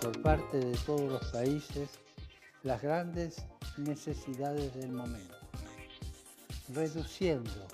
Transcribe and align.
por 0.00 0.20
parte 0.22 0.58
de 0.58 0.76
todos 0.78 1.10
los 1.10 1.24
países 1.26 1.90
las 2.62 2.80
grandes 2.82 3.44
necesidades 3.76 4.74
del 4.74 4.92
momento, 4.92 5.36
reduciendo 6.74 7.66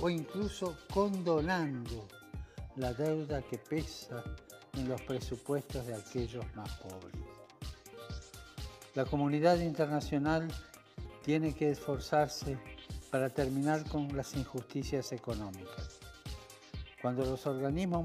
o 0.00 0.10
incluso 0.10 0.76
condonando 0.92 2.06
la 2.76 2.92
deuda 2.92 3.42
que 3.42 3.58
pesa 3.58 4.22
en 4.74 4.88
los 4.88 5.00
presupuestos 5.02 5.86
de 5.86 5.94
aquellos 5.94 6.44
más 6.54 6.70
pobres. 6.78 7.16
La 8.94 9.04
comunidad 9.04 9.58
internacional 9.58 10.48
tiene 11.24 11.54
que 11.54 11.70
esforzarse 11.70 12.58
para 13.10 13.28
terminar 13.28 13.88
con 13.88 14.08
las 14.16 14.34
injusticias 14.34 15.12
económicas. 15.12 15.98
Cuando 17.02 17.24
los 17.24 17.46
organismos 17.46 18.04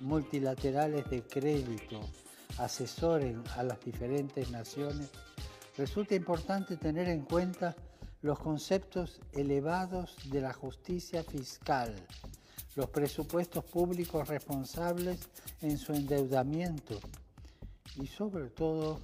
multilaterales 0.00 1.08
de 1.08 1.22
crédito 1.22 2.00
asesoren 2.58 3.42
a 3.56 3.62
las 3.62 3.80
diferentes 3.80 4.50
naciones, 4.50 5.10
resulta 5.76 6.14
importante 6.14 6.76
tener 6.76 7.08
en 7.08 7.22
cuenta 7.22 7.74
los 8.22 8.38
conceptos 8.38 9.20
elevados 9.32 10.16
de 10.30 10.40
la 10.40 10.52
justicia 10.52 11.22
fiscal, 11.22 11.94
los 12.74 12.88
presupuestos 12.88 13.64
públicos 13.64 14.28
responsables 14.28 15.28
en 15.60 15.76
su 15.78 15.92
endeudamiento 15.92 16.98
y 17.96 18.06
sobre 18.06 18.50
todo 18.50 19.00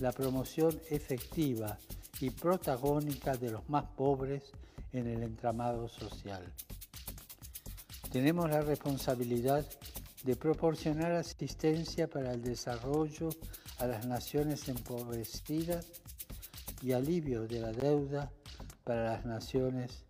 la 0.00 0.12
promoción 0.12 0.78
efectiva 0.90 1.78
y 2.20 2.30
protagónica 2.30 3.36
de 3.36 3.50
los 3.50 3.68
más 3.68 3.84
pobres 3.96 4.44
en 4.92 5.06
el 5.06 5.22
entramado 5.22 5.88
social. 5.88 6.42
Tenemos 8.10 8.48
la 8.50 8.62
responsabilidad 8.62 9.66
de 10.24 10.36
proporcionar 10.36 11.12
asistencia 11.12 12.08
para 12.08 12.32
el 12.32 12.42
desarrollo 12.42 13.30
a 13.78 13.86
las 13.86 14.06
naciones 14.06 14.68
empobrecidas 14.68 15.86
y 16.82 16.92
alivio 16.92 17.46
de 17.46 17.60
la 17.60 17.72
deuda 17.72 18.30
para 18.84 19.12
las 19.12 19.24
naciones 19.24 20.04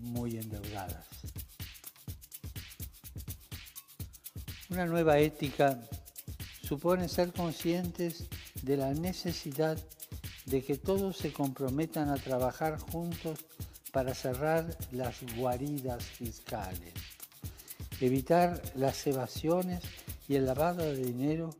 muy 0.00 0.36
endeudadas. 0.36 1.06
Una 4.70 4.84
nueva 4.84 5.18
ética 5.18 5.80
supone 6.62 7.08
ser 7.08 7.32
conscientes 7.32 8.28
de 8.62 8.76
la 8.76 8.92
necesidad 8.92 9.78
de 10.44 10.62
que 10.62 10.76
todos 10.76 11.16
se 11.16 11.32
comprometan 11.32 12.10
a 12.10 12.16
trabajar 12.16 12.78
juntos 12.78 13.46
para 13.92 14.14
cerrar 14.14 14.76
las 14.92 15.22
guaridas 15.36 16.04
fiscales, 16.04 16.92
evitar 18.00 18.62
las 18.76 19.06
evasiones 19.06 19.82
y 20.28 20.36
el 20.36 20.46
lavado 20.46 20.84
de 20.84 20.96
dinero 20.96 21.50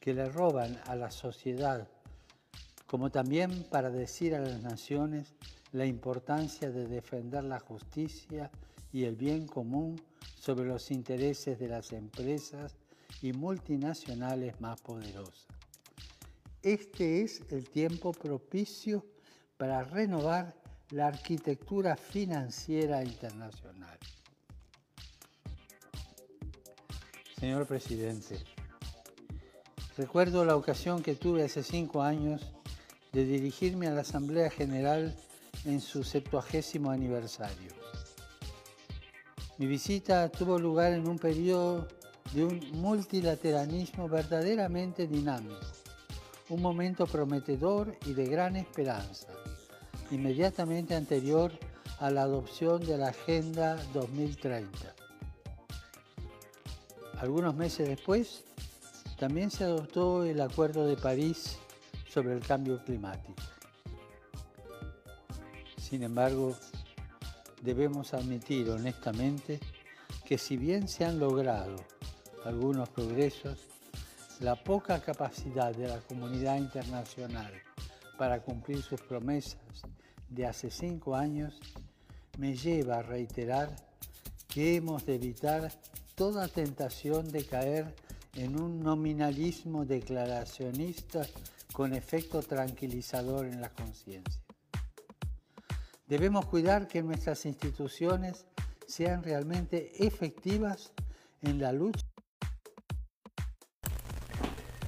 que 0.00 0.14
le 0.14 0.28
roban 0.28 0.80
a 0.86 0.94
la 0.94 1.10
sociedad, 1.10 1.88
como 2.86 3.10
también 3.10 3.64
para 3.70 3.90
decir 3.90 4.34
a 4.34 4.40
las 4.40 4.62
naciones 4.62 5.34
la 5.72 5.86
importancia 5.86 6.70
de 6.70 6.86
defender 6.86 7.44
la 7.44 7.60
justicia 7.60 8.50
y 8.92 9.04
el 9.04 9.16
bien 9.16 9.46
común 9.46 10.00
sobre 10.38 10.66
los 10.66 10.90
intereses 10.90 11.58
de 11.58 11.68
las 11.68 11.92
empresas 11.92 12.76
y 13.22 13.32
multinacionales 13.32 14.60
más 14.60 14.80
poderosas. 14.80 15.46
Este 16.62 17.22
es 17.22 17.42
el 17.50 17.68
tiempo 17.68 18.12
propicio 18.12 19.04
para 19.56 19.82
renovar 19.84 20.54
la 20.90 21.06
arquitectura 21.08 21.96
financiera 21.96 23.04
internacional. 23.04 23.98
Señor 27.38 27.66
presidente, 27.66 28.36
recuerdo 29.96 30.44
la 30.44 30.56
ocasión 30.56 31.02
que 31.02 31.14
tuve 31.14 31.44
hace 31.44 31.62
cinco 31.62 32.02
años 32.02 32.50
de 33.12 33.24
dirigirme 33.24 33.86
a 33.86 33.92
la 33.92 34.00
Asamblea 34.00 34.50
General 34.50 35.14
en 35.64 35.80
su 35.80 36.02
septuagésimo 36.02 36.90
aniversario. 36.90 37.72
Mi 39.56 39.66
visita 39.66 40.28
tuvo 40.28 40.58
lugar 40.58 40.92
en 40.92 41.06
un 41.06 41.18
periodo 41.18 41.86
de 42.32 42.44
un 42.44 42.60
multilateralismo 42.72 44.08
verdaderamente 44.08 45.06
dinámico, 45.06 45.60
un 46.48 46.60
momento 46.60 47.06
prometedor 47.06 47.96
y 48.04 48.14
de 48.14 48.26
gran 48.26 48.56
esperanza 48.56 49.28
inmediatamente 50.10 50.94
anterior 50.94 51.52
a 52.00 52.10
la 52.10 52.22
adopción 52.22 52.80
de 52.84 52.96
la 52.96 53.08
Agenda 53.08 53.76
2030. 53.92 54.97
Algunos 57.20 57.54
meses 57.56 57.88
después, 57.88 58.44
también 59.18 59.50
se 59.50 59.64
adoptó 59.64 60.24
el 60.24 60.40
Acuerdo 60.40 60.86
de 60.86 60.96
París 60.96 61.58
sobre 62.08 62.32
el 62.32 62.40
cambio 62.40 62.82
climático. 62.84 63.42
Sin 65.76 66.04
embargo, 66.04 66.56
debemos 67.62 68.14
admitir 68.14 68.70
honestamente 68.70 69.58
que 70.24 70.38
si 70.38 70.56
bien 70.56 70.86
se 70.86 71.04
han 71.04 71.18
logrado 71.18 71.76
algunos 72.44 72.88
progresos, 72.90 73.66
la 74.38 74.54
poca 74.54 75.00
capacidad 75.00 75.74
de 75.74 75.88
la 75.88 75.98
comunidad 75.98 76.56
internacional 76.56 77.52
para 78.16 78.40
cumplir 78.42 78.80
sus 78.82 79.00
promesas 79.00 79.58
de 80.28 80.46
hace 80.46 80.70
cinco 80.70 81.16
años 81.16 81.58
me 82.36 82.54
lleva 82.54 82.98
a 82.98 83.02
reiterar 83.02 83.74
que 84.46 84.76
hemos 84.76 85.04
de 85.04 85.16
evitar 85.16 85.72
toda 86.18 86.48
tentación 86.48 87.30
de 87.30 87.46
caer 87.46 87.94
en 88.34 88.60
un 88.60 88.80
nominalismo 88.80 89.84
declaracionista 89.84 91.24
con 91.72 91.94
efecto 91.94 92.42
tranquilizador 92.42 93.46
en 93.46 93.60
la 93.60 93.68
conciencia. 93.68 94.42
Debemos 96.08 96.46
cuidar 96.46 96.88
que 96.88 97.04
nuestras 97.04 97.46
instituciones 97.46 98.46
sean 98.88 99.22
realmente 99.22 100.04
efectivas 100.04 100.92
en 101.40 101.60
la 101.60 101.72
lucha. 101.72 102.04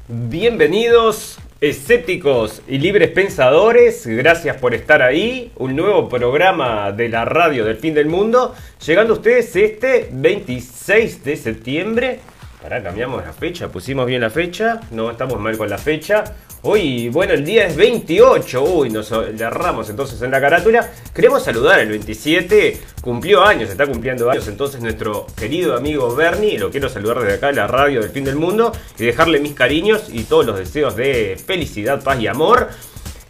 Bienvenidos 0.08 1.38
Escépticos 1.60 2.62
y 2.66 2.78
libres 2.78 3.10
pensadores, 3.10 4.06
gracias 4.06 4.56
por 4.56 4.72
estar 4.72 5.02
ahí. 5.02 5.52
Un 5.56 5.76
nuevo 5.76 6.08
programa 6.08 6.90
de 6.90 7.10
la 7.10 7.26
radio 7.26 7.66
del 7.66 7.76
fin 7.76 7.92
del 7.92 8.06
mundo. 8.06 8.54
Llegando 8.86 9.12
a 9.12 9.16
ustedes 9.18 9.54
este 9.54 10.08
26 10.10 11.22
de 11.22 11.36
septiembre. 11.36 12.20
Para 12.62 12.82
cambiamos 12.82 13.24
la 13.24 13.32
fecha, 13.32 13.68
pusimos 13.68 14.06
bien 14.06 14.20
la 14.20 14.28
fecha. 14.28 14.80
No 14.90 15.10
estamos 15.10 15.40
mal 15.40 15.56
con 15.56 15.70
la 15.70 15.78
fecha. 15.78 16.24
Hoy, 16.62 17.08
bueno, 17.08 17.32
el 17.32 17.42
día 17.42 17.66
es 17.66 17.74
28. 17.74 18.62
Uy, 18.62 18.90
nos 18.90 19.10
erramos 19.12 19.88
entonces 19.88 20.20
en 20.20 20.30
la 20.30 20.42
carátula. 20.42 20.90
Queremos 21.14 21.42
saludar 21.42 21.80
el 21.80 21.88
27. 21.88 22.78
Cumplió 23.00 23.42
años, 23.42 23.70
está 23.70 23.86
cumpliendo 23.86 24.30
años 24.30 24.46
entonces 24.46 24.82
nuestro 24.82 25.26
querido 25.38 25.74
amigo 25.74 26.14
Bernie. 26.14 26.58
Lo 26.58 26.70
quiero 26.70 26.90
saludar 26.90 27.20
desde 27.20 27.36
acá 27.36 27.50
la 27.50 27.66
radio 27.66 28.02
del 28.02 28.10
fin 28.10 28.24
del 28.24 28.36
mundo. 28.36 28.72
Y 28.98 29.06
dejarle 29.06 29.40
mis 29.40 29.54
cariños 29.54 30.10
y 30.12 30.24
todos 30.24 30.44
los 30.44 30.58
deseos 30.58 30.94
de 30.96 31.40
felicidad, 31.42 32.04
paz 32.04 32.20
y 32.20 32.26
amor. 32.26 32.68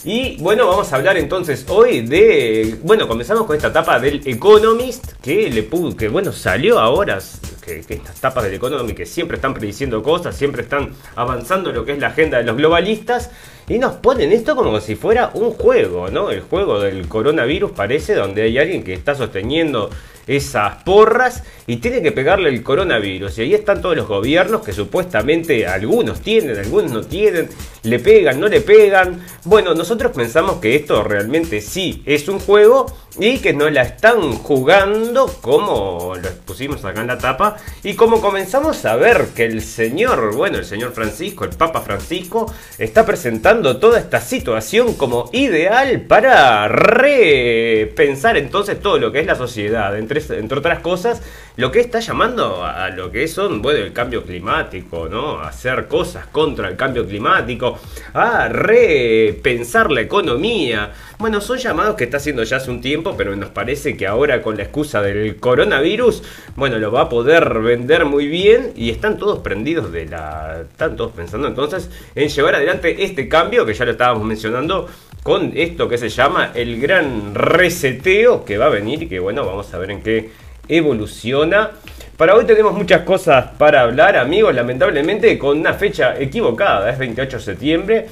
Y 0.02 0.38
bueno, 0.38 0.66
vamos 0.66 0.90
a 0.92 0.96
hablar 0.96 1.18
entonces 1.18 1.66
hoy 1.68 2.00
de. 2.00 2.78
Bueno, 2.82 3.06
comenzamos 3.06 3.44
con 3.44 3.54
esta 3.54 3.68
etapa 3.68 4.00
del 4.00 4.22
Economist, 4.24 5.12
que 5.20 5.50
le 5.50 5.62
pudo, 5.62 5.94
que 5.94 6.08
bueno, 6.08 6.32
salió 6.32 6.78
ahora, 6.78 7.18
que, 7.60 7.84
estas 7.86 8.18
tapas 8.18 8.44
del 8.44 8.54
Economist 8.54 8.96
que 8.96 9.04
siempre 9.04 9.36
están 9.36 9.52
prediciendo 9.52 10.02
cosas, 10.02 10.34
siempre 10.34 10.62
están 10.62 10.94
avanzando 11.16 11.70
lo 11.70 11.84
que 11.84 11.92
es 11.92 11.98
la 11.98 12.08
agenda 12.08 12.38
de 12.38 12.44
los 12.44 12.56
globalistas, 12.56 13.30
y 13.68 13.78
nos 13.78 13.96
ponen 13.96 14.32
esto 14.32 14.56
como 14.56 14.80
si 14.80 14.94
fuera 14.94 15.32
un 15.34 15.52
juego, 15.52 16.08
¿no? 16.08 16.30
El 16.30 16.40
juego 16.40 16.80
del 16.80 17.06
coronavirus 17.06 17.72
parece, 17.72 18.14
donde 18.14 18.42
hay 18.42 18.56
alguien 18.56 18.82
que 18.82 18.94
está 18.94 19.14
sosteniendo 19.14 19.90
esas 20.26 20.82
porras 20.84 21.42
y 21.66 21.76
tiene 21.76 22.02
que 22.02 22.12
pegarle 22.12 22.50
el 22.50 22.62
coronavirus. 22.62 23.38
Y 23.38 23.42
ahí 23.42 23.54
están 23.54 23.82
todos 23.82 23.96
los 23.96 24.06
gobiernos 24.06 24.62
que 24.62 24.72
supuestamente 24.72 25.66
algunos 25.66 26.20
tienen, 26.20 26.56
algunos 26.56 26.92
no 26.92 27.00
tienen, 27.02 27.48
le 27.82 27.98
pegan, 27.98 28.40
no 28.40 28.48
le 28.48 28.60
pegan. 28.60 29.24
Bueno, 29.44 29.74
nosotros 29.74 30.12
pensamos 30.12 30.56
que 30.56 30.76
esto 30.76 31.02
realmente 31.02 31.60
sí 31.60 32.02
es 32.06 32.28
un 32.28 32.38
juego 32.38 32.86
y 33.18 33.38
que 33.38 33.52
no 33.52 33.68
la 33.70 33.82
están 33.82 34.32
jugando 34.32 35.26
como 35.40 36.14
lo 36.16 36.30
pusimos 36.46 36.84
acá 36.84 37.00
en 37.00 37.08
la 37.08 37.18
tapa 37.18 37.56
y 37.82 37.94
como 37.94 38.20
comenzamos 38.20 38.84
a 38.84 38.96
ver 38.96 39.28
que 39.34 39.44
el 39.44 39.62
señor, 39.62 40.34
bueno, 40.36 40.58
el 40.58 40.64
señor 40.64 40.92
Francisco, 40.92 41.44
el 41.44 41.50
Papa 41.50 41.80
Francisco, 41.80 42.52
está 42.78 43.04
presentando 43.04 43.78
toda 43.78 43.98
esta 43.98 44.20
situación 44.20 44.94
como 44.94 45.28
ideal 45.32 46.02
para 46.02 46.68
repensar 46.68 48.36
entonces 48.36 48.80
todo 48.80 48.98
lo 48.98 49.10
que 49.10 49.20
es 49.20 49.26
la 49.26 49.34
sociedad 49.34 49.98
entre, 49.98 50.22
entre 50.38 50.58
otras 50.58 50.78
cosas, 50.80 51.20
lo 51.56 51.70
que 51.70 51.80
está 51.80 52.00
llamando 52.00 52.64
a, 52.64 52.88
lo 52.90 53.10
que 53.10 53.28
son, 53.28 53.60
bueno, 53.60 53.80
el 53.80 53.92
cambio 53.92 54.24
climático, 54.24 55.08
¿no? 55.08 55.40
A 55.40 55.48
hacer 55.48 55.88
cosas 55.88 56.26
contra 56.26 56.68
el 56.68 56.76
cambio 56.76 57.06
climático, 57.06 57.69
a 58.14 58.48
repensar 58.48 59.90
la 59.90 60.00
economía. 60.00 60.92
Bueno, 61.18 61.40
son 61.40 61.58
llamados 61.58 61.96
que 61.96 62.04
está 62.04 62.16
haciendo 62.16 62.42
ya 62.44 62.56
hace 62.56 62.70
un 62.70 62.80
tiempo, 62.80 63.14
pero 63.16 63.36
nos 63.36 63.50
parece 63.50 63.96
que 63.96 64.06
ahora 64.06 64.40
con 64.40 64.56
la 64.56 64.62
excusa 64.62 65.02
del 65.02 65.36
coronavirus, 65.36 66.22
bueno, 66.56 66.78
lo 66.78 66.90
va 66.90 67.02
a 67.02 67.08
poder 67.08 67.60
vender 67.60 68.04
muy 68.04 68.26
bien 68.26 68.72
y 68.74 68.90
están 68.90 69.18
todos 69.18 69.40
prendidos 69.40 69.92
de 69.92 70.06
la... 70.06 70.62
Están 70.70 70.96
todos 70.96 71.12
pensando 71.12 71.48
entonces 71.48 71.90
en 72.14 72.28
llevar 72.28 72.54
adelante 72.54 73.04
este 73.04 73.28
cambio 73.28 73.66
que 73.66 73.74
ya 73.74 73.84
lo 73.84 73.92
estábamos 73.92 74.24
mencionando 74.24 74.88
con 75.22 75.52
esto 75.54 75.88
que 75.88 75.98
se 75.98 76.08
llama 76.08 76.52
el 76.54 76.80
gran 76.80 77.34
reseteo 77.34 78.44
que 78.44 78.56
va 78.56 78.66
a 78.66 78.70
venir 78.70 79.02
y 79.02 79.06
que 79.06 79.20
bueno, 79.20 79.44
vamos 79.44 79.72
a 79.74 79.78
ver 79.78 79.90
en 79.90 80.02
qué 80.02 80.30
evoluciona. 80.70 81.72
Para 82.16 82.34
hoy 82.34 82.44
tenemos 82.44 82.72
muchas 82.74 83.02
cosas 83.02 83.46
para 83.58 83.82
hablar, 83.82 84.16
amigos, 84.16 84.54
lamentablemente 84.54 85.38
con 85.38 85.58
una 85.58 85.74
fecha 85.74 86.18
equivocada, 86.18 86.90
es 86.90 86.98
28 86.98 87.36
de 87.36 87.42
septiembre 87.42 88.06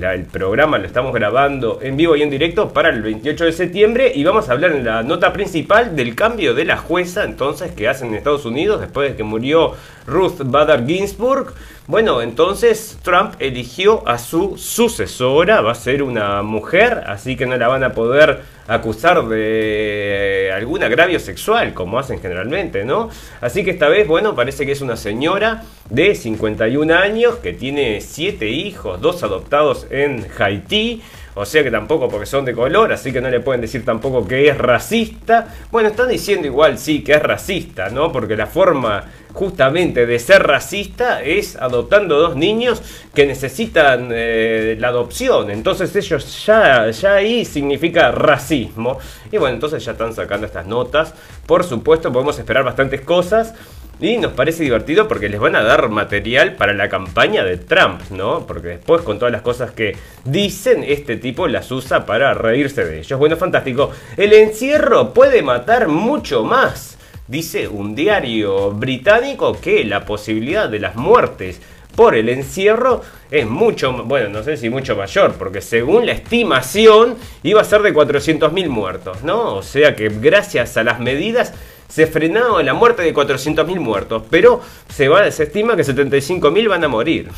el 0.00 0.26
programa 0.26 0.78
lo 0.78 0.86
estamos 0.86 1.12
grabando 1.12 1.80
en 1.82 1.96
vivo 1.96 2.14
y 2.14 2.22
en 2.22 2.30
directo 2.30 2.72
para 2.72 2.88
el 2.90 3.02
28 3.02 3.46
de 3.46 3.52
septiembre 3.52 4.12
y 4.14 4.22
vamos 4.22 4.48
a 4.48 4.52
hablar 4.52 4.70
en 4.70 4.84
la 4.84 5.02
nota 5.02 5.32
principal 5.32 5.96
del 5.96 6.14
cambio 6.14 6.54
de 6.54 6.64
la 6.64 6.76
jueza 6.76 7.24
entonces 7.24 7.72
que 7.72 7.88
hacen 7.88 8.08
en 8.08 8.14
Estados 8.14 8.44
Unidos 8.44 8.80
después 8.80 9.10
de 9.10 9.16
que 9.16 9.24
murió 9.24 9.72
Ruth 10.06 10.40
Bader 10.44 10.86
Ginsburg. 10.86 11.52
Bueno, 11.88 12.22
entonces 12.22 12.98
Trump 13.02 13.34
eligió 13.40 14.06
a 14.06 14.18
su 14.18 14.56
sucesora, 14.56 15.62
va 15.62 15.72
a 15.72 15.74
ser 15.74 16.04
una 16.04 16.42
mujer, 16.42 17.02
así 17.06 17.36
que 17.36 17.46
no 17.46 17.56
la 17.56 17.66
van 17.66 17.82
a 17.82 17.92
poder 17.92 18.42
acusar 18.68 19.26
de 19.26 20.52
algún 20.54 20.82
agravio 20.82 21.18
sexual, 21.18 21.72
como 21.72 21.98
hacen 21.98 22.20
generalmente, 22.20 22.84
¿no? 22.84 23.08
Así 23.40 23.64
que 23.64 23.70
esta 23.70 23.88
vez, 23.88 24.06
bueno, 24.06 24.36
parece 24.36 24.66
que 24.66 24.72
es 24.72 24.82
una 24.82 24.96
señora 24.96 25.64
de 25.88 26.14
51 26.14 26.94
años 26.94 27.36
que 27.36 27.54
tiene 27.54 28.02
7 28.02 28.46
hijos, 28.48 29.00
dos 29.00 29.22
adoptados 29.22 29.86
en 29.90 30.26
Haití. 30.38 31.02
O 31.40 31.46
sea 31.46 31.62
que 31.62 31.70
tampoco 31.70 32.08
porque 32.08 32.26
son 32.26 32.44
de 32.44 32.52
color, 32.52 32.92
así 32.92 33.12
que 33.12 33.20
no 33.20 33.30
le 33.30 33.38
pueden 33.38 33.60
decir 33.60 33.84
tampoco 33.84 34.26
que 34.26 34.48
es 34.48 34.58
racista. 34.58 35.46
Bueno, 35.70 35.88
están 35.88 36.08
diciendo 36.08 36.48
igual 36.48 36.78
sí 36.78 37.04
que 37.04 37.12
es 37.12 37.22
racista, 37.22 37.90
¿no? 37.90 38.10
Porque 38.10 38.36
la 38.36 38.48
forma 38.48 39.04
justamente 39.32 40.04
de 40.04 40.18
ser 40.18 40.42
racista 40.42 41.22
es 41.22 41.54
adoptando 41.54 42.18
dos 42.18 42.34
niños 42.34 42.82
que 43.14 43.24
necesitan 43.24 44.08
eh, 44.10 44.76
la 44.80 44.88
adopción. 44.88 45.50
Entonces 45.52 45.94
ellos 45.94 46.44
ya, 46.44 46.90
ya 46.90 47.14
ahí 47.14 47.44
significa 47.44 48.10
racismo. 48.10 48.98
Y 49.30 49.36
bueno, 49.36 49.54
entonces 49.54 49.84
ya 49.84 49.92
están 49.92 50.14
sacando 50.14 50.44
estas 50.44 50.66
notas. 50.66 51.14
Por 51.46 51.62
supuesto, 51.62 52.12
podemos 52.12 52.36
esperar 52.36 52.64
bastantes 52.64 53.02
cosas. 53.02 53.54
Y 54.00 54.16
nos 54.18 54.32
parece 54.32 54.62
divertido 54.62 55.08
porque 55.08 55.28
les 55.28 55.40
van 55.40 55.56
a 55.56 55.62
dar 55.64 55.88
material 55.88 56.54
para 56.54 56.72
la 56.72 56.88
campaña 56.88 57.42
de 57.42 57.56
Trump, 57.56 58.00
¿no? 58.10 58.46
Porque 58.46 58.68
después 58.68 59.02
con 59.02 59.18
todas 59.18 59.32
las 59.32 59.42
cosas 59.42 59.72
que 59.72 59.96
dicen, 60.24 60.84
este 60.86 61.16
tipo 61.16 61.48
las 61.48 61.70
usa 61.72 62.06
para 62.06 62.32
reírse 62.32 62.84
de 62.84 63.00
ellos. 63.00 63.18
Bueno, 63.18 63.36
fantástico. 63.36 63.90
El 64.16 64.32
encierro 64.34 65.12
puede 65.12 65.42
matar 65.42 65.88
mucho 65.88 66.44
más, 66.44 66.96
dice 67.26 67.66
un 67.66 67.96
diario 67.96 68.70
británico, 68.70 69.60
que 69.60 69.84
la 69.84 70.04
posibilidad 70.04 70.68
de 70.68 70.78
las 70.78 70.94
muertes 70.94 71.60
por 71.96 72.14
el 72.14 72.28
encierro 72.28 73.02
es 73.32 73.48
mucho, 73.48 74.04
bueno, 74.04 74.28
no 74.28 74.44
sé 74.44 74.56
si 74.56 74.70
mucho 74.70 74.94
mayor, 74.94 75.34
porque 75.34 75.60
según 75.60 76.06
la 76.06 76.12
estimación 76.12 77.16
iba 77.42 77.60
a 77.60 77.64
ser 77.64 77.82
de 77.82 77.92
400.000 77.92 78.68
muertos, 78.68 79.24
¿no? 79.24 79.56
O 79.56 79.62
sea 79.64 79.96
que 79.96 80.08
gracias 80.08 80.76
a 80.76 80.84
las 80.84 81.00
medidas 81.00 81.52
se 81.88 82.06
frenó 82.06 82.62
la 82.62 82.74
muerte 82.74 83.02
de 83.02 83.14
400.000 83.14 83.80
muertos, 83.80 84.22
pero 84.30 84.60
se, 84.88 85.08
va, 85.08 85.30
se 85.30 85.44
estima 85.44 85.74
que 85.74 85.82
75.000 85.82 86.68
van 86.68 86.84
a 86.84 86.88
morir. 86.88 87.28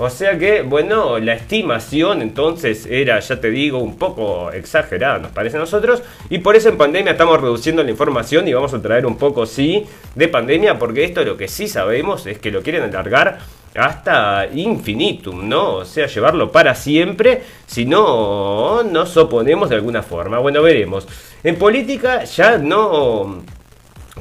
O 0.00 0.08
sea 0.10 0.38
que, 0.38 0.62
bueno, 0.62 1.18
la 1.18 1.34
estimación 1.34 2.22
entonces 2.22 2.86
era, 2.86 3.18
ya 3.18 3.40
te 3.40 3.50
digo, 3.50 3.78
un 3.78 3.98
poco 3.98 4.52
exagerada, 4.52 5.18
nos 5.18 5.32
parece 5.32 5.56
a 5.56 5.60
nosotros. 5.60 6.04
Y 6.30 6.38
por 6.38 6.54
eso 6.54 6.68
en 6.68 6.76
pandemia 6.76 7.12
estamos 7.12 7.40
reduciendo 7.40 7.82
la 7.82 7.90
información 7.90 8.46
y 8.46 8.52
vamos 8.52 8.72
a 8.74 8.80
traer 8.80 9.06
un 9.06 9.18
poco, 9.18 9.44
sí, 9.44 9.84
de 10.14 10.28
pandemia, 10.28 10.78
porque 10.78 11.02
esto 11.02 11.24
lo 11.24 11.36
que 11.36 11.48
sí 11.48 11.66
sabemos 11.66 12.26
es 12.26 12.38
que 12.38 12.52
lo 12.52 12.62
quieren 12.62 12.84
alargar 12.84 13.40
hasta 13.74 14.48
infinitum, 14.52 15.48
¿no? 15.48 15.76
O 15.76 15.84
sea, 15.84 16.06
llevarlo 16.06 16.50
para 16.50 16.74
siempre, 16.74 17.42
si 17.66 17.84
no 17.84 18.82
nos 18.82 19.16
oponemos 19.16 19.68
de 19.68 19.76
alguna 19.76 20.02
forma. 20.02 20.38
Bueno, 20.38 20.62
veremos. 20.62 21.06
En 21.44 21.56
política 21.56 22.24
ya 22.24 22.58
no 22.58 23.42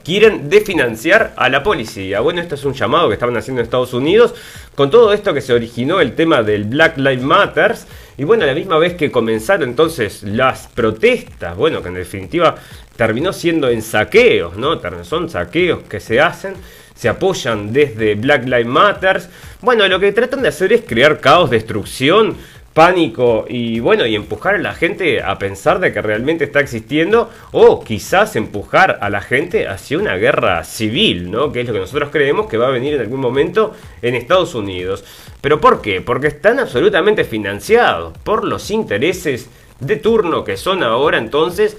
quieren 0.03 0.49
desfinanciar 0.49 1.33
a 1.35 1.49
la 1.49 1.63
policía. 1.63 2.19
Bueno, 2.21 2.41
esto 2.41 2.55
es 2.55 2.63
un 2.65 2.73
llamado 2.73 3.07
que 3.07 3.15
estaban 3.15 3.35
haciendo 3.35 3.61
en 3.61 3.65
Estados 3.65 3.93
Unidos 3.93 4.35
con 4.75 4.89
todo 4.89 5.11
esto 5.11 5.33
que 5.33 5.41
se 5.41 5.53
originó 5.53 5.99
el 5.99 6.15
tema 6.15 6.43
del 6.43 6.65
Black 6.65 6.97
Lives 6.97 7.23
Matters. 7.23 7.87
Y 8.17 8.23
bueno, 8.23 8.43
a 8.43 8.47
la 8.47 8.53
misma 8.53 8.77
vez 8.77 8.95
que 8.95 9.11
comenzaron 9.11 9.69
entonces 9.69 10.23
las 10.23 10.67
protestas, 10.67 11.57
bueno, 11.57 11.81
que 11.81 11.89
en 11.89 11.95
definitiva 11.95 12.55
terminó 12.95 13.33
siendo 13.33 13.69
en 13.69 13.81
saqueos, 13.81 14.55
¿no? 14.57 14.79
Son 15.03 15.29
saqueos 15.29 15.83
que 15.83 15.99
se 15.99 16.19
hacen 16.19 16.55
se 16.97 17.09
apoyan 17.09 17.71
desde 17.71 18.15
Black 18.15 18.45
Lives 18.45 18.65
Matters. 18.65 19.29
Bueno, 19.61 19.87
lo 19.87 19.99
que 19.99 20.11
tratan 20.11 20.41
de 20.41 20.49
hacer 20.49 20.73
es 20.73 20.81
crear 20.81 21.19
caos, 21.19 21.49
destrucción, 21.49 22.35
pánico 22.73 23.45
y 23.49 23.79
bueno, 23.79 24.05
y 24.05 24.15
empujar 24.15 24.53
a 24.53 24.59
la 24.59 24.73
gente 24.73 25.23
a 25.23 25.39
pensar 25.39 25.79
de 25.79 25.91
que 25.91 25.99
realmente 25.99 26.43
está 26.43 26.59
existiendo 26.59 27.31
o 27.51 27.83
quizás 27.83 28.35
empujar 28.35 28.99
a 29.01 29.09
la 29.09 29.21
gente 29.21 29.67
hacia 29.67 29.97
una 29.97 30.15
guerra 30.15 30.63
civil, 30.63 31.31
¿no? 31.31 31.51
Que 31.51 31.61
es 31.61 31.67
lo 31.67 31.73
que 31.73 31.79
nosotros 31.79 32.09
creemos 32.11 32.47
que 32.47 32.57
va 32.57 32.67
a 32.67 32.71
venir 32.71 32.93
en 32.93 33.01
algún 33.01 33.19
momento 33.19 33.73
en 34.03 34.13
Estados 34.13 34.53
Unidos. 34.53 35.03
¿Pero 35.41 35.59
por 35.59 35.81
qué? 35.81 36.01
Porque 36.01 36.27
están 36.27 36.59
absolutamente 36.59 37.23
financiados 37.23 38.15
por 38.23 38.43
los 38.43 38.69
intereses 38.69 39.49
de 39.79 39.95
turno 39.95 40.43
que 40.43 40.57
son 40.57 40.83
ahora 40.83 41.17
entonces 41.17 41.77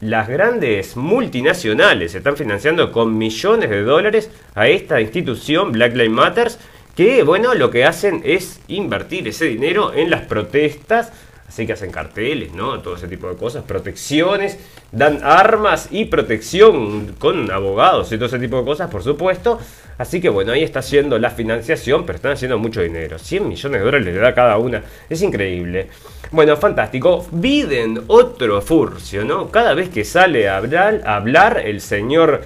las 0.00 0.28
grandes 0.28 0.96
multinacionales 0.96 2.14
están 2.14 2.36
financiando 2.36 2.92
con 2.92 3.16
millones 3.16 3.70
de 3.70 3.82
dólares 3.82 4.30
a 4.54 4.68
esta 4.68 5.00
institución 5.00 5.72
Black 5.72 5.94
Lives 5.94 6.10
Matters 6.10 6.58
que 6.94 7.22
bueno 7.22 7.54
lo 7.54 7.70
que 7.70 7.84
hacen 7.84 8.20
es 8.24 8.60
invertir 8.68 9.26
ese 9.28 9.46
dinero 9.46 9.94
en 9.94 10.10
las 10.10 10.22
protestas 10.22 11.12
Así 11.56 11.66
que 11.66 11.72
hacen 11.72 11.90
carteles, 11.90 12.52
¿no? 12.52 12.80
Todo 12.82 12.96
ese 12.96 13.08
tipo 13.08 13.30
de 13.30 13.36
cosas, 13.36 13.64
protecciones, 13.64 14.58
dan 14.92 15.20
armas 15.22 15.88
y 15.90 16.04
protección 16.04 17.14
con 17.18 17.50
abogados 17.50 18.12
y 18.12 18.16
todo 18.16 18.26
ese 18.26 18.38
tipo 18.38 18.58
de 18.58 18.64
cosas, 18.66 18.90
por 18.90 19.02
supuesto. 19.02 19.58
Así 19.96 20.20
que 20.20 20.28
bueno, 20.28 20.52
ahí 20.52 20.62
está 20.62 20.80
haciendo 20.80 21.18
la 21.18 21.30
financiación, 21.30 22.04
pero 22.04 22.16
están 22.16 22.32
haciendo 22.32 22.58
mucho 22.58 22.82
dinero. 22.82 23.18
100 23.18 23.48
millones 23.48 23.80
de 23.80 23.84
dólares 23.86 24.04
le 24.04 24.12
da 24.12 24.34
cada 24.34 24.58
una. 24.58 24.82
Es 25.08 25.22
increíble. 25.22 25.88
Bueno, 26.30 26.58
fantástico. 26.58 27.26
Biden, 27.32 28.02
otro 28.08 28.60
furcio, 28.60 29.24
¿no? 29.24 29.50
Cada 29.50 29.72
vez 29.72 29.88
que 29.88 30.04
sale 30.04 30.50
a 30.50 30.58
a 30.58 31.16
hablar 31.16 31.62
el 31.64 31.80
señor 31.80 32.42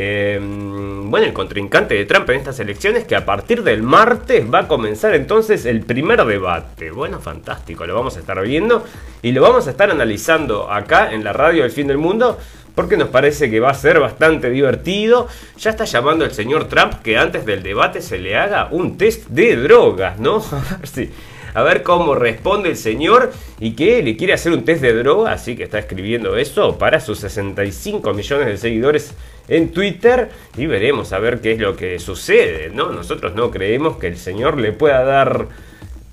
Em, 0.00 1.10
bueno, 1.10 1.26
el 1.26 1.32
contrincante 1.32 1.96
de 1.96 2.04
Trump 2.04 2.30
en 2.30 2.36
estas 2.36 2.60
elecciones, 2.60 3.04
que 3.04 3.16
a 3.16 3.24
partir 3.24 3.64
del 3.64 3.82
martes 3.82 4.44
va 4.48 4.60
a 4.60 4.68
comenzar 4.68 5.12
entonces 5.12 5.66
el 5.66 5.80
primer 5.80 6.24
debate. 6.24 6.92
Bueno, 6.92 7.18
fantástico, 7.18 7.84
lo 7.84 7.96
vamos 7.96 8.16
a 8.16 8.20
estar 8.20 8.40
viendo 8.42 8.84
y 9.22 9.32
lo 9.32 9.42
vamos 9.42 9.66
a 9.66 9.70
estar 9.70 9.90
analizando 9.90 10.70
acá 10.70 11.12
en 11.12 11.24
la 11.24 11.32
radio 11.32 11.64
del 11.64 11.72
fin 11.72 11.88
del 11.88 11.98
mundo. 11.98 12.38
Porque 12.76 12.96
nos 12.96 13.08
parece 13.08 13.50
que 13.50 13.58
va 13.58 13.70
a 13.70 13.74
ser 13.74 13.98
bastante 13.98 14.50
divertido. 14.50 15.26
Ya 15.58 15.70
está 15.70 15.84
llamando 15.84 16.24
el 16.24 16.30
señor 16.30 16.68
Trump 16.68 17.02
que 17.02 17.18
antes 17.18 17.44
del 17.44 17.64
debate 17.64 18.00
se 18.00 18.20
le 18.20 18.36
haga 18.36 18.68
un 18.70 18.96
test 18.96 19.26
de 19.26 19.56
drogas, 19.56 20.20
¿no? 20.20 20.36
A 20.52 20.76
ver 20.76 20.86
si, 20.86 21.10
a 21.54 21.62
ver 21.62 21.82
cómo 21.82 22.14
responde 22.14 22.70
el 22.70 22.76
señor 22.76 23.32
y 23.58 23.72
que 23.72 24.02
le 24.02 24.16
quiere 24.16 24.32
hacer 24.32 24.52
un 24.52 24.64
test 24.64 24.82
de 24.82 24.92
droga, 24.92 25.32
así 25.32 25.56
que 25.56 25.64
está 25.64 25.78
escribiendo 25.78 26.36
eso 26.36 26.78
para 26.78 27.00
sus 27.00 27.18
65 27.20 28.12
millones 28.14 28.46
de 28.46 28.56
seguidores 28.56 29.14
en 29.48 29.72
Twitter 29.72 30.30
y 30.56 30.66
veremos 30.66 31.12
a 31.12 31.18
ver 31.18 31.40
qué 31.40 31.52
es 31.52 31.58
lo 31.58 31.76
que 31.76 31.98
sucede, 31.98 32.70
¿no? 32.70 32.92
Nosotros 32.92 33.34
no 33.34 33.50
creemos 33.50 33.96
que 33.96 34.08
el 34.08 34.16
señor 34.16 34.58
le 34.58 34.72
pueda 34.72 35.04
dar 35.04 35.46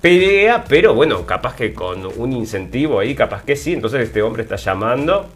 pelea, 0.00 0.64
pero 0.68 0.94
bueno, 0.94 1.26
capaz 1.26 1.56
que 1.56 1.74
con 1.74 2.06
un 2.16 2.32
incentivo 2.32 3.00
ahí, 3.00 3.14
capaz 3.14 3.44
que 3.44 3.56
sí, 3.56 3.72
entonces 3.72 4.02
este 4.02 4.22
hombre 4.22 4.42
está 4.42 4.56
llamando 4.56 5.28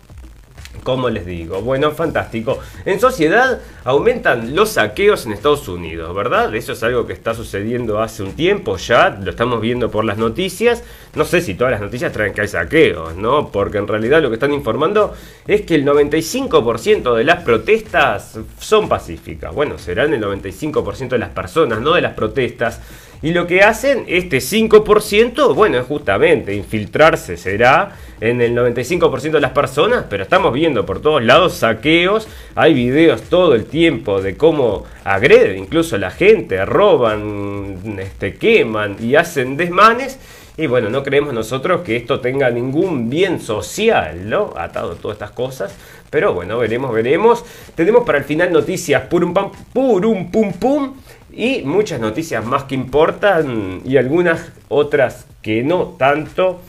como 0.83 1.11
les 1.11 1.27
digo, 1.27 1.61
bueno, 1.61 1.91
fantástico. 1.93 2.59
En 2.85 3.01
sociedad 3.01 3.61
aumentan 3.85 4.55
los 4.55 4.71
saqueos 4.71 5.27
en 5.27 5.33
Estados 5.33 5.69
Unidos, 5.69 6.15
¿verdad? 6.15 6.55
Eso 6.55 6.73
es 6.73 6.83
algo 6.83 7.07
que 7.07 7.13
está 7.13 7.35
sucediendo 7.35 8.01
hace 8.01 8.23
un 8.23 8.33
tiempo 8.33 8.77
ya, 8.77 9.11
lo 9.11 9.31
estamos 9.31 9.61
viendo 9.61 9.91
por 9.91 10.05
las 10.05 10.19
noticias. 10.19 10.83
No 11.15 11.25
sé 11.25 11.41
si 11.41 11.55
todas 11.55 11.73
las 11.73 11.81
noticias 11.81 12.13
traen 12.13 12.33
que 12.33 12.43
hay 12.43 12.49
saqueos, 12.49 13.17
¿no? 13.17 13.51
Porque 13.51 13.79
en 13.79 13.89
realidad 13.89 14.23
lo 14.23 14.29
que 14.29 14.35
están 14.35 14.53
informando 14.53 15.15
es 15.47 15.63
que 15.63 15.75
el 15.75 15.85
95% 15.85 17.15
de 17.15 17.25
las 17.25 17.43
protestas 17.43 18.39
son 18.59 18.89
pacíficas. 18.89 19.55
Bueno, 19.55 19.79
serán 19.79 20.13
el 20.15 20.23
95% 20.23 21.09
de 21.09 21.19
las 21.19 21.31
personas, 21.31 21.81
no 21.81 21.93
de 21.93 22.01
las 22.01 22.15
protestas. 22.15 22.81
Y 23.23 23.33
lo 23.33 23.47
que 23.47 23.61
hacen, 23.63 24.05
este 24.07 24.39
5%, 24.39 25.55
bueno, 25.55 25.79
es 25.79 25.87
justamente 25.87 26.55
infiltrarse, 26.55 27.37
será 27.37 27.97
en 28.21 28.41
el 28.41 28.57
95% 28.57 29.33
de 29.33 29.41
las 29.41 29.53
personas, 29.53 30.07
pero 30.09 30.23
estamos 30.23 30.55
viendo 30.55 30.87
por 30.87 31.03
todos 31.03 31.23
lados 31.23 31.55
saqueos, 31.55 32.29
hay 32.55 32.73
videos 32.73 33.23
todo 33.23 33.55
el 33.55 33.67
tiempo 33.67 34.23
de 34.23 34.39
cómo 34.39 34.85
agreden 35.05 35.59
incluso 35.59 35.97
a 35.97 35.99
la 35.99 36.11
gente, 36.11 36.65
roban, 36.65 37.99
este, 37.99 38.37
queman 38.37 38.97
y 38.99 39.17
hacen 39.17 39.59
desmanes. 39.59 40.19
Y 40.57 40.67
bueno, 40.67 40.91
no 40.91 41.03
creemos 41.03 41.33
nosotros 41.33 41.83
que 41.83 41.97
esto 41.97 42.21
tenga 42.21 42.51
ningún 42.51 43.09
bien 43.09 43.41
social, 43.41 44.29
¿no? 44.29 44.53
Atado 44.57 44.93
a 44.93 44.95
todas 44.95 45.15
estas 45.15 45.31
cosas. 45.31 45.75
Pero 46.11 46.35
bueno, 46.35 46.59
veremos, 46.59 46.93
veremos. 46.93 47.45
Tenemos 47.75 48.05
para 48.05 48.19
el 48.19 48.25
final 48.25 48.53
noticias 48.53 49.03
purum 49.03 49.33
pam, 49.33 49.53
purum 49.73 50.31
pum 50.31 50.53
pum. 50.53 50.93
Y 51.33 51.63
muchas 51.63 52.01
noticias 52.01 52.45
más 52.45 52.65
que 52.65 52.75
importan 52.75 53.83
y 53.85 53.97
algunas 53.97 54.53
otras 54.69 55.27
que 55.43 55.63
no 55.63 55.95
tanto 55.99 56.61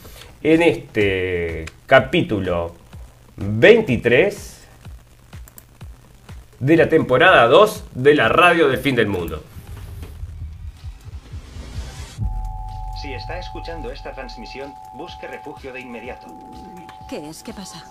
en 0.43 0.61
este 0.61 1.65
capítulo 1.85 2.75
23 3.37 4.61
de 6.59 6.77
la 6.77 6.89
temporada 6.89 7.47
2 7.47 7.83
de 7.95 8.15
la 8.15 8.29
radio 8.29 8.67
del 8.67 8.77
fin 8.77 8.95
del 8.95 9.07
mundo. 9.07 9.43
Si 13.01 13.11
está 13.13 13.39
escuchando 13.39 13.91
esta 13.91 14.13
transmisión, 14.13 14.71
busque 14.93 15.27
refugio 15.27 15.73
de 15.73 15.81
inmediato. 15.81 16.27
¿Qué 17.09 17.29
es? 17.29 17.41
¿Qué 17.41 17.51
pasa? 17.51 17.83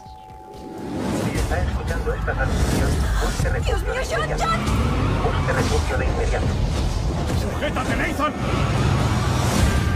Está 1.51 1.65
escuchando 1.65 2.15
esta 2.15 2.33
transmisión, 2.33 2.91
busque 3.25 3.49
refugio 3.49 3.75
¡Dios 3.75 3.83
mío, 3.83 3.95
de 3.95 4.05
John, 4.07 4.23
inmediato. 4.23 4.45
John! 4.45 4.61
Busque 5.25 5.53
refugio 5.53 5.99
de 5.99 6.05
inmediato. 6.05 6.47
¡Sujétate, 7.43 7.97
Nathan! 7.97 8.33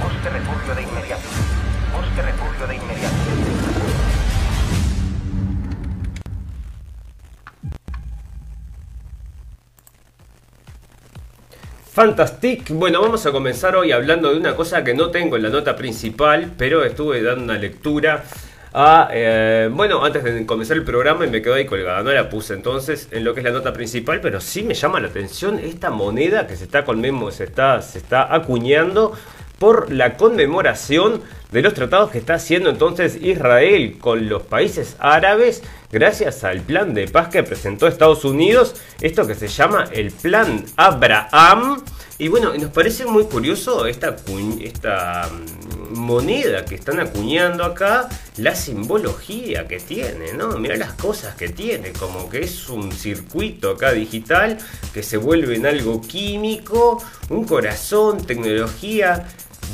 Busque 0.03 0.31
refugio 0.31 0.75
de 0.75 0.83
inmediato. 0.83 1.23
Busque 1.95 2.23
refugio 2.23 2.67
de 2.67 2.75
inmediato. 2.75 3.15
Fantastic. 11.93 12.71
Bueno, 12.71 13.01
vamos 13.01 13.25
a 13.27 13.31
comenzar 13.31 13.77
hoy 13.77 13.93
hablando 13.93 14.33
de 14.33 14.39
una 14.41 14.57
cosa 14.57 14.83
que 14.83 14.95
no 14.95 15.13
tengo 15.13 15.37
en 15.37 15.45
la 15.45 15.51
nota 15.51 15.77
principal, 15.77 16.51
pero 16.59 16.85
estuve 16.85 17.23
dando 17.23 17.45
una 17.45 17.55
lectura 17.55 18.25
a... 18.75 19.09
eh, 19.13 19.71
bueno, 19.73 20.05
antes 20.05 20.23
de 20.23 20.45
comenzar 20.45 20.77
el 20.77 20.85
programa 20.85 21.25
y 21.25 21.31
me 21.31 21.41
quedó 21.41 21.55
ahí 21.55 21.65
colgada, 21.65 22.03
no 22.03 22.13
la 22.13 22.29
puse 22.29 22.55
entonces 22.55 23.09
en 23.13 23.25
lo 23.25 23.33
que 23.33 23.41
es 23.41 23.45
la 23.45 23.53
nota 23.53 23.73
principal, 23.73 24.21
pero 24.21 24.41
sí 24.41 24.63
me 24.63 24.75
llama 24.75 25.01
la 25.01 25.09
atención 25.09 25.59
esta 25.59 25.91
moneda 25.91 26.47
que 26.47 26.57
se 26.57 26.65
está, 26.65 26.85
se 27.31 27.45
está, 27.45 27.81
se 27.81 27.99
está 27.99 28.35
acuñando 28.35 29.13
por 29.59 29.93
la 29.93 30.17
conmemoración 30.17 31.23
de 31.53 31.63
los 31.63 31.75
tratados 31.75 32.11
que 32.11 32.19
está 32.19 32.35
haciendo 32.35 32.69
entonces 32.69 33.17
Israel 33.23 33.97
con 34.01 34.29
los 34.29 34.43
países 34.43 34.97
árabes 34.99 35.63
gracias 35.93 36.43
al 36.43 36.61
plan 36.61 36.93
de 36.93 37.07
paz 37.07 37.29
que 37.29 37.45
presentó 37.45 37.87
Estados 37.87 38.25
Unidos, 38.25 38.75
esto 39.01 39.27
que 39.27 39.37
se 39.37 39.47
llama 39.47 39.85
el 39.93 40.11
Plan 40.11 40.65
Abraham. 40.77 41.83
Y 42.19 42.29
bueno, 42.29 42.55
nos 42.55 42.71
parece 42.71 43.07
muy 43.07 43.25
curioso 43.25 43.87
esta, 43.87 44.15
esta 44.61 45.29
mm, 45.29 45.99
moneda 45.99 46.65
que 46.65 46.77
están 46.77 47.01
acuñando 47.01 47.65
acá, 47.65 48.09
la 48.37 48.55
simbología 48.55 49.67
que 49.67 49.81
tiene, 49.81 50.33
¿no? 50.33 50.57
Mira 50.59 50.77
las 50.77 50.93
cosas 50.93 51.35
que 51.35 51.49
tiene, 51.49 51.93
como 51.93 52.31
que 52.31 52.45
es 52.45 52.69
un 52.69 52.93
circuito 52.93 53.73
acá 53.73 53.93
digital 53.93 54.59
que 54.93 55.03
se 55.03 55.17
vuelve 55.17 55.57
en 55.57 55.67
algo 55.67 56.01
químico, 56.01 57.03
un 57.31 57.45
corazón, 57.45 58.25
tecnología, 58.25 59.27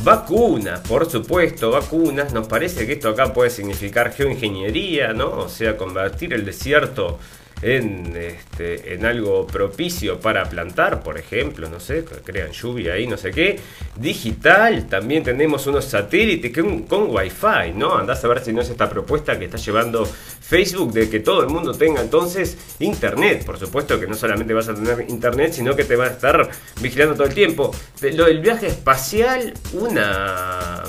Vacunas, 0.02 0.80
por 0.80 1.10
supuesto, 1.10 1.72
vacunas. 1.72 2.32
Nos 2.32 2.46
parece 2.46 2.86
que 2.86 2.94
esto 2.94 3.10
acá 3.10 3.34
puede 3.34 3.50
significar 3.50 4.14
geoingeniería, 4.14 5.12
¿no? 5.12 5.30
O 5.30 5.48
sea, 5.48 5.76
convertir 5.76 6.32
el 6.32 6.46
desierto 6.46 7.18
en, 7.62 8.16
este, 8.16 8.94
en 8.94 9.04
algo 9.04 9.46
propicio 9.46 10.18
para 10.18 10.48
plantar, 10.48 11.02
por 11.02 11.18
ejemplo, 11.18 11.68
no 11.68 11.78
sé, 11.80 12.04
crean 12.24 12.52
lluvia 12.52 12.94
ahí, 12.94 13.06
no 13.06 13.16
sé 13.16 13.30
qué. 13.30 13.60
Digital, 13.96 14.86
también 14.88 15.22
tenemos 15.22 15.66
unos 15.66 15.84
satélites 15.84 16.56
un- 16.58 16.84
con 16.84 17.14
wifi, 17.14 17.72
¿no? 17.74 17.96
Andás 17.96 18.24
a 18.24 18.28
ver 18.28 18.42
si 18.44 18.52
no 18.52 18.62
es 18.62 18.70
esta 18.70 18.88
propuesta 18.88 19.38
que 19.38 19.44
está 19.44 19.58
llevando 19.58 20.06
Facebook 20.06 20.92
de 20.92 21.08
que 21.10 21.20
todo 21.20 21.42
el 21.42 21.48
mundo 21.48 21.72
tenga 21.74 22.00
entonces 22.00 22.56
internet. 22.80 23.44
Por 23.44 23.58
supuesto 23.58 24.00
que 24.00 24.06
no 24.06 24.14
solamente 24.14 24.54
vas 24.54 24.68
a 24.68 24.74
tener 24.74 25.04
internet, 25.08 25.52
sino 25.52 25.76
que 25.76 25.84
te 25.84 25.96
va 25.96 26.04
a 26.06 26.08
estar 26.10 26.48
vigilando 26.80 27.14
todo 27.14 27.26
el 27.26 27.34
tiempo. 27.34 27.70
Lo 28.14 28.24
del 28.24 28.40
viaje 28.40 28.68
espacial, 28.68 29.52
una 29.72 30.82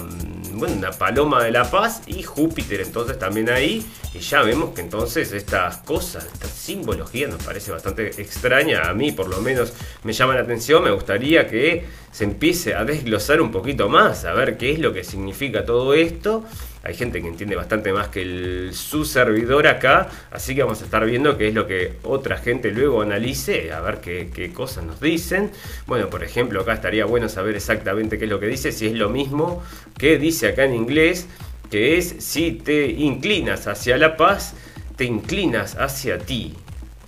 bueno, 0.62 0.76
una 0.76 0.92
paloma 0.92 1.44
de 1.44 1.50
la 1.50 1.72
paz 1.72 2.04
y 2.06 2.22
Júpiter 2.22 2.82
entonces 2.82 3.18
también 3.18 3.50
ahí. 3.50 3.84
Y 4.14 4.20
ya 4.20 4.44
vemos 4.44 4.76
que 4.76 4.82
entonces 4.82 5.32
estas 5.32 5.78
cosas, 5.78 6.24
esta 6.32 6.48
simbología 6.48 7.28
nos 7.28 7.42
parece 7.42 7.72
bastante 7.72 8.22
extraña. 8.22 8.88
A 8.88 8.94
mí 8.94 9.12
por 9.12 9.28
lo 9.28 9.42
menos 9.42 9.74
me 10.04 10.14
llama 10.14 10.36
la 10.36 10.42
atención. 10.42 10.84
Me 10.84 10.92
gustaría 10.92 11.48
que 11.48 11.84
se 12.12 12.26
empiece 12.26 12.76
a 12.76 12.84
desglosar 12.84 13.42
un 13.42 13.52
poquito 13.52 13.90
más, 13.90 14.26
a 14.26 14.34
ver 14.34 14.58
qué 14.58 14.72
es 14.72 14.80
lo 14.80 14.94
que 14.94 15.04
significa 15.04 15.66
todo 15.66 15.94
esto. 15.94 16.44
Hay 16.84 16.96
gente 16.96 17.22
que 17.22 17.28
entiende 17.28 17.56
bastante 17.56 17.94
más 17.94 18.08
que 18.08 18.24
el, 18.24 18.72
su 18.74 19.06
servidor 19.06 19.68
acá, 19.68 20.10
así 20.32 20.56
que 20.56 20.64
vamos 20.64 20.82
a 20.82 20.86
estar 20.86 21.06
viendo 21.06 21.38
qué 21.38 21.50
es 21.50 21.54
lo 21.54 21.68
que 21.68 21.94
otra 22.04 22.38
gente 22.38 22.72
luego 22.72 23.04
analice, 23.04 23.72
a 23.72 23.82
ver 23.82 24.00
qué, 24.02 24.32
qué 24.34 24.52
cosas 24.52 24.84
nos 24.84 25.00
dicen. 25.00 25.52
Bueno, 25.86 26.10
por 26.10 26.24
ejemplo, 26.24 26.62
acá 26.62 26.74
estaría 26.74 27.06
bueno 27.06 27.30
saber 27.30 27.56
exactamente 27.56 28.18
qué 28.18 28.26
es 28.26 28.30
lo 28.32 28.40
que 28.40 28.48
dice, 28.48 28.72
si 28.72 28.88
es 28.88 28.94
lo 28.94 29.10
mismo 29.10 29.64
que 29.98 30.18
dice 30.18 30.48
acá 30.48 30.66
en 30.66 30.74
inglés, 30.74 31.28
que 31.70 31.98
es 31.98 32.16
si 32.20 32.52
te 32.52 32.88
inclinas 32.88 33.68
hacia 33.68 33.98
la 33.98 34.18
paz, 34.18 34.56
te 34.98 35.06
inclinas 35.06 35.76
hacia 35.76 36.18
ti, 36.18 36.56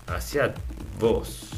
hacia 0.08 0.54
vos. 1.00 1.53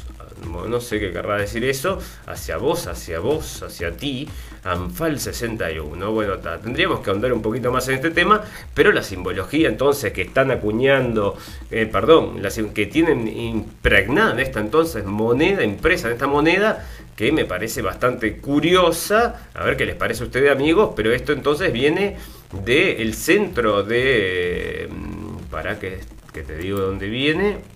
No 0.68 0.80
sé 0.80 1.00
qué 1.00 1.12
querrá 1.12 1.36
decir 1.38 1.64
eso. 1.64 1.98
Hacia 2.26 2.58
vos, 2.58 2.86
hacia 2.86 3.20
vos, 3.20 3.62
hacia 3.62 3.96
ti. 3.96 4.28
Anfal 4.64 5.18
61. 5.18 6.12
Bueno, 6.12 6.38
tendríamos 6.38 7.00
que 7.00 7.10
ahondar 7.10 7.32
un 7.32 7.40
poquito 7.42 7.72
más 7.72 7.88
en 7.88 7.94
este 7.94 8.10
tema. 8.10 8.42
Pero 8.74 8.92
la 8.92 9.02
simbología 9.02 9.68
entonces 9.68 10.12
que 10.12 10.22
están 10.22 10.50
acuñando, 10.50 11.36
eh, 11.70 11.86
perdón, 11.86 12.42
que 12.74 12.86
tienen 12.86 13.26
impregnada 13.28 14.32
en 14.32 14.40
esta 14.40 14.60
entonces 14.60 15.04
moneda, 15.04 15.64
impresa 15.64 16.08
en 16.08 16.14
esta 16.14 16.26
moneda, 16.26 16.86
que 17.16 17.32
me 17.32 17.44
parece 17.44 17.80
bastante 17.80 18.36
curiosa. 18.38 19.48
A 19.54 19.64
ver 19.64 19.76
qué 19.76 19.86
les 19.86 19.96
parece 19.96 20.22
a 20.22 20.26
ustedes 20.26 20.50
amigos. 20.50 20.92
Pero 20.94 21.12
esto 21.12 21.32
entonces 21.32 21.72
viene 21.72 22.16
del 22.64 23.14
centro 23.14 23.82
de... 23.82 24.88
mm, 24.90 25.50
Para 25.50 25.78
que, 25.78 26.00
que 26.32 26.42
te 26.42 26.56
digo 26.58 26.78
dónde 26.80 27.08
viene. 27.08 27.75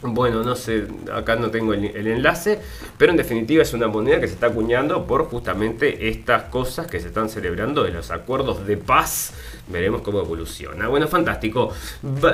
Bueno, 0.00 0.44
no 0.44 0.54
sé, 0.54 0.86
acá 1.12 1.34
no 1.34 1.50
tengo 1.50 1.74
el, 1.74 2.06
enlace, 2.06 2.60
pero 2.96 3.10
en 3.10 3.16
definitiva 3.16 3.62
es 3.62 3.72
una 3.72 3.88
moneda 3.88 4.20
que 4.20 4.28
se 4.28 4.34
está 4.34 4.46
acuñando 4.46 5.06
por 5.06 5.24
justamente 5.24 6.08
estas 6.08 6.44
cosas 6.44 6.86
que 6.86 7.00
se 7.00 7.08
están 7.08 7.28
celebrando 7.28 7.82
de 7.82 7.90
los 7.90 8.12
acuerdos 8.12 8.64
de 8.64 8.76
paz. 8.76 9.32
Veremos 9.66 10.02
cómo 10.02 10.20
evoluciona. 10.20 10.86
Bueno, 10.86 11.08
fantástico. 11.08 11.72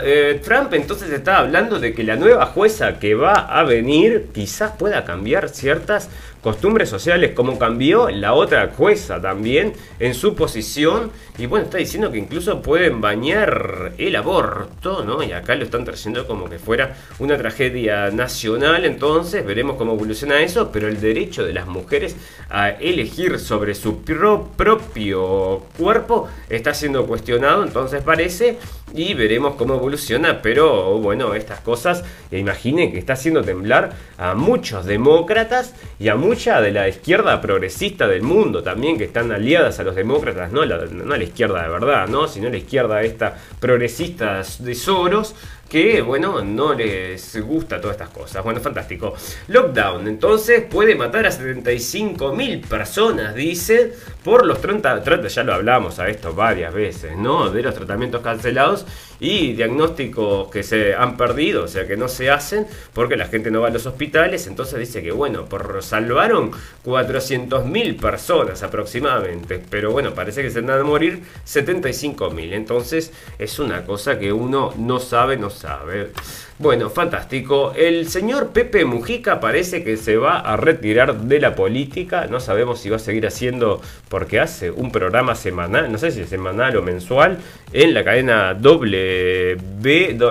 Eh, 0.02 0.42
Trump 0.44 0.74
entonces 0.74 1.10
está 1.10 1.38
hablando 1.38 1.80
de 1.80 1.94
que 1.94 2.04
la 2.04 2.16
nueva 2.16 2.46
jueza 2.46 2.98
que 2.98 3.14
va 3.14 3.32
a 3.32 3.64
venir 3.64 4.28
quizás 4.34 4.72
pueda 4.72 5.04
cambiar 5.04 5.48
ciertas 5.48 6.10
costumbres 6.44 6.90
sociales, 6.90 7.32
como 7.34 7.58
cambió 7.58 8.10
la 8.10 8.34
otra 8.34 8.70
jueza 8.76 9.20
también 9.20 9.72
en 9.98 10.14
su 10.14 10.34
posición. 10.34 11.10
Y 11.38 11.46
bueno, 11.46 11.64
está 11.64 11.78
diciendo 11.78 12.12
que 12.12 12.18
incluso 12.18 12.60
pueden 12.62 13.00
bañar 13.00 13.94
el 13.98 14.14
aborto, 14.14 15.02
¿no? 15.04 15.22
Y 15.22 15.32
acá 15.32 15.54
lo 15.56 15.64
están 15.64 15.84
trayendo 15.84 16.26
como 16.28 16.48
que 16.48 16.58
fuera 16.58 16.94
una 17.18 17.38
tragedia 17.38 18.10
nacional. 18.10 18.84
Entonces, 18.84 19.44
veremos 19.44 19.76
cómo 19.76 19.94
evoluciona 19.94 20.40
eso. 20.42 20.70
Pero 20.70 20.86
el 20.86 21.00
derecho 21.00 21.44
de 21.44 21.54
las 21.54 21.66
mujeres 21.66 22.14
a 22.50 22.68
elegir 22.70 23.38
sobre 23.38 23.74
su 23.74 24.02
pro- 24.02 24.50
propio 24.56 25.62
cuerpo 25.78 26.28
está 26.50 26.74
siendo 26.74 27.06
cuestionado, 27.06 27.64
entonces 27.64 28.02
parece. 28.02 28.58
Y 28.94 29.14
veremos 29.14 29.56
cómo 29.56 29.74
evoluciona. 29.74 30.40
Pero 30.40 30.98
bueno, 30.98 31.34
estas 31.34 31.60
cosas, 31.60 32.04
imaginen 32.30 32.92
que 32.92 32.98
está 32.98 33.14
haciendo 33.14 33.42
temblar 33.42 33.92
a 34.16 34.34
muchos 34.34 34.86
demócratas 34.86 35.74
y 35.98 36.08
a 36.08 36.14
mucha 36.14 36.60
de 36.60 36.70
la 36.70 36.88
izquierda 36.88 37.40
progresista 37.40 38.06
del 38.06 38.22
mundo 38.22 38.62
también, 38.62 38.96
que 38.96 39.04
están 39.04 39.32
aliadas 39.32 39.80
a 39.80 39.82
los 39.82 39.96
demócratas, 39.96 40.52
no 40.52 40.64
la, 40.64 40.86
no 40.86 41.16
la 41.16 41.24
izquierda 41.24 41.62
de 41.62 41.68
verdad, 41.68 42.08
¿no? 42.08 42.28
sino 42.28 42.48
la 42.48 42.56
izquierda 42.56 43.02
esta 43.02 43.36
progresista 43.60 44.42
de 44.60 44.74
Soros, 44.74 45.34
que 45.74 46.02
bueno, 46.02 46.40
no 46.40 46.72
les 46.72 47.36
gusta 47.42 47.80
todas 47.80 47.96
estas 47.96 48.10
cosas. 48.10 48.44
Bueno, 48.44 48.60
fantástico. 48.60 49.14
Lockdown, 49.48 50.06
entonces 50.06 50.62
puede 50.70 50.94
matar 50.94 51.26
a 51.26 51.32
75 51.32 52.32
mil 52.32 52.60
personas, 52.60 53.34
dice, 53.34 53.92
por 54.22 54.46
los 54.46 54.60
30, 54.60 55.02
30, 55.02 55.26
ya 55.26 55.42
lo 55.42 55.52
hablamos 55.52 55.98
a 55.98 56.08
esto 56.08 56.32
varias 56.32 56.72
veces, 56.72 57.16
¿no? 57.16 57.50
De 57.50 57.60
los 57.60 57.74
tratamientos 57.74 58.22
cancelados. 58.22 58.86
Y 59.24 59.54
diagnósticos 59.54 60.50
que 60.50 60.62
se 60.62 60.94
han 60.94 61.16
perdido, 61.16 61.64
o 61.64 61.68
sea 61.68 61.86
que 61.86 61.96
no 61.96 62.08
se 62.08 62.30
hacen 62.30 62.66
porque 62.92 63.16
la 63.16 63.26
gente 63.26 63.50
no 63.50 63.62
va 63.62 63.68
a 63.68 63.70
los 63.70 63.86
hospitales, 63.86 64.46
entonces 64.46 64.78
dice 64.78 65.02
que 65.02 65.12
bueno, 65.12 65.46
por 65.46 65.82
salvaron 65.82 66.50
400.000 66.84 67.98
personas 67.98 68.62
aproximadamente, 68.62 69.62
pero 69.70 69.92
bueno, 69.92 70.12
parece 70.12 70.42
que 70.42 70.50
se 70.50 70.60
van 70.60 70.78
a 70.78 70.84
morir 70.84 71.22
75.000, 71.46 72.52
entonces 72.52 73.12
es 73.38 73.58
una 73.58 73.86
cosa 73.86 74.18
que 74.18 74.30
uno 74.30 74.74
no 74.76 75.00
sabe, 75.00 75.38
no 75.38 75.48
sabe. 75.48 76.10
Bueno, 76.56 76.88
fantástico. 76.88 77.72
El 77.74 78.08
señor 78.08 78.50
Pepe 78.50 78.84
Mujica 78.84 79.40
parece 79.40 79.82
que 79.82 79.96
se 79.96 80.16
va 80.16 80.38
a 80.38 80.56
retirar 80.56 81.22
de 81.22 81.40
la 81.40 81.56
política. 81.56 82.28
No 82.30 82.38
sabemos 82.38 82.78
si 82.80 82.88
va 82.88 82.96
a 82.96 83.00
seguir 83.00 83.26
haciendo, 83.26 83.82
porque 84.08 84.38
hace 84.38 84.70
un 84.70 84.92
programa 84.92 85.34
semanal, 85.34 85.90
no 85.90 85.98
sé 85.98 86.12
si 86.12 86.20
es 86.20 86.28
semanal 86.28 86.76
o 86.76 86.82
mensual, 86.82 87.38
en 87.72 87.92
la 87.92 88.04
cadena 88.04 88.54
W, 88.54 89.58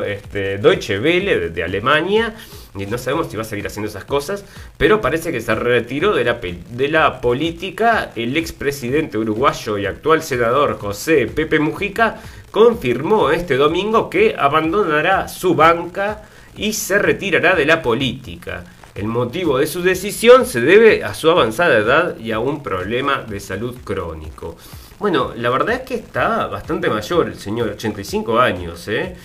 este, 0.07 0.59
Deutsche 0.59 0.97
Welle 0.97 1.49
de, 1.49 1.63
Alemania. 1.63 2.33
Y 2.75 2.85
no 2.85 2.97
sabemos 2.97 3.27
si 3.29 3.35
va 3.35 3.43
a 3.43 3.45
seguir 3.45 3.67
haciendo 3.67 3.89
esas 3.89 4.05
cosas, 4.05 4.45
pero 4.77 5.01
parece 5.01 5.31
que 5.31 5.41
se 5.41 5.53
retiró 5.53 6.15
de 6.15 6.23
la, 6.23 6.39
de 6.71 6.87
la 6.87 7.19
política 7.19 8.11
el 8.15 8.35
expresidente 8.37 9.17
uruguayo 9.17 9.77
y 9.77 9.85
actual 9.85 10.23
senador 10.23 10.79
José 10.79 11.27
Pepe 11.27 11.59
Mujica 11.59 12.19
confirmó 12.53 13.31
este 13.31 13.57
domingo 13.57 14.11
que 14.11 14.35
abandonará 14.37 15.27
su 15.27 15.55
banca 15.55 16.21
y 16.55 16.73
se 16.73 16.99
retirará 16.99 17.55
de 17.55 17.65
la 17.65 17.81
política. 17.81 18.63
El 18.93 19.07
motivo 19.07 19.57
de 19.57 19.65
su 19.65 19.81
decisión 19.81 20.45
se 20.45 20.61
debe 20.61 21.03
a 21.03 21.15
su 21.15 21.31
avanzada 21.31 21.79
edad 21.79 22.15
y 22.19 22.31
a 22.31 22.37
un 22.37 22.61
problema 22.61 23.23
de 23.27 23.39
salud 23.39 23.75
crónico. 23.83 24.55
Bueno, 24.99 25.33
la 25.35 25.49
verdad 25.49 25.77
es 25.77 25.81
que 25.81 25.95
está 25.95 26.45
bastante 26.45 26.91
mayor 26.91 27.25
el 27.25 27.39
señor, 27.39 27.69
85 27.69 28.39
años, 28.39 28.87
¿eh? 28.87 29.15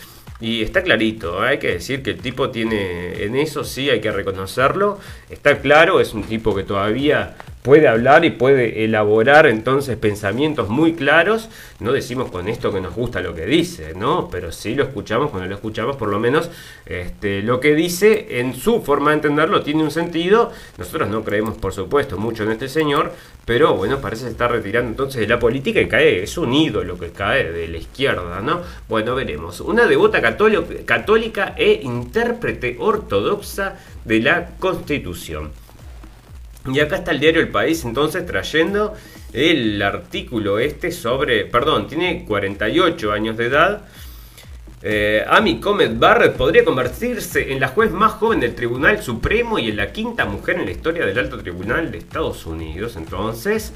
Y 0.40 0.62
está 0.62 0.82
clarito, 0.82 1.42
hay 1.42 1.58
que 1.58 1.72
decir 1.72 2.02
que 2.02 2.12
el 2.12 2.20
tipo 2.20 2.48
tiene, 2.48 3.24
en 3.24 3.36
eso 3.36 3.62
sí 3.62 3.90
hay 3.90 4.00
que 4.00 4.10
reconocerlo, 4.10 5.00
está 5.28 5.58
claro, 5.58 6.00
es 6.00 6.14
un 6.14 6.22
tipo 6.22 6.54
que 6.54 6.62
todavía 6.62 7.36
puede 7.68 7.86
hablar 7.86 8.24
y 8.24 8.30
puede 8.30 8.82
elaborar 8.84 9.46
entonces 9.46 9.98
pensamientos 9.98 10.70
muy 10.70 10.94
claros. 10.94 11.50
No 11.80 11.92
decimos 11.92 12.30
con 12.30 12.48
esto 12.48 12.72
que 12.72 12.80
nos 12.80 12.94
gusta 12.94 13.20
lo 13.20 13.34
que 13.34 13.44
dice, 13.44 13.92
¿no? 13.94 14.30
Pero 14.30 14.52
sí 14.52 14.74
lo 14.74 14.84
escuchamos, 14.84 15.28
cuando 15.28 15.50
lo 15.50 15.54
escuchamos 15.54 15.96
por 15.96 16.08
lo 16.08 16.18
menos 16.18 16.48
este, 16.86 17.42
lo 17.42 17.60
que 17.60 17.74
dice 17.74 18.40
en 18.40 18.54
su 18.54 18.80
forma 18.80 19.10
de 19.10 19.16
entenderlo 19.16 19.60
tiene 19.60 19.82
un 19.82 19.90
sentido. 19.90 20.50
Nosotros 20.78 21.10
no 21.10 21.22
creemos 21.22 21.58
por 21.58 21.74
supuesto 21.74 22.16
mucho 22.16 22.44
en 22.44 22.52
este 22.52 22.70
señor, 22.70 23.12
pero 23.44 23.74
bueno, 23.74 24.00
parece 24.00 24.24
que 24.24 24.30
está 24.30 24.48
retirando 24.48 24.88
entonces 24.88 25.20
de 25.20 25.26
la 25.26 25.38
política 25.38 25.78
y 25.78 25.88
cae, 25.88 26.22
es 26.22 26.38
un 26.38 26.54
ídolo 26.54 26.98
que 26.98 27.10
cae 27.10 27.52
de 27.52 27.68
la 27.68 27.76
izquierda, 27.76 28.40
¿no? 28.40 28.62
Bueno, 28.88 29.14
veremos. 29.14 29.60
Una 29.60 29.84
devota 29.84 30.22
católica 30.22 31.54
e 31.54 31.80
intérprete 31.82 32.76
ortodoxa 32.80 33.76
de 34.06 34.20
la 34.20 34.56
Constitución. 34.58 35.67
Y 36.66 36.80
acá 36.80 36.96
está 36.96 37.12
el 37.12 37.20
diario 37.20 37.40
El 37.40 37.48
País 37.48 37.84
entonces 37.84 38.26
trayendo 38.26 38.94
el 39.32 39.80
artículo 39.82 40.58
este 40.58 40.90
sobre, 40.90 41.44
perdón, 41.44 41.86
tiene 41.86 42.24
48 42.24 43.12
años 43.12 43.36
de 43.36 43.46
edad. 43.46 43.82
Eh, 44.80 45.24
Amy 45.28 45.60
Comet 45.60 45.98
Barrett 45.98 46.36
podría 46.36 46.64
convertirse 46.64 47.52
en 47.52 47.58
la 47.58 47.68
juez 47.68 47.90
más 47.90 48.12
joven 48.12 48.38
del 48.38 48.54
Tribunal 48.54 49.02
Supremo 49.02 49.58
y 49.58 49.70
en 49.70 49.76
la 49.76 49.92
quinta 49.92 50.24
mujer 50.24 50.56
en 50.56 50.66
la 50.66 50.70
historia 50.70 51.04
del 51.04 51.18
Alto 51.18 51.38
Tribunal 51.38 51.90
de 51.90 51.98
Estados 51.98 52.46
Unidos. 52.46 52.96
Entonces, 52.96 53.72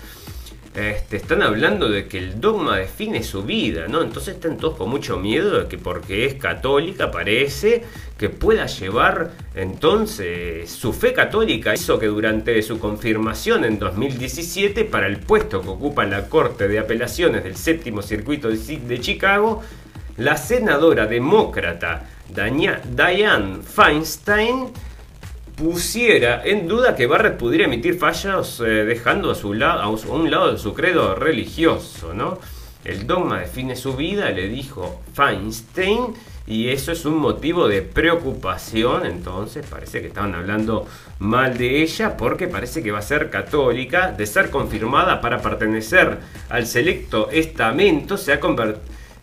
este, 0.74 1.18
están 1.18 1.42
hablando 1.42 1.90
de 1.90 2.06
que 2.06 2.16
el 2.16 2.40
dogma 2.40 2.78
define 2.78 3.22
su 3.22 3.42
vida, 3.42 3.88
¿no? 3.88 4.00
Entonces 4.02 4.36
están 4.36 4.56
todos 4.56 4.78
con 4.78 4.88
mucho 4.88 5.18
miedo 5.18 5.60
de 5.60 5.68
que 5.68 5.76
porque 5.76 6.24
es 6.24 6.34
católica 6.34 7.10
parece 7.10 7.84
que 8.16 8.30
pueda 8.30 8.64
llevar 8.64 9.32
entonces 9.54 10.70
su 10.70 10.94
fe 10.94 11.12
católica. 11.12 11.74
Hizo 11.74 11.98
que 11.98 12.06
durante 12.06 12.62
su 12.62 12.78
confirmación 12.78 13.66
en 13.66 13.78
2017 13.78 14.86
para 14.86 15.06
el 15.08 15.18
puesto 15.18 15.60
que 15.60 15.68
ocupa 15.68 16.06
la 16.06 16.30
Corte 16.30 16.68
de 16.68 16.78
Apelaciones 16.78 17.44
del 17.44 17.56
Séptimo 17.56 18.00
Circuito 18.00 18.48
de 18.48 19.00
Chicago, 19.00 19.62
la 20.16 20.38
senadora 20.38 21.06
demócrata 21.06 22.06
Diane 22.28 23.58
Feinstein 23.62 24.72
pusiera 25.56 26.42
en 26.44 26.66
duda 26.66 26.96
que 26.96 27.06
Barrett 27.06 27.36
pudiera 27.36 27.64
emitir 27.64 27.98
fallos 27.98 28.60
eh, 28.60 28.84
dejando 28.84 29.30
a, 29.30 29.34
su 29.34 29.54
lado, 29.54 29.98
un 30.08 30.30
lado 30.30 30.52
de 30.52 30.58
su 30.58 30.74
credo 30.74 31.14
religioso, 31.14 32.14
¿no? 32.14 32.38
El 32.84 33.06
dogma 33.06 33.40
define 33.40 33.76
su 33.76 33.94
vida, 33.94 34.30
le 34.30 34.48
dijo 34.48 35.00
Feinstein, 35.14 36.14
y 36.46 36.68
eso 36.68 36.90
es 36.90 37.04
un 37.04 37.18
motivo 37.18 37.68
de 37.68 37.82
preocupación, 37.82 39.06
entonces 39.06 39.64
parece 39.64 40.00
que 40.00 40.08
estaban 40.08 40.34
hablando 40.34 40.88
mal 41.20 41.56
de 41.56 41.82
ella 41.82 42.16
porque 42.16 42.48
parece 42.48 42.82
que 42.82 42.90
va 42.90 42.98
a 42.98 43.02
ser 43.02 43.30
católica, 43.30 44.10
de 44.10 44.26
ser 44.26 44.50
confirmada 44.50 45.20
para 45.20 45.40
pertenecer 45.40 46.18
al 46.48 46.66
selecto 46.66 47.30
estamento, 47.30 48.16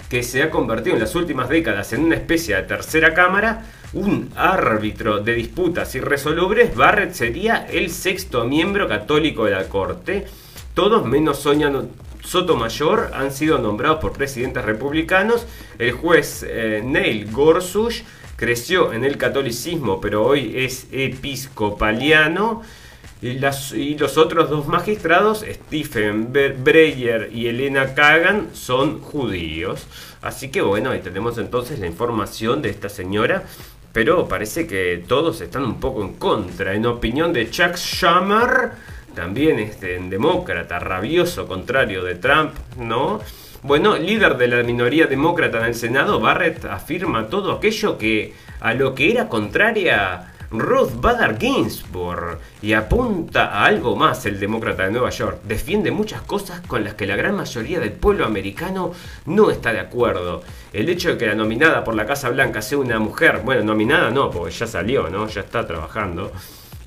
que 0.09 0.23
se 0.23 0.41
ha 0.41 0.49
convertido 0.49 0.95
en 0.95 1.01
las 1.01 1.13
últimas 1.15 1.49
décadas 1.49 1.91
en 1.91 2.05
una 2.05 2.15
especie 2.15 2.55
de 2.55 2.63
tercera 2.63 3.13
cámara, 3.13 3.65
un 3.93 4.31
árbitro 4.35 5.19
de 5.19 5.33
disputas 5.33 5.93
irresolubles, 5.95 6.75
Barrett 6.75 7.13
sería 7.13 7.65
el 7.69 7.89
sexto 7.89 8.45
miembro 8.45 8.87
católico 8.87 9.45
de 9.45 9.51
la 9.51 9.67
Corte. 9.67 10.27
Todos 10.73 11.05
menos 11.05 11.39
Sonia 11.39 11.71
Sotomayor 12.23 13.11
han 13.13 13.31
sido 13.31 13.57
nombrados 13.57 13.99
por 13.99 14.13
presidentes 14.13 14.63
republicanos. 14.63 15.47
El 15.79 15.93
juez 15.93 16.45
eh, 16.47 16.81
Neil 16.83 17.31
Gorsuch 17.31 18.03
creció 18.35 18.93
en 18.93 19.03
el 19.03 19.17
catolicismo, 19.17 19.99
pero 19.99 20.23
hoy 20.25 20.53
es 20.55 20.87
episcopaliano. 20.91 22.61
Y, 23.21 23.39
y, 23.75 23.97
los 23.97 24.17
otros 24.17 24.49
dos 24.49 24.67
magistrados, 24.67 25.43
Stephen 25.49 26.31
Breyer 26.31 27.29
y 27.33 27.47
Elena 27.47 27.93
Kagan, 27.93 28.49
son 28.53 29.01
judíos. 29.01 29.87
Así 30.21 30.49
que 30.49 30.61
bueno, 30.61 30.91
ahí 30.91 30.99
tenemos 30.99 31.37
entonces 31.37 31.79
la 31.79 31.87
información 31.87 32.61
de 32.61 32.69
esta 32.69 32.87
señora 32.87 33.43
pero 33.91 34.27
parece 34.27 34.67
que 34.67 35.03
todos 35.07 35.41
están 35.41 35.63
un 35.63 35.79
poco 35.79 36.01
en 36.03 36.13
contra. 36.13 36.73
En 36.73 36.85
opinión 36.85 37.33
de 37.33 37.49
Chuck 37.49 37.75
Schumer, 37.75 38.71
también 39.15 39.59
este, 39.59 39.99
demócrata, 39.99 40.79
rabioso, 40.79 41.47
contrario 41.47 42.03
de 42.03 42.15
Trump, 42.15 42.53
¿no? 42.77 43.19
Bueno, 43.61 43.97
líder 43.97 44.37
de 44.37 44.47
la 44.47 44.63
minoría 44.63 45.07
demócrata 45.07 45.59
en 45.59 45.65
el 45.65 45.75
Senado, 45.75 46.19
Barrett 46.19 46.63
afirma 46.65 47.27
todo 47.27 47.51
aquello 47.51 47.97
que 47.97 48.33
a 48.61 48.73
lo 48.73 48.95
que 48.95 49.11
era 49.11 49.27
contraria 49.27 50.33
Ruth 50.51 50.99
Bader 50.99 51.37
Ginsburg 51.39 52.39
y 52.61 52.73
apunta 52.73 53.45
a 53.45 53.65
algo 53.65 53.95
más 53.95 54.25
el 54.25 54.39
demócrata 54.39 54.85
de 54.85 54.91
Nueva 54.91 55.11
York. 55.11 55.41
Defiende 55.43 55.91
muchas 55.91 56.21
cosas 56.23 56.61
con 56.61 56.83
las 56.83 56.95
que 56.95 57.05
la 57.05 57.15
gran 57.15 57.35
mayoría 57.35 57.79
del 57.79 57.91
pueblo 57.91 58.25
americano 58.25 58.91
no 59.25 59.51
está 59.51 59.71
de 59.73 59.79
acuerdo. 59.79 60.41
El 60.73 60.89
hecho 60.89 61.09
de 61.09 61.17
que 61.17 61.27
la 61.27 61.35
nominada 61.35 61.83
por 61.83 61.95
la 61.95 62.05
Casa 62.05 62.29
Blanca 62.29 62.61
sea 62.61 62.79
una 62.79 62.99
mujer, 62.99 63.41
bueno, 63.43 63.63
nominada 63.63 64.09
no, 64.09 64.31
porque 64.31 64.51
ya 64.51 64.65
salió, 64.65 65.09
¿no? 65.09 65.27
Ya 65.27 65.41
está 65.41 65.67
trabajando. 65.67 66.31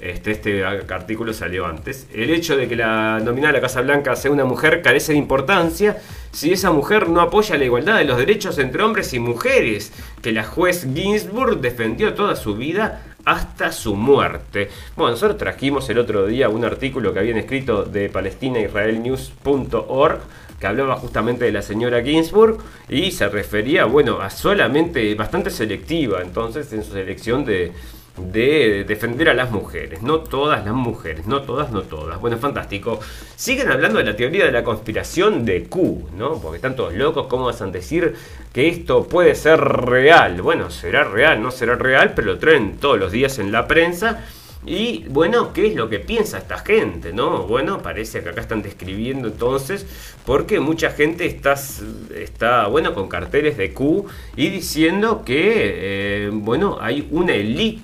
Este, 0.01 0.33
este 0.33 0.65
artículo 0.65 1.33
salió 1.33 1.65
antes. 1.65 2.09
El 2.13 2.31
hecho 2.31 2.57
de 2.57 2.67
que 2.67 2.75
la 2.75 3.21
nominada 3.21 3.53
de 3.53 3.59
la 3.61 3.69
Casa 3.69 3.83
Blanca 3.83 4.17
sea 4.17 4.33
una 4.33 4.45
mujer 4.45 4.83
carece 4.83 5.13
de 5.13 5.19
importancia 5.19 5.99
si 6.33 6.51
esa 6.53 6.73
mujer 6.73 7.09
no 7.09 7.21
apoya 7.21 7.57
la 7.57 7.67
igualdad 7.67 7.99
de 7.99 8.05
los 8.05 8.17
derechos 8.17 8.59
entre 8.59 8.83
hombres 8.83 9.13
y 9.13 9.21
mujeres, 9.21 9.93
que 10.21 10.33
la 10.33 10.43
juez 10.43 10.89
Ginsburg 10.93 11.61
defendió 11.61 12.15
toda 12.15 12.35
su 12.35 12.57
vida 12.57 13.12
hasta 13.25 13.73
su 13.73 13.95
muerte. 13.95 14.69
Bueno, 14.97 15.13
nosotros 15.13 15.39
trajimos 15.39 15.89
el 15.91 15.99
otro 15.99 16.27
día 16.27 16.49
un 16.49 16.65
artículo 16.65 17.13
que 17.13 17.21
habían 17.21 17.39
escrito 17.39 17.85
de 17.85 18.09
palestinaisraelnews.org 18.09 20.21
que 20.59 20.67
hablaba 20.69 20.95
justamente 20.95 21.45
de 21.45 21.51
la 21.51 21.63
señora 21.63 22.05
Ginsburg 22.05 22.59
y 22.89 23.11
se 23.11 23.29
refería, 23.29 23.85
bueno, 23.85 24.21
a 24.21 24.31
solamente 24.31 25.13
bastante 25.17 25.51
selectiva 25.51 26.23
entonces 26.23 26.73
en 26.73 26.85
su 26.85 26.93
selección 26.93 27.45
de, 27.45 27.73
de 28.17 28.85
defender 28.85 29.29
a 29.29 29.35
las 29.35 29.51
mujeres. 29.51 30.03
No 30.03 30.21
todas 30.21 30.65
las 30.65 30.75
mujeres, 30.75 31.27
no 31.27 31.43
todas, 31.43 31.71
no 31.71 31.83
todas. 31.83 32.21
Bueno, 32.21 32.37
fantástico. 32.39 33.01
Siguen 33.37 33.71
hablando 33.71 33.99
de 33.99 34.05
la 34.05 34.17
teoría 34.17 34.45
de 34.45 34.53
la 34.53 34.65
conspiración 34.65 35.45
de 35.45 35.65
Q, 35.65 36.11
¿no? 36.17 36.41
Porque 36.41 36.57
están 36.57 36.77
todos 36.77 36.95
locos, 36.95 37.27
¿cómo 37.29 37.47
vas 37.47 37.63
a 37.63 37.67
decir 37.67 38.15
que 38.53 38.69
esto 38.69 39.09
puede 39.09 39.35
ser 39.35 39.61
real? 39.61 40.43
Bueno, 40.43 40.71
será 40.71 41.05
real, 41.05 41.43
no 41.43 41.51
será 41.51 41.75
real, 41.75 42.13
pero 42.15 42.33
lo 42.33 42.39
traen 42.39 42.77
todos 42.79 42.99
los 42.99 43.13
días 43.13 43.39
en 43.39 43.51
la 43.51 43.67
prensa. 43.67 44.25
Y 44.65 45.07
bueno, 45.09 45.53
¿qué 45.53 45.67
es 45.67 45.75
lo 45.75 45.89
que 45.89 45.99
piensa 45.99 46.39
esta 46.39 46.59
gente? 46.59 47.13
¿No? 47.13 47.49
Bueno, 47.49 47.83
parece 47.83 48.23
que 48.23 48.29
acá 48.29 48.43
están 48.43 48.63
describiendo 48.63 49.27
entonces, 49.27 49.85
porque 50.25 50.61
mucha 50.61 50.91
gente 50.91 51.27
está, 51.27 51.57
está 52.15 52.69
bueno, 52.69 52.95
con 52.95 53.09
carteles 53.09 53.57
de 53.57 53.73
Q 53.73 54.07
y 54.37 54.51
diciendo 54.51 55.25
que, 55.25 56.27
eh, 56.27 56.31
bueno, 56.33 56.79
hay 56.81 57.09
una 57.11 57.35
elite 57.35 57.83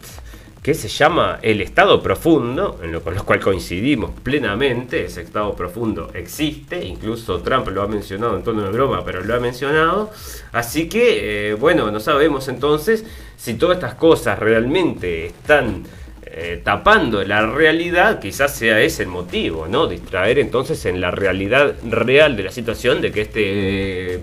que 0.68 0.74
se 0.74 0.88
llama 0.88 1.38
el 1.40 1.62
estado 1.62 2.02
profundo, 2.02 2.78
en 2.82 2.92
lo 2.92 3.00
con 3.00 3.14
lo 3.14 3.24
cual 3.24 3.40
coincidimos 3.40 4.10
plenamente, 4.22 5.06
ese 5.06 5.22
estado 5.22 5.56
profundo 5.56 6.10
existe, 6.12 6.84
incluso 6.84 7.38
Trump 7.38 7.68
lo 7.68 7.80
ha 7.80 7.88
mencionado 7.88 8.36
en 8.36 8.42
tono 8.42 8.64
de 8.64 8.70
broma, 8.70 9.02
pero 9.02 9.24
lo 9.24 9.34
ha 9.34 9.40
mencionado, 9.40 10.10
así 10.52 10.86
que, 10.86 11.52
eh, 11.52 11.54
bueno, 11.54 11.90
no 11.90 12.00
sabemos 12.00 12.48
entonces 12.48 13.06
si 13.38 13.54
todas 13.54 13.76
estas 13.76 13.94
cosas 13.94 14.38
realmente 14.38 15.28
están 15.28 15.84
eh, 16.26 16.60
tapando 16.62 17.24
la 17.24 17.46
realidad, 17.46 18.20
quizás 18.20 18.54
sea 18.54 18.78
ese 18.82 19.04
el 19.04 19.08
motivo, 19.08 19.68
¿no? 19.68 19.86
Distraer 19.86 20.38
entonces 20.38 20.84
en 20.84 21.00
la 21.00 21.10
realidad 21.10 21.76
real 21.88 22.36
de 22.36 22.42
la 22.42 22.52
situación 22.52 23.00
de 23.00 23.10
que 23.10 23.22
este, 23.22 24.14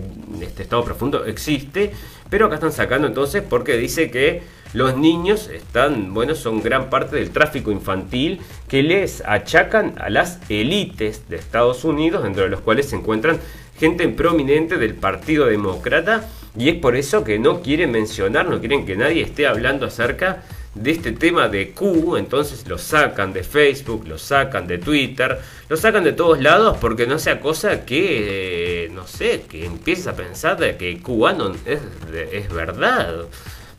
este 0.43 0.61
estado 0.61 0.83
profundo 0.83 1.25
existe, 1.25 1.91
pero 2.29 2.45
acá 2.45 2.53
están 2.53 2.71
sacando 2.71 3.07
entonces 3.07 3.41
porque 3.41 3.77
dice 3.77 4.11
que 4.11 4.43
los 4.73 4.97
niños 4.97 5.49
están, 5.49 6.13
bueno, 6.13 6.35
son 6.35 6.61
gran 6.61 6.89
parte 6.89 7.15
del 7.15 7.31
tráfico 7.31 7.71
infantil 7.71 8.41
que 8.67 8.83
les 8.83 9.23
achacan 9.25 9.95
a 9.99 10.09
las 10.09 10.39
élites 10.49 11.29
de 11.29 11.37
Estados 11.37 11.83
Unidos, 11.83 12.23
dentro 12.23 12.43
de 12.43 12.49
los 12.49 12.61
cuales 12.61 12.89
se 12.89 12.95
encuentran 12.95 13.39
gente 13.79 14.07
prominente 14.09 14.77
del 14.77 14.95
Partido 14.95 15.45
Demócrata, 15.45 16.27
y 16.57 16.69
es 16.69 16.75
por 16.75 16.95
eso 16.95 17.23
que 17.23 17.39
no 17.39 17.61
quieren 17.61 17.91
mencionar, 17.91 18.49
no 18.49 18.59
quieren 18.59 18.85
que 18.85 18.95
nadie 18.95 19.21
esté 19.21 19.47
hablando 19.47 19.85
acerca 19.85 20.43
de 20.75 20.91
este 20.91 21.13
tema 21.13 21.47
de 21.47 21.71
Q, 21.71 22.17
entonces 22.17 22.67
lo 22.67 22.77
sacan 22.77 23.31
de 23.31 23.43
Facebook, 23.43 24.05
lo 24.07 24.17
sacan 24.17 24.67
de 24.67 24.77
Twitter, 24.77 25.39
lo 25.69 25.77
sacan 25.77 26.03
de 26.03 26.11
todos 26.11 26.41
lados 26.41 26.77
porque 26.79 27.07
no 27.07 27.17
sea 27.17 27.39
cosa 27.39 27.85
que, 27.85 28.85
eh, 28.85 28.89
no 28.93 29.07
sé, 29.07 29.43
que 29.49 29.65
empieces 29.65 30.07
a 30.07 30.15
pensar 30.15 30.57
de 30.57 30.75
que 30.75 30.99
QAnon 31.01 31.57
es, 31.65 31.79
es 32.31 32.49
verdad. 32.49 33.25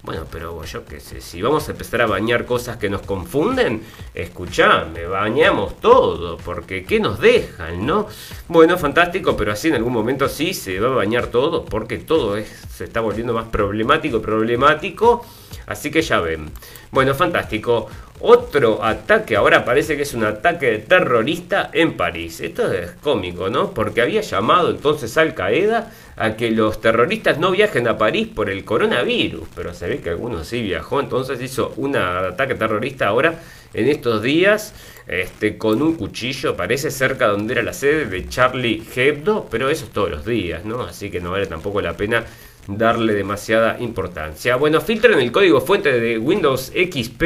Bueno, 0.06 0.24
pero 0.30 0.62
yo 0.62 0.84
qué 0.84 1.00
sé, 1.00 1.20
si 1.20 1.42
vamos 1.42 1.68
a 1.68 1.72
empezar 1.72 2.00
a 2.00 2.06
bañar 2.06 2.44
cosas 2.44 2.76
que 2.76 2.88
nos 2.88 3.02
confunden, 3.02 3.82
escuchame, 4.14 5.04
bañamos 5.04 5.80
todo, 5.80 6.36
porque 6.36 6.84
¿qué 6.84 7.00
nos 7.00 7.18
dejan, 7.18 7.84
no? 7.84 8.06
Bueno, 8.46 8.78
fantástico, 8.78 9.36
pero 9.36 9.50
así 9.50 9.66
en 9.66 9.74
algún 9.74 9.92
momento 9.92 10.28
sí 10.28 10.54
se 10.54 10.78
va 10.78 10.90
a 10.90 10.94
bañar 10.94 11.26
todo, 11.26 11.64
porque 11.64 11.98
todo 11.98 12.36
es, 12.36 12.48
se 12.72 12.84
está 12.84 13.00
volviendo 13.00 13.34
más 13.34 13.48
problemático, 13.48 14.22
problemático, 14.22 15.26
así 15.66 15.90
que 15.90 16.02
ya 16.02 16.20
ven. 16.20 16.50
Bueno, 16.90 17.14
fantástico. 17.14 17.88
Otro 18.20 18.82
ataque, 18.82 19.36
ahora 19.36 19.64
parece 19.64 19.94
que 19.94 20.04
es 20.04 20.14
un 20.14 20.24
ataque 20.24 20.78
terrorista 20.78 21.68
en 21.72 21.98
París. 21.98 22.40
Esto 22.40 22.72
es 22.72 22.92
cómico, 23.02 23.50
¿no? 23.50 23.72
Porque 23.72 24.00
había 24.00 24.22
llamado 24.22 24.70
entonces 24.70 25.18
Al 25.18 25.34
Qaeda 25.34 25.92
a 26.16 26.34
que 26.34 26.50
los 26.50 26.80
terroristas 26.80 27.38
no 27.38 27.50
viajen 27.50 27.86
a 27.88 27.98
París 27.98 28.28
por 28.34 28.48
el 28.48 28.64
coronavirus, 28.64 29.46
pero 29.54 29.74
se 29.74 29.86
ve 29.86 29.98
que 29.98 30.10
algunos 30.10 30.48
sí 30.48 30.62
viajó, 30.62 31.00
entonces 31.00 31.40
hizo 31.42 31.74
un 31.76 31.94
ataque 31.94 32.54
terrorista 32.54 33.08
ahora 33.08 33.38
en 33.74 33.88
estos 33.88 34.22
días 34.22 34.72
este, 35.06 35.58
con 35.58 35.82
un 35.82 35.94
cuchillo, 35.94 36.56
parece 36.56 36.90
cerca 36.90 37.28
donde 37.28 37.52
era 37.52 37.62
la 37.62 37.74
sede 37.74 38.06
de 38.06 38.28
Charlie 38.28 38.82
Hebdo, 38.94 39.46
pero 39.50 39.68
eso 39.68 39.84
es 39.84 39.90
todos 39.90 40.10
los 40.10 40.24
días, 40.24 40.64
¿no? 40.64 40.82
Así 40.82 41.10
que 41.10 41.20
no 41.20 41.32
vale 41.32 41.46
tampoco 41.46 41.82
la 41.82 41.96
pena 41.96 42.24
darle 42.66 43.14
demasiada 43.14 43.78
importancia. 43.80 44.56
Bueno, 44.56 44.80
filtran 44.80 45.20
el 45.20 45.32
código 45.32 45.60
fuente 45.60 45.98
de 46.00 46.18
Windows 46.18 46.72
XP 46.74 47.22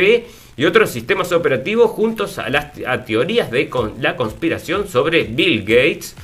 y 0.57 0.65
otros 0.65 0.91
sistemas 0.91 1.33
operativos 1.33 1.91
juntos 1.91 2.39
a 2.39 2.49
las 2.49 2.73
teorías 3.07 3.51
de 3.51 3.71
la 4.01 4.17
conspiración 4.17 4.89
sobre 4.89 5.25
Bill 5.25 5.65
Gates 5.65 6.15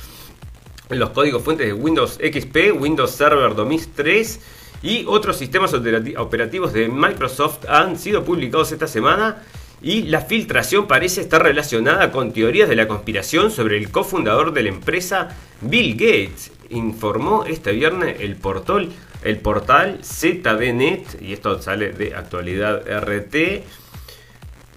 los 0.89 1.09
códigos 1.09 1.43
fuentes 1.43 1.67
de 1.67 1.73
Windows 1.73 2.13
XP, 2.13 2.79
Windows 2.79 3.11
Server 3.11 3.55
2003 3.55 4.39
y 4.83 5.05
otros 5.05 5.37
sistemas 5.37 5.73
operativos 5.73 6.71
de 6.71 6.87
Microsoft 6.87 7.65
han 7.67 7.97
sido 7.97 8.23
publicados 8.23 8.71
esta 8.71 8.87
semana 8.87 9.43
y 9.81 10.03
la 10.03 10.21
filtración 10.21 10.87
parece 10.87 11.21
estar 11.21 11.43
relacionada 11.43 12.11
con 12.11 12.31
teorías 12.31 12.69
de 12.69 12.75
la 12.75 12.87
conspiración 12.87 13.51
sobre 13.51 13.77
el 13.77 13.91
cofundador 13.91 14.53
de 14.53 14.63
la 14.63 14.69
empresa 14.69 15.29
Bill 15.61 15.93
Gates, 15.93 16.51
informó 16.69 17.43
este 17.45 17.73
viernes 17.73 18.17
el 18.21 18.35
portal, 18.35 18.89
el 19.23 19.37
portal 19.39 19.99
ZDNet, 20.03 21.21
y 21.21 21.33
esto 21.33 21.61
sale 21.61 21.91
de 21.91 22.15
actualidad 22.15 22.83
RT. 22.87 23.63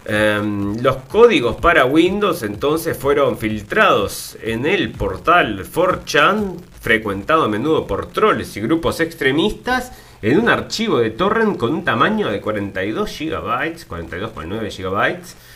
Em, 0.03 0.81
los 0.81 0.95
códigos 1.07 1.57
para 1.57 1.85
Windows 1.85 2.41
entonces 2.41 2.97
fueron 2.97 3.37
filtrados 3.37 4.35
en 4.41 4.65
el 4.65 4.91
portal 4.91 5.63
4chan, 5.63 6.57
frecuentado 6.79 7.43
a 7.43 7.47
menudo 7.47 7.85
por 7.85 8.07
trolls 8.07 8.57
y 8.57 8.61
grupos 8.61 8.99
extremistas, 8.99 9.91
en 10.23 10.39
un 10.39 10.49
archivo 10.49 10.99
de 10.99 11.11
torrent 11.11 11.57
con 11.57 11.73
un 11.73 11.83
tamaño 11.83 12.29
de 12.29 12.41
42 12.41 13.09
GB, 13.19 13.87
42,9 13.87 14.69
GB 14.77 15.50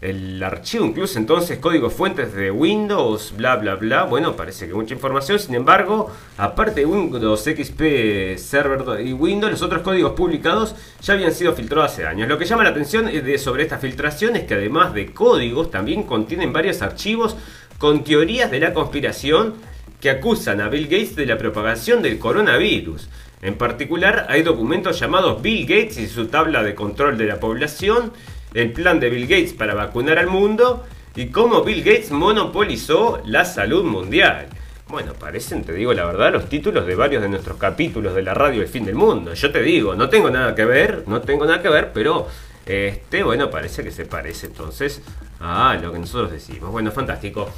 el 0.00 0.40
archivo 0.42 0.84
incluso 0.84 1.18
entonces 1.18 1.58
códigos 1.58 1.92
fuentes 1.92 2.32
de 2.32 2.50
Windows, 2.50 3.34
bla 3.36 3.56
bla 3.56 3.74
bla. 3.74 4.04
Bueno, 4.04 4.36
parece 4.36 4.68
que 4.68 4.74
mucha 4.74 4.94
información. 4.94 5.38
Sin 5.38 5.54
embargo, 5.56 6.10
aparte 6.36 6.80
de 6.80 6.86
Windows 6.86 7.42
XP 7.42 8.38
Server 8.38 9.04
y 9.04 9.12
Windows, 9.12 9.50
los 9.50 9.62
otros 9.62 9.82
códigos 9.82 10.12
publicados 10.12 10.76
ya 11.02 11.14
habían 11.14 11.32
sido 11.32 11.52
filtrados 11.52 11.92
hace 11.92 12.06
años. 12.06 12.28
Lo 12.28 12.38
que 12.38 12.44
llama 12.44 12.62
la 12.62 12.70
atención 12.70 13.06
de, 13.06 13.38
sobre 13.38 13.64
esta 13.64 13.78
filtración 13.78 14.36
es 14.36 14.44
que 14.44 14.54
además 14.54 14.94
de 14.94 15.12
códigos, 15.12 15.70
también 15.70 16.04
contienen 16.04 16.52
varios 16.52 16.80
archivos 16.80 17.36
con 17.78 18.04
teorías 18.04 18.50
de 18.50 18.60
la 18.60 18.72
conspiración 18.72 19.54
que 20.00 20.10
acusan 20.10 20.60
a 20.60 20.68
Bill 20.68 20.84
Gates 20.84 21.16
de 21.16 21.26
la 21.26 21.38
propagación 21.38 22.02
del 22.02 22.20
coronavirus. 22.20 23.08
En 23.42 23.54
particular, 23.54 24.26
hay 24.28 24.42
documentos 24.42 24.98
llamados 24.98 25.42
Bill 25.42 25.62
Gates 25.62 25.98
y 25.98 26.06
su 26.06 26.26
tabla 26.26 26.62
de 26.62 26.74
control 26.74 27.18
de 27.18 27.26
la 27.26 27.40
población 27.40 28.12
el 28.54 28.72
plan 28.72 29.00
de 29.00 29.10
Bill 29.10 29.26
Gates 29.26 29.52
para 29.52 29.74
vacunar 29.74 30.18
al 30.18 30.28
mundo 30.28 30.84
y 31.14 31.26
cómo 31.26 31.62
Bill 31.62 31.82
Gates 31.82 32.10
monopolizó 32.10 33.20
la 33.24 33.44
salud 33.44 33.84
mundial. 33.84 34.46
Bueno, 34.88 35.12
parecen, 35.12 35.64
te 35.64 35.72
digo 35.72 35.92
la 35.92 36.06
verdad, 36.06 36.32
los 36.32 36.48
títulos 36.48 36.86
de 36.86 36.94
varios 36.94 37.22
de 37.22 37.28
nuestros 37.28 37.58
capítulos 37.58 38.14
de 38.14 38.22
la 38.22 38.32
radio 38.32 38.62
El 38.62 38.68
Fin 38.68 38.84
del 38.86 38.94
Mundo. 38.94 39.34
Yo 39.34 39.52
te 39.52 39.60
digo, 39.60 39.94
no 39.94 40.08
tengo 40.08 40.30
nada 40.30 40.54
que 40.54 40.64
ver, 40.64 41.04
no 41.06 41.20
tengo 41.20 41.44
nada 41.44 41.60
que 41.60 41.68
ver, 41.68 41.90
pero 41.92 42.26
este, 42.64 43.22
bueno, 43.22 43.50
parece 43.50 43.82
que 43.84 43.90
se 43.90 44.06
parece 44.06 44.46
entonces 44.46 45.02
a 45.40 45.78
lo 45.80 45.92
que 45.92 45.98
nosotros 45.98 46.30
decimos. 46.30 46.70
Bueno, 46.70 46.90
fantástico. 46.90 47.50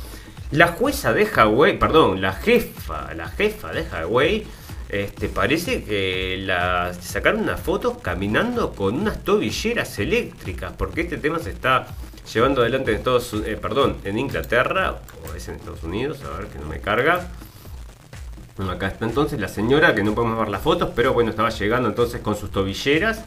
La 0.51 0.69
jueza 0.69 1.13
de 1.13 1.27
Hawái, 1.27 1.79
perdón, 1.79 2.21
la 2.21 2.33
jefa, 2.33 3.15
la 3.15 3.29
jefa 3.29 3.73
de 3.73 3.85
Hawái 3.85 4.47
este, 4.93 5.29
parece 5.29 5.85
que 5.85 6.45
sacaron 7.01 7.43
una 7.43 7.57
foto 7.57 7.99
caminando 7.99 8.73
con 8.73 8.97
unas 8.97 9.23
tobilleras 9.23 9.99
eléctricas, 10.01 10.73
porque 10.77 11.03
este 11.03 11.17
tema 11.17 11.39
se 11.39 11.51
está 11.51 11.87
llevando 12.33 12.63
adelante 12.63 12.91
en 12.91 12.99
Estados 12.99 13.33
eh, 13.47 13.57
perdón, 13.61 13.99
en 14.05 14.19
Inglaterra, 14.19 15.01
o 15.25 15.35
es 15.35 15.49
en 15.49 15.57
Estados 15.57 15.85
Unidos, 15.85 16.23
a 16.25 16.37
ver 16.39 16.49
que 16.49 16.59
no 16.59 16.67
me 16.67 16.81
carga. 16.81 17.29
acá 18.69 18.89
está 18.89 19.05
entonces 19.05 19.41
la 19.41 19.49
señora, 19.49 19.95
que 19.95 20.03
no 20.03 20.13
podemos 20.13 20.39
ver 20.39 20.49
las 20.49 20.63
fotos, 20.63 20.91
pero 20.95 21.13
bueno, 21.13 21.31
estaba 21.31 21.51
llegando 21.51 21.89
entonces 21.89 22.21
con 22.21 22.37
sus 22.37 22.51
tobilleras. 22.51 23.25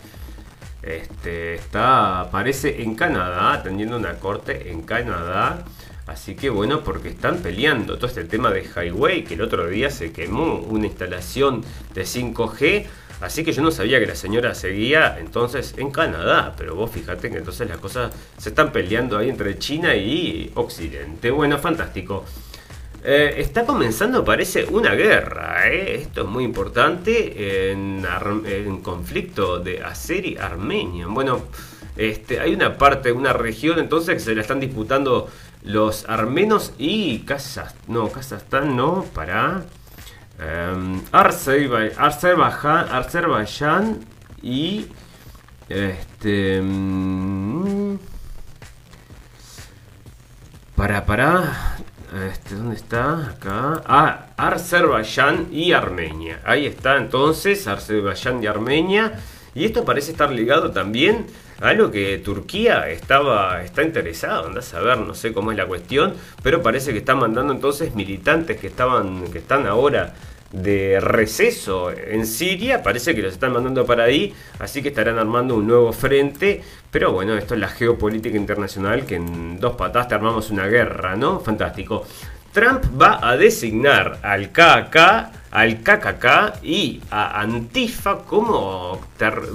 Este, 0.82 1.56
está, 1.56 2.28
parece 2.30 2.82
en 2.82 2.95
Canadá, 2.95 3.54
atendiendo 3.54 3.95
una 3.95 4.15
corte 4.15 4.69
en 4.69 4.82
Canadá. 4.82 5.63
Así 6.06 6.36
que 6.36 6.50
bueno, 6.50 6.84
porque 6.84 7.10
están 7.10 7.38
peleando 7.38 7.96
todo 7.96 8.08
este 8.08 8.26
tema 8.26 8.52
de 8.52 8.63
Highway, 8.63 9.24
que 9.24 9.36
el 9.36 9.42
otro 9.42 9.68
día 9.68 9.89
se 9.89 10.12
quemó 10.12 10.56
una 10.58 10.88
instalación 10.88 11.63
de 11.94 12.04
5G. 12.04 12.86
Así 13.22 13.46
que 13.46 13.54
yo 13.54 13.62
no 13.62 13.72
sabía 13.72 14.00
que 14.00 14.06
la 14.08 14.16
señora 14.16 14.54
seguía 14.54 15.18
entonces 15.18 15.76
en 15.78 15.92
Canadá. 15.92 16.56
Pero 16.58 16.76
vos 16.76 16.92
fíjate 16.92 17.30
que 17.30 17.38
entonces 17.38 17.70
las 17.70 17.78
cosas 17.78 18.12
se 18.38 18.50
están 18.50 18.74
peleando 18.74 19.18
ahí 19.18 19.30
entre 19.30 19.58
China 19.58 19.96
y 19.96 20.52
Occidente. 20.56 21.32
Bueno, 21.32 21.58
fantástico. 21.58 22.26
Eh, 23.06 23.36
está 23.38 23.66
comenzando, 23.66 24.24
parece, 24.24 24.66
una 24.66 24.96
guerra. 24.96 25.70
¿eh? 25.70 25.96
Esto 26.02 26.22
es 26.22 26.28
muy 26.28 26.46
importante 26.46 27.72
en, 27.72 28.02
conflicto 28.82 29.60
de 29.60 29.84
Azeri-Armenia. 29.84 31.08
Bueno, 31.08 31.44
este, 31.98 32.39
hay 32.39 32.54
una 32.54 32.78
parte, 32.78 33.12
una 33.12 33.34
región 33.34 33.78
entonces 33.80 34.16
que 34.16 34.20
se 34.20 34.36
la 34.36 34.42
están 34.42 34.60
disputando 34.60 35.30
los 35.63 36.08
armenos 36.10 36.73
y 36.78 37.19
Kazajstán, 37.19 37.82
no, 37.88 38.10
Kazajstán 38.10 38.76
no, 38.76 39.06
para 39.13 39.63
um, 40.39 41.02
Azerbaiyán, 41.12 42.56
y 44.41 44.88
este 45.69 46.62
mm, 46.62 47.97
para 50.76 51.06
para 51.06 51.78
este, 52.32 52.56
¿dónde 52.56 52.76
está? 52.76 53.30
Acá. 53.30 53.82
Ah, 53.86 54.28
Azerbaiyán 54.38 55.47
y 55.52 55.71
Armenia. 55.71 56.41
Ahí 56.45 56.67
está 56.67 56.97
entonces, 56.97 57.67
Azerbaiyán 57.67 58.43
y 58.43 58.47
Armenia. 58.47 59.19
Y 59.56 59.65
esto 59.65 59.84
parece 59.86 60.12
estar 60.12 60.32
ligado 60.32 60.71
también 60.71 61.26
algo 61.63 61.89
que 61.91 62.17
Turquía 62.17 62.89
estaba, 62.89 63.63
está 63.63 63.84
interesado, 63.84 64.47
andás 64.47 64.73
a 64.73 64.82
ver, 64.82 64.97
no 64.97 65.15
sé 65.15 65.32
cómo 65.32 65.52
es 65.52 65.58
la 65.58 65.65
cuestión, 65.65 66.13
pero 66.43 66.62
parece 66.62 66.91
que 66.91 66.99
están 66.99 67.19
mandando 67.19 67.54
entonces 67.54 67.95
militantes 67.95 68.60
que 68.60 68.67
estaban, 68.67 69.32
que 69.32 69.38
están 69.39 69.65
ahora 69.65 70.13
de 70.52 70.99
receso 70.99 71.89
en 71.91 72.28
Siria, 72.28 72.84
parece 72.84 73.15
que 73.15 73.21
los 73.21 73.34
están 73.34 73.54
mandando 73.54 73.86
para 73.86 74.04
ahí, 74.04 74.34
así 74.60 74.84
que 74.84 74.89
estarán 74.89 75.17
armando 75.17 75.56
un 75.56 75.65
nuevo 75.65 75.93
frente, 75.93 76.62
pero 76.91 77.13
bueno, 77.13 77.36
esto 77.36 77.54
es 77.54 77.62
la 77.62 77.69
geopolítica 77.69 78.38
internacional, 78.38 79.06
que 79.06 79.15
en 79.15 79.58
dos 79.60 79.76
patas 79.76 80.10
te 80.10 80.15
armamos 80.15 80.52
una 80.52 80.67
guerra, 80.67 81.15
¿no? 81.15 81.39
Fantástico. 81.39 82.06
Trump 82.54 82.84
va 83.02 83.20
a 83.28 83.36
designar 83.36 84.20
al 84.22 84.52
KK, 84.52 84.98
al 85.50 85.82
KKK 85.82 86.63
y 86.63 87.02
a 87.10 87.42
Antifa 87.42 88.20
como 88.20 89.02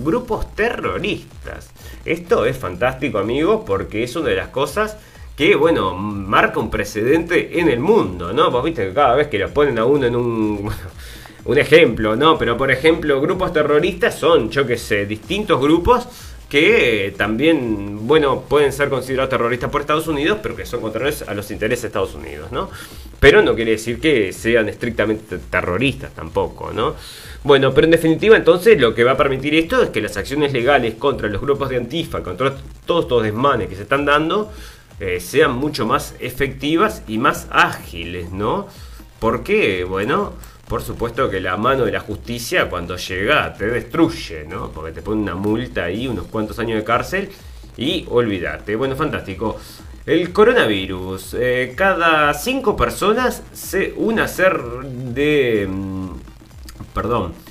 grupos 0.00 0.52
terroristas. 0.56 1.70
Esto 2.04 2.44
es 2.44 2.58
fantástico, 2.58 3.18
amigos, 3.18 3.62
porque 3.64 4.02
es 4.02 4.16
una 4.16 4.30
de 4.30 4.36
las 4.36 4.48
cosas 4.48 4.96
que, 5.36 5.54
bueno, 5.54 5.94
marca 5.94 6.58
un 6.58 6.70
precedente 6.70 7.60
en 7.60 7.68
el 7.68 7.78
mundo, 7.78 8.32
¿no? 8.32 8.50
Vos 8.50 8.64
viste 8.64 8.88
que 8.88 8.94
cada 8.94 9.14
vez 9.14 9.28
que 9.28 9.38
lo 9.38 9.48
ponen 9.50 9.78
a 9.78 9.84
uno 9.84 10.06
en 10.06 10.16
un... 10.16 10.70
un 11.44 11.56
ejemplo, 11.56 12.16
¿no? 12.16 12.36
Pero 12.36 12.56
por 12.56 12.70
ejemplo, 12.70 13.20
grupos 13.20 13.52
terroristas 13.52 14.18
son, 14.18 14.50
yo 14.50 14.66
qué 14.66 14.76
sé, 14.76 15.06
distintos 15.06 15.60
grupos 15.60 16.06
que 16.48 17.14
también, 17.16 18.06
bueno, 18.06 18.42
pueden 18.48 18.72
ser 18.72 18.88
considerados 18.88 19.28
terroristas 19.28 19.70
por 19.70 19.82
Estados 19.82 20.08
Unidos, 20.08 20.38
pero 20.42 20.56
que 20.56 20.64
son 20.64 20.80
contrarios 20.80 21.22
a 21.22 21.34
los 21.34 21.50
intereses 21.50 21.82
de 21.82 21.88
Estados 21.88 22.14
Unidos, 22.14 22.50
¿no? 22.52 22.70
Pero 23.20 23.42
no 23.42 23.54
quiere 23.54 23.72
decir 23.72 24.00
que 24.00 24.32
sean 24.32 24.68
estrictamente 24.68 25.38
terroristas 25.50 26.12
tampoco, 26.14 26.72
¿no? 26.72 26.94
Bueno, 27.44 27.74
pero 27.74 27.84
en 27.84 27.90
definitiva 27.90 28.36
entonces 28.36 28.80
lo 28.80 28.94
que 28.94 29.04
va 29.04 29.12
a 29.12 29.16
permitir 29.16 29.54
esto 29.54 29.82
es 29.82 29.90
que 29.90 30.00
las 30.00 30.16
acciones 30.16 30.52
legales 30.52 30.94
contra 30.94 31.28
los 31.28 31.40
grupos 31.40 31.68
de 31.68 31.76
Antifa, 31.76 32.22
contra 32.22 32.54
todos 32.86 33.04
estos 33.04 33.22
desmanes 33.22 33.68
que 33.68 33.76
se 33.76 33.82
están 33.82 34.06
dando, 34.06 34.50
eh, 35.00 35.20
sean 35.20 35.54
mucho 35.54 35.86
más 35.86 36.14
efectivas 36.18 37.02
y 37.06 37.18
más 37.18 37.46
ágiles, 37.50 38.32
¿no? 38.32 38.68
Porque, 39.20 39.84
bueno, 39.84 40.32
por 40.68 40.82
supuesto 40.82 41.30
que 41.30 41.40
la 41.40 41.56
mano 41.56 41.84
de 41.84 41.92
la 41.92 42.00
justicia 42.00 42.68
cuando 42.68 42.96
llega 42.96 43.54
te 43.54 43.66
destruye, 43.66 44.44
¿no? 44.44 44.70
Porque 44.70 44.92
te 44.92 45.02
pone 45.02 45.22
una 45.22 45.34
multa 45.34 45.84
ahí, 45.84 46.06
unos 46.06 46.26
cuantos 46.26 46.58
años 46.58 46.78
de 46.78 46.84
cárcel 46.84 47.30
y 47.76 48.04
olvídate. 48.08 48.76
Bueno, 48.76 48.94
fantástico. 48.94 49.56
El 50.04 50.32
coronavirus. 50.32 51.34
Eh, 51.38 51.74
cada 51.76 52.32
cinco 52.34 52.76
personas, 52.76 53.42
se, 53.52 53.94
una 53.96 54.28
ser 54.28 54.60
de... 54.82 55.66
Mm, 55.68 56.08
perdón 56.94 57.47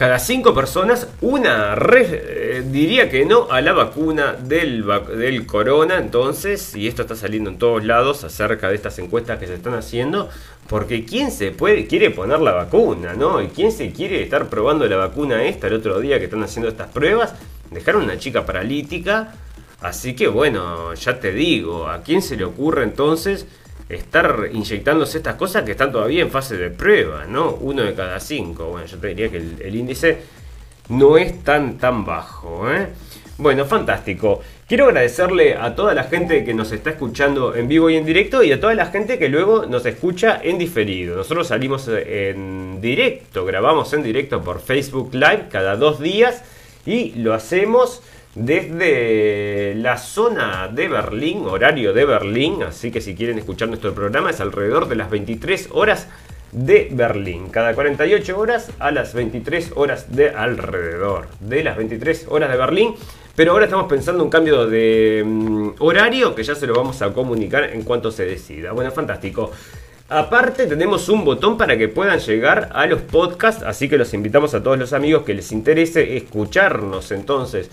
cada 0.00 0.18
cinco 0.18 0.54
personas, 0.54 1.08
una 1.20 1.76
eh, 1.76 2.64
diría 2.64 3.10
que 3.10 3.26
no 3.26 3.48
a 3.50 3.60
la 3.60 3.74
vacuna 3.74 4.32
del, 4.32 4.82
del 5.18 5.44
corona. 5.44 5.98
Entonces, 5.98 6.74
y 6.74 6.88
esto 6.88 7.02
está 7.02 7.14
saliendo 7.14 7.50
en 7.50 7.58
todos 7.58 7.84
lados 7.84 8.24
acerca 8.24 8.70
de 8.70 8.76
estas 8.76 8.98
encuestas 8.98 9.38
que 9.38 9.46
se 9.46 9.56
están 9.56 9.74
haciendo, 9.74 10.30
porque 10.70 11.04
¿quién 11.04 11.30
se 11.30 11.50
puede, 11.50 11.86
quiere 11.86 12.08
poner 12.08 12.40
la 12.40 12.52
vacuna, 12.52 13.12
no? 13.12 13.42
¿Y 13.42 13.48
quién 13.48 13.72
se 13.72 13.92
quiere 13.92 14.22
estar 14.22 14.48
probando 14.48 14.86
la 14.86 14.96
vacuna 14.96 15.44
esta 15.44 15.66
el 15.66 15.74
otro 15.74 16.00
día 16.00 16.18
que 16.18 16.24
están 16.24 16.42
haciendo 16.42 16.70
estas 16.70 16.88
pruebas? 16.88 17.34
Dejaron 17.70 18.04
una 18.04 18.16
chica 18.16 18.46
paralítica. 18.46 19.34
Así 19.82 20.16
que 20.16 20.28
bueno, 20.28 20.94
ya 20.94 21.20
te 21.20 21.30
digo, 21.30 21.88
¿a 21.88 22.00
quién 22.00 22.22
se 22.22 22.38
le 22.38 22.44
ocurre 22.44 22.84
entonces 22.84 23.44
estar 23.90 24.48
inyectándose 24.52 25.18
estas 25.18 25.34
cosas 25.34 25.64
que 25.64 25.72
están 25.72 25.92
todavía 25.92 26.22
en 26.22 26.30
fase 26.30 26.56
de 26.56 26.70
prueba, 26.70 27.26
¿no? 27.26 27.52
Uno 27.60 27.82
de 27.82 27.94
cada 27.94 28.20
cinco. 28.20 28.66
Bueno, 28.66 28.86
yo 28.86 28.98
te 28.98 29.08
diría 29.08 29.28
que 29.28 29.36
el, 29.36 29.74
índice 29.74 30.18
no 30.88 31.16
es 31.16 31.42
tan, 31.42 31.76
tan 31.78 32.04
bajo, 32.04 32.70
¿eh? 32.70 32.88
Bueno, 33.38 33.64
fantástico. 33.64 34.40
Quiero 34.68 34.84
agradecerle 34.86 35.56
a 35.56 35.74
toda 35.74 35.94
la 35.94 36.04
gente 36.04 36.44
que 36.44 36.54
nos 36.54 36.70
está 36.72 36.90
escuchando 36.90 37.54
en 37.56 37.66
vivo 37.68 37.90
y 37.90 37.96
en 37.96 38.04
directo 38.04 38.42
y 38.42 38.52
a 38.52 38.60
toda 38.60 38.74
la 38.74 38.86
gente 38.86 39.18
que 39.18 39.28
luego 39.28 39.66
nos 39.66 39.84
escucha 39.86 40.40
en 40.42 40.58
diferido. 40.58 41.16
Nosotros 41.16 41.48
salimos 41.48 41.88
en 41.88 42.80
directo, 42.80 43.44
grabamos 43.44 43.92
en 43.94 44.02
directo 44.02 44.42
por 44.42 44.60
Facebook 44.60 45.14
Live 45.14 45.46
cada 45.50 45.76
dos 45.76 46.00
días 46.00 46.44
y 46.86 47.12
lo 47.12 47.34
hacemos 47.34 48.02
desde 48.34 49.74
la 49.76 49.98
zona 49.98 50.68
de 50.68 50.88
Berlín, 50.88 51.46
horario 51.46 51.92
de 51.92 52.04
Berlín, 52.04 52.62
así 52.62 52.90
que 52.90 53.00
si 53.00 53.14
quieren 53.14 53.38
escuchar 53.38 53.68
nuestro 53.68 53.92
programa 53.92 54.30
es 54.30 54.40
alrededor 54.40 54.88
de 54.88 54.96
las 54.96 55.10
23 55.10 55.70
horas 55.72 56.08
de 56.52 56.88
Berlín, 56.92 57.48
cada 57.50 57.74
48 57.74 58.38
horas 58.38 58.70
a 58.78 58.90
las 58.90 59.14
23 59.14 59.72
horas 59.74 60.14
de 60.14 60.30
alrededor, 60.30 61.28
de 61.40 61.64
las 61.64 61.76
23 61.76 62.26
horas 62.28 62.50
de 62.50 62.56
Berlín, 62.56 62.94
pero 63.34 63.52
ahora 63.52 63.64
estamos 63.64 63.88
pensando 63.88 64.22
un 64.22 64.30
cambio 64.30 64.66
de 64.66 65.22
mm, 65.24 65.70
horario 65.78 66.34
que 66.34 66.42
ya 66.42 66.54
se 66.54 66.66
lo 66.66 66.74
vamos 66.74 67.02
a 67.02 67.12
comunicar 67.12 67.64
en 67.64 67.82
cuanto 67.82 68.10
se 68.10 68.24
decida. 68.24 68.72
Bueno, 68.72 68.90
fantástico. 68.90 69.50
Aparte 70.08 70.66
tenemos 70.66 71.08
un 71.08 71.24
botón 71.24 71.56
para 71.56 71.78
que 71.78 71.86
puedan 71.86 72.18
llegar 72.18 72.70
a 72.74 72.86
los 72.86 73.00
podcasts, 73.00 73.62
así 73.62 73.88
que 73.88 73.96
los 73.96 74.12
invitamos 74.12 74.54
a 74.54 74.62
todos 74.62 74.76
los 74.76 74.92
amigos 74.92 75.22
que 75.22 75.34
les 75.34 75.52
interese 75.52 76.16
escucharnos 76.16 77.12
entonces 77.12 77.70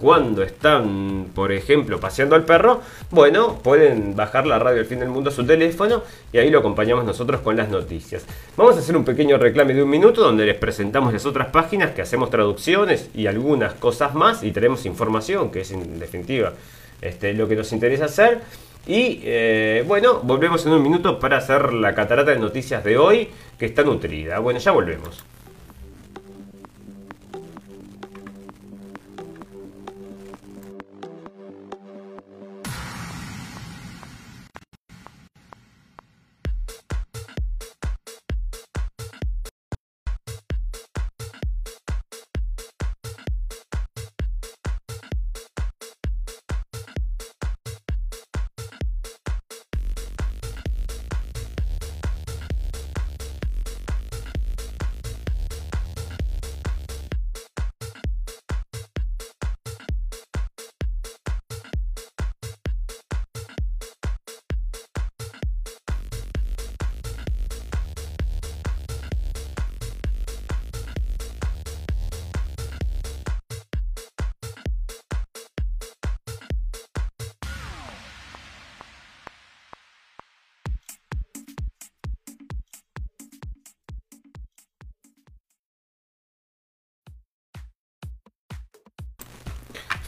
cuando 0.00 0.42
están, 0.42 1.28
por 1.34 1.52
ejemplo, 1.52 1.98
paseando 1.98 2.36
al 2.36 2.44
perro, 2.44 2.80
bueno, 3.10 3.58
pueden 3.62 4.14
bajar 4.14 4.46
la 4.46 4.58
radio 4.58 4.80
El 4.80 4.86
Fin 4.86 5.00
del 5.00 5.08
Mundo 5.08 5.30
a 5.30 5.32
su 5.32 5.44
teléfono 5.44 6.02
y 6.32 6.38
ahí 6.38 6.50
lo 6.50 6.58
acompañamos 6.58 7.04
nosotros 7.04 7.40
con 7.40 7.56
las 7.56 7.70
noticias. 7.70 8.26
Vamos 8.56 8.76
a 8.76 8.80
hacer 8.80 8.96
un 8.96 9.04
pequeño 9.04 9.38
reclame 9.38 9.74
de 9.74 9.82
un 9.82 9.90
minuto 9.90 10.22
donde 10.22 10.44
les 10.44 10.56
presentamos 10.56 11.12
las 11.12 11.24
otras 11.24 11.48
páginas 11.48 11.92
que 11.92 12.02
hacemos 12.02 12.30
traducciones 12.30 13.08
y 13.14 13.26
algunas 13.26 13.74
cosas 13.74 14.14
más 14.14 14.42
y 14.42 14.52
tenemos 14.52 14.84
información, 14.84 15.50
que 15.50 15.60
es 15.60 15.70
en 15.70 15.98
definitiva 15.98 16.52
este, 17.00 17.32
lo 17.32 17.48
que 17.48 17.56
nos 17.56 17.72
interesa 17.72 18.04
hacer. 18.06 18.40
Y 18.86 19.20
eh, 19.24 19.84
bueno, 19.86 20.20
volvemos 20.22 20.64
en 20.66 20.72
un 20.72 20.82
minuto 20.82 21.18
para 21.18 21.38
hacer 21.38 21.72
la 21.72 21.94
catarata 21.94 22.30
de 22.30 22.38
noticias 22.38 22.84
de 22.84 22.98
hoy, 22.98 23.28
que 23.58 23.66
está 23.66 23.82
nutrida. 23.82 24.38
Bueno, 24.38 24.60
ya 24.60 24.70
volvemos. 24.70 25.24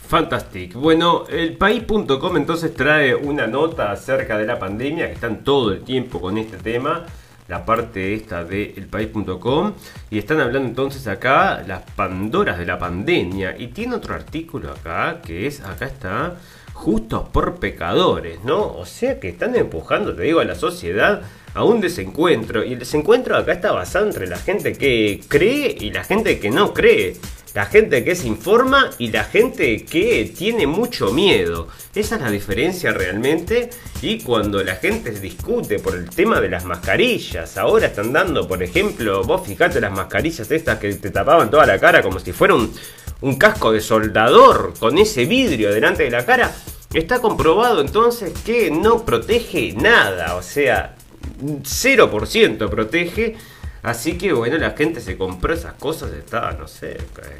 Fantastic. 0.09 0.73
Bueno, 0.73 1.25
el 1.29 1.55
país.com 1.55 2.35
entonces 2.35 2.73
trae 2.73 3.13
una 3.13 3.45
nota 3.45 3.91
acerca 3.91 4.39
de 4.39 4.47
la 4.47 4.57
pandemia, 4.57 5.05
que 5.05 5.13
están 5.13 5.43
todo 5.43 5.71
el 5.71 5.83
tiempo 5.83 6.19
con 6.19 6.39
este 6.39 6.57
tema, 6.57 7.05
la 7.47 7.63
parte 7.63 8.15
esta 8.15 8.43
de 8.43 8.73
elpaís.com, 8.75 9.73
y 10.09 10.17
están 10.17 10.39
hablando 10.39 10.67
entonces 10.67 11.07
acá 11.07 11.63
las 11.67 11.83
pandoras 11.91 12.57
de 12.57 12.65
la 12.65 12.79
pandemia. 12.79 13.55
Y 13.59 13.67
tiene 13.67 13.93
otro 13.93 14.15
artículo 14.15 14.71
acá, 14.71 15.21
que 15.23 15.45
es, 15.45 15.61
acá 15.61 15.85
está, 15.85 16.37
justos 16.73 17.29
por 17.29 17.59
pecadores, 17.59 18.43
¿no? 18.43 18.65
O 18.65 18.87
sea 18.87 19.19
que 19.19 19.29
están 19.29 19.55
empujando, 19.55 20.15
te 20.15 20.23
digo, 20.23 20.39
a 20.39 20.45
la 20.45 20.55
sociedad 20.55 21.21
a 21.53 21.63
un 21.63 21.81
desencuentro. 21.81 22.63
Y 22.63 22.73
el 22.73 22.79
desencuentro 22.79 23.37
acá 23.37 23.51
está 23.51 23.73
basado 23.73 24.07
entre 24.07 24.25
la 24.25 24.39
gente 24.39 24.73
que 24.73 25.21
cree 25.27 25.77
y 25.79 25.91
la 25.91 26.03
gente 26.03 26.39
que 26.39 26.49
no 26.49 26.73
cree 26.73 27.15
la 27.59 27.65
gente 27.65 28.05
que 28.05 28.15
se 28.15 28.25
informa 28.25 28.89
y 28.99 29.11
la 29.11 29.25
gente 29.25 29.83
que 29.83 30.31
tiene 30.33 30.65
mucho 30.65 31.11
miedo. 31.11 31.67
Esa 31.93 32.15
es 32.15 32.21
la 32.21 32.31
diferencia 32.31 32.93
realmente. 32.93 33.69
Y 34.01 34.21
cuando 34.21 34.63
la 34.63 34.77
gente 34.77 35.11
discute 35.11 35.77
por 35.79 35.93
el 35.93 36.09
tema 36.09 36.39
de 36.39 36.47
las 36.47 36.63
mascarillas, 36.63 37.57
ahora 37.57 37.87
están 37.87 38.13
dando, 38.13 38.47
por 38.47 38.63
ejemplo, 38.63 39.25
vos 39.25 39.45
fijate 39.45 39.81
las 39.81 39.91
mascarillas 39.91 40.49
estas 40.49 40.79
que 40.79 40.93
te 40.93 41.09
tapaban 41.09 41.51
toda 41.51 41.65
la 41.65 41.77
cara 41.77 42.01
como 42.01 42.17
si 42.21 42.31
fuera 42.31 42.55
un, 42.55 43.35
casco 43.37 43.73
de 43.73 43.81
soldador 43.81 44.73
con 44.79 44.97
ese 44.97 45.25
vidrio 45.25 45.73
delante 45.73 46.03
de 46.03 46.11
la 46.11 46.25
cara. 46.25 46.55
Está 46.93 47.19
comprobado 47.19 47.81
entonces 47.81 48.31
que 48.45 48.71
no 48.71 49.03
protege 49.03 49.73
nada, 49.73 50.35
o 50.35 50.41
sea, 50.41 50.95
0% 51.41 52.69
protege 52.69 53.35
Así 53.81 54.17
que 54.17 54.33
bueno, 54.33 54.57
la 54.57 54.71
gente 54.71 54.99
se 54.99 55.17
compró 55.17 55.53
esas 55.53 55.73
cosas, 55.73 56.11
estaba, 56.13 56.51
no 56.53 56.67
sé, 56.67 56.97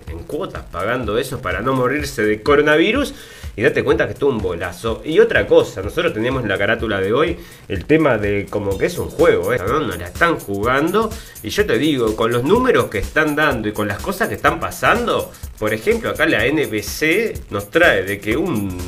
en 0.08 0.19
cuotas 0.19 0.63
pagando 0.71 1.17
eso 1.17 1.41
para 1.41 1.62
no 1.62 1.73
morirse 1.73 2.23
de 2.23 2.41
coronavirus. 2.41 3.13
Y 3.56 3.62
date 3.62 3.84
cuenta 3.84 4.06
que 4.06 4.13
estuvo 4.13 4.30
un 4.30 4.38
bolazo. 4.38 5.02
Y 5.04 5.19
otra 5.19 5.45
cosa, 5.45 5.82
nosotros 5.82 6.13
teníamos 6.13 6.43
en 6.43 6.49
la 6.49 6.58
carátula 6.58 7.02
de 7.02 7.12
hoy 7.12 7.38
el 7.67 7.84
tema 7.84 8.17
de 8.17 8.45
como 8.49 8.78
que 8.78 8.86
es 8.86 8.97
un 8.97 9.10
juego, 9.10 9.54
¿eh? 9.54 9.60
¿no? 9.60 9.82
Nos 9.82 9.97
la 9.97 10.06
están 10.06 10.39
jugando. 10.39 11.10
Y 11.43 11.49
yo 11.49 11.65
te 11.65 11.78
digo, 11.78 12.15
con 12.15 12.32
los 12.32 12.45
números 12.45 12.86
que 12.86 12.99
están 12.99 13.36
dando 13.36 13.67
y 13.67 13.73
con 13.73 13.89
las 13.89 13.99
cosas 13.99 14.30
que 14.30 14.36
están 14.36 14.62
pasando, 14.62 15.30
por 15.58 15.73
ejemplo, 15.73 16.12
acá 16.12 16.25
la 16.25 16.45
NBC 16.45 17.52
nos 17.52 17.69
trae 17.69 18.04
de 18.04 18.19
que 18.19 18.32
eh, 18.32 18.38
un 18.38 18.80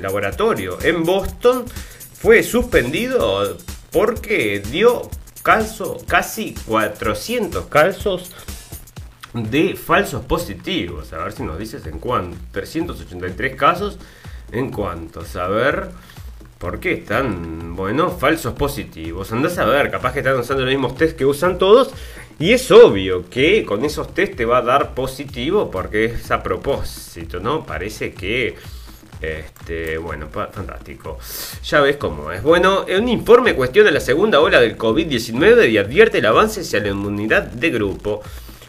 laboratorio 0.00 0.78
en 0.82 1.04
Boston 1.04 1.66
fue 2.14 2.42
suspendido 2.42 3.58
porque 3.90 4.62
dio 4.70 5.10
calzo, 5.42 5.98
casi 6.06 6.54
400 6.66 7.66
calzos 7.66 8.30
de 9.34 9.74
falsos 9.76 10.24
positivos. 10.24 11.12
A 11.12 11.18
ver 11.18 11.32
si 11.32 11.42
nos 11.42 11.58
dices 11.58 11.86
en 11.86 11.98
cuánto. 11.98 12.36
383 12.52 13.56
casos. 13.56 13.98
¿En 14.50 14.70
cuántos? 14.70 15.36
A 15.36 15.48
ver. 15.48 15.90
¿Por 16.58 16.78
qué 16.78 16.92
están, 16.92 17.74
bueno, 17.74 18.10
falsos 18.10 18.54
positivos? 18.54 19.32
Andás 19.32 19.58
a 19.58 19.64
ver, 19.64 19.90
capaz 19.90 20.12
que 20.12 20.20
están 20.20 20.38
usando 20.38 20.62
los 20.62 20.70
mismos 20.70 20.96
test 20.96 21.18
que 21.18 21.24
usan 21.24 21.58
todos. 21.58 21.90
Y 22.38 22.52
es 22.52 22.70
obvio 22.70 23.28
que 23.28 23.64
con 23.64 23.84
esos 23.84 24.14
test 24.14 24.36
te 24.36 24.44
va 24.44 24.58
a 24.58 24.62
dar 24.62 24.94
positivo 24.94 25.70
porque 25.72 26.04
es 26.04 26.30
a 26.30 26.42
propósito, 26.42 27.40
¿no? 27.40 27.66
Parece 27.66 28.14
que 28.14 28.54
este, 29.22 29.98
bueno, 29.98 30.28
fantástico. 30.28 31.18
Ya 31.64 31.80
ves 31.80 31.96
cómo 31.96 32.32
es. 32.32 32.42
Bueno, 32.42 32.84
un 32.98 33.08
informe 33.08 33.54
cuestiona 33.54 33.90
la 33.90 34.00
segunda 34.00 34.40
ola 34.40 34.60
del 34.60 34.76
COVID-19 34.76 35.70
y 35.70 35.78
advierte 35.78 36.18
el 36.18 36.26
avance 36.26 36.60
hacia 36.62 36.80
la 36.80 36.88
inmunidad 36.88 37.44
de 37.44 37.70
grupo. 37.70 38.22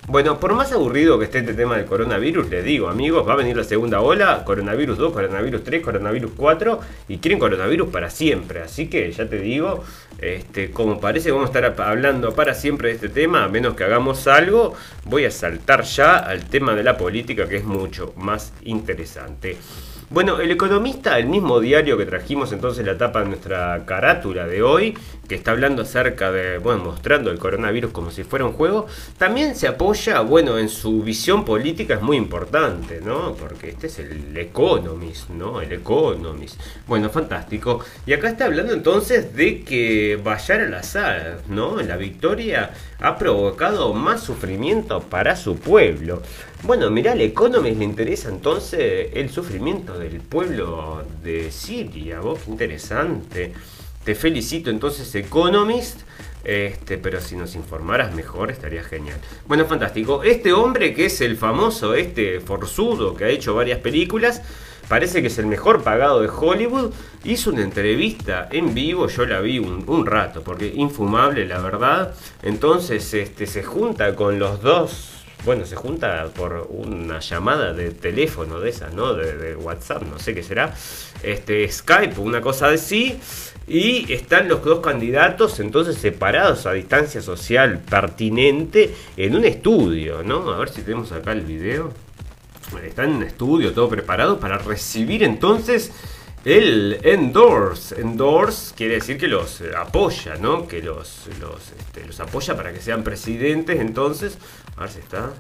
Bueno, 0.05 0.37
por 0.37 0.53
más 0.53 0.69
aburrido 0.73 1.17
que 1.17 1.25
esté 1.25 1.39
este 1.39 1.53
tema 1.53 1.77
del 1.77 1.85
coronavirus, 1.85 2.49
les 2.49 2.65
digo, 2.65 2.89
amigos, 2.89 3.25
va 3.25 3.33
a 3.33 3.35
venir 3.37 3.55
la 3.55 3.63
segunda 3.63 4.01
ola, 4.01 4.43
coronavirus 4.43 4.97
2, 4.97 5.13
coronavirus 5.13 5.63
3, 5.63 5.81
coronavirus 5.81 6.31
4, 6.35 6.79
y 7.07 7.19
quieren 7.19 7.39
coronavirus 7.39 7.87
para 7.87 8.09
siempre. 8.09 8.61
Así 8.61 8.89
que 8.89 9.09
ya 9.13 9.29
te 9.29 9.39
digo, 9.39 9.81
este, 10.19 10.71
como 10.71 10.99
parece 10.99 11.31
vamos 11.31 11.45
a 11.45 11.57
estar 11.57 11.81
hablando 11.81 12.35
para 12.35 12.53
siempre 12.53 12.89
de 12.89 12.95
este 12.95 13.07
tema, 13.07 13.45
a 13.45 13.47
menos 13.47 13.75
que 13.75 13.85
hagamos 13.85 14.27
algo, 14.27 14.75
voy 15.05 15.23
a 15.23 15.31
saltar 15.31 15.83
ya 15.83 16.17
al 16.17 16.49
tema 16.49 16.75
de 16.75 16.83
la 16.83 16.97
política, 16.97 17.47
que 17.47 17.55
es 17.55 17.63
mucho 17.63 18.13
más 18.17 18.51
interesante. 18.65 19.57
Bueno, 20.13 20.39
el 20.39 20.52
economista, 20.52 21.17
el 21.17 21.26
mismo 21.26 21.60
diario 21.60 21.97
que 21.97 22.06
trajimos 22.06 22.52
entonces 22.52 22.86
la 22.86 22.99
tapa 22.99 23.21
de 23.21 23.30
nuestra 23.30 23.84
carátula 23.84 24.45
de 24.45 24.62
hoy, 24.62 24.95
que 25.28 25.34
está 25.34 25.49
hablando 25.49 25.82
acerca 25.82 26.32
de, 26.32 26.60
bueno, 26.60 26.84
mostrando 26.84 27.32
el 27.32 27.39
coronavirus 27.39 27.91
como 27.91 28.12
si 28.12 28.23
fuera 28.23 28.45
un 28.45 28.52
juego, 28.54 28.86
también 29.17 29.56
se 29.56 29.67
apoya, 29.67 30.19
bueno, 30.21 30.60
en 30.60 30.69
su 30.69 31.02
visión 31.02 31.43
política 31.43 31.95
es 31.95 32.04
muy 32.04 32.17
importante, 32.17 33.02
¿no? 33.02 33.34
Porque 33.34 33.69
este 33.69 33.88
es 33.88 33.97
el 33.97 34.38
Economist, 34.38 35.30
¿no? 35.32 35.62
El 35.62 35.71
Economist. 35.71 36.62
Bueno, 36.86 37.10
fantástico. 37.10 37.80
Y 38.06 38.13
acá 38.13 38.30
está 38.30 38.45
hablando 38.45 38.71
entonces 38.71 39.36
de 39.36 39.63
que 39.63 40.19
Bayar 40.23 40.62
al-Assad, 40.62 41.47
¿no? 41.49 41.82
La 41.82 41.97
victoria 41.97 42.69
ha 42.99 43.17
provocado 43.17 43.95
más 43.95 44.21
sufrimiento 44.21 44.99
para 45.02 45.36
su 45.36 45.56
pueblo. 45.56 46.21
Bueno, 46.65 46.89
mirá, 46.89 47.12
al 47.12 47.19
Economist 47.19 47.78
le 47.78 47.84
interesa 47.84 48.30
entonces 48.30 49.10
el 49.13 49.30
sufrimiento 49.30 49.99
del 49.99 50.21
pueblo 50.21 51.04
de 51.21 51.52
Siria. 51.52 52.21
Vos, 52.21 52.39
qué 52.45 52.52
interesante. 52.52 53.54
Te 54.06 54.15
felicito 54.15 54.69
entonces, 54.69 55.13
Economist. 55.13 55.99
Este, 56.45 56.97
pero 56.97 57.19
si 57.19 57.36
nos 57.36 57.56
informaras 57.56 58.15
mejor 58.15 58.49
estaría 58.49 58.82
genial. 58.82 59.19
Bueno, 59.45 59.65
fantástico. 59.65 60.23
Este 60.23 60.54
hombre 60.54 60.93
que 60.93 61.08
es 61.08 61.19
el 61.19 61.36
famoso, 61.36 61.95
este 61.95 62.39
forzudo 62.39 63.13
que 63.13 63.26
ha 63.26 63.30
hecho 63.30 63.54
varias 63.54 63.80
películas, 63.80 64.41
parece 64.88 65.21
que 65.21 65.28
es 65.28 65.38
el 65.39 65.47
mejor 65.47 65.84
pagado 65.84 66.21
de 66.21 66.30
Hollywood, 66.30 66.93
hizo 67.26 67.49
una 67.49 67.63
entrevista 67.63 68.47
en 68.49 68.73
vivo, 68.73 69.10
yo 69.10 69.26
la 69.26 69.41
vi 69.41 69.60
un, 69.60 69.84
un 69.86 70.06
rato, 70.06 70.43
porque 70.43 70.67
infumable 70.67 71.45
la 71.45 71.60
verdad. 71.60 72.15
Entonces 72.41 73.13
este, 73.13 73.47
se 73.47 73.63
junta 73.63 74.15
con 74.15 74.39
los 74.39 74.62
dos 74.62 75.22
bueno, 75.45 75.65
se 75.65 75.75
junta 75.75 76.29
por 76.36 76.67
una 76.69 77.19
llamada 77.19 77.73
de 77.73 77.91
teléfono 77.91 78.60
de 78.60 78.69
esas, 78.69 78.93
¿no? 78.93 79.13
De, 79.13 79.56
WhatsApp, 79.56 80.03
no 80.03 80.19
sé 80.19 80.34
qué 80.34 80.43
será. 80.43 80.73
Este, 81.21 81.69
Skype, 81.69 82.19
una 82.19 82.41
cosa 82.41 82.69
así. 82.69 83.19
Y 83.67 84.12
están 84.12 84.49
los 84.49 84.63
dos 84.63 84.79
candidatos 84.79 85.60
entonces 85.60 85.97
separados 85.97 86.65
a 86.65 86.73
distancia 86.73 87.21
social 87.21 87.79
pertinente 87.79 88.93
en 89.15 89.36
un 89.36 89.45
estudio, 89.45 90.21
¿no? 90.23 90.51
A 90.51 90.58
ver 90.58 90.69
si 90.69 90.82
tenemos 90.82 91.12
acá 91.12 91.32
el 91.32 91.41
video. 91.41 91.91
Bueno, 92.71 92.88
Está 92.88 93.03
en 93.03 93.12
un 93.12 93.23
estudio, 93.23 93.73
todo 93.73 93.88
preparado 93.88 94.39
para 94.39 94.58
recibir 94.58 95.23
entonces 95.23 95.91
el 96.45 96.99
endorse. 97.03 98.01
Endorse 98.01 98.75
quiere 98.75 98.95
decir 98.95 99.17
que 99.17 99.27
los 99.27 99.62
apoya, 99.77 100.36
¿no? 100.36 100.67
Que 100.67 100.82
los, 100.82 101.27
los, 101.39 101.71
este, 101.77 102.21
apoya 102.21 102.56
para 102.56 102.73
que 102.73 102.82
sean 102.82 103.03
presidentes. 103.03 103.79
Entonces, 103.79 104.38
si 104.88 105.00
está. 105.00 105.32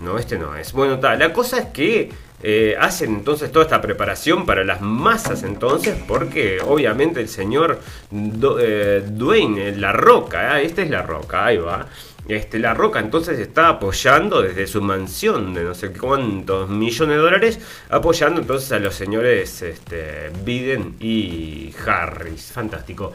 No, 0.00 0.18
este 0.18 0.38
no 0.38 0.56
es. 0.56 0.72
Bueno. 0.72 0.98
La 1.00 1.32
cosa 1.32 1.58
es 1.58 1.66
que 1.66 2.10
eh, 2.42 2.74
hacen 2.80 3.14
entonces 3.14 3.52
toda 3.52 3.64
esta 3.64 3.80
preparación 3.80 4.44
para 4.44 4.64
las 4.64 4.80
masas 4.80 5.44
entonces, 5.44 5.96
porque 6.06 6.58
obviamente 6.60 7.20
el 7.20 7.28
señor 7.28 7.80
Do- 8.10 8.58
eh, 8.60 9.02
Dwayne, 9.06 9.76
La 9.76 9.92
Roca, 9.92 10.60
¿eh? 10.60 10.66
esta 10.66 10.82
es 10.82 10.90
La 10.90 11.02
Roca, 11.02 11.46
ahí 11.46 11.58
va. 11.58 11.86
Este, 12.26 12.58
la 12.58 12.72
Roca 12.72 13.00
entonces 13.00 13.38
está 13.38 13.68
apoyando 13.68 14.40
desde 14.40 14.66
su 14.66 14.80
mansión 14.80 15.52
de 15.52 15.62
no 15.62 15.74
sé 15.74 15.92
cuántos 15.92 16.70
millones 16.70 17.16
de 17.16 17.22
dólares, 17.22 17.58
apoyando 17.90 18.40
entonces 18.40 18.72
a 18.72 18.78
los 18.78 18.94
señores 18.94 19.60
este, 19.62 20.30
Biden 20.42 20.96
y 21.00 21.72
Harris. 21.86 22.50
Fantástico. 22.52 23.12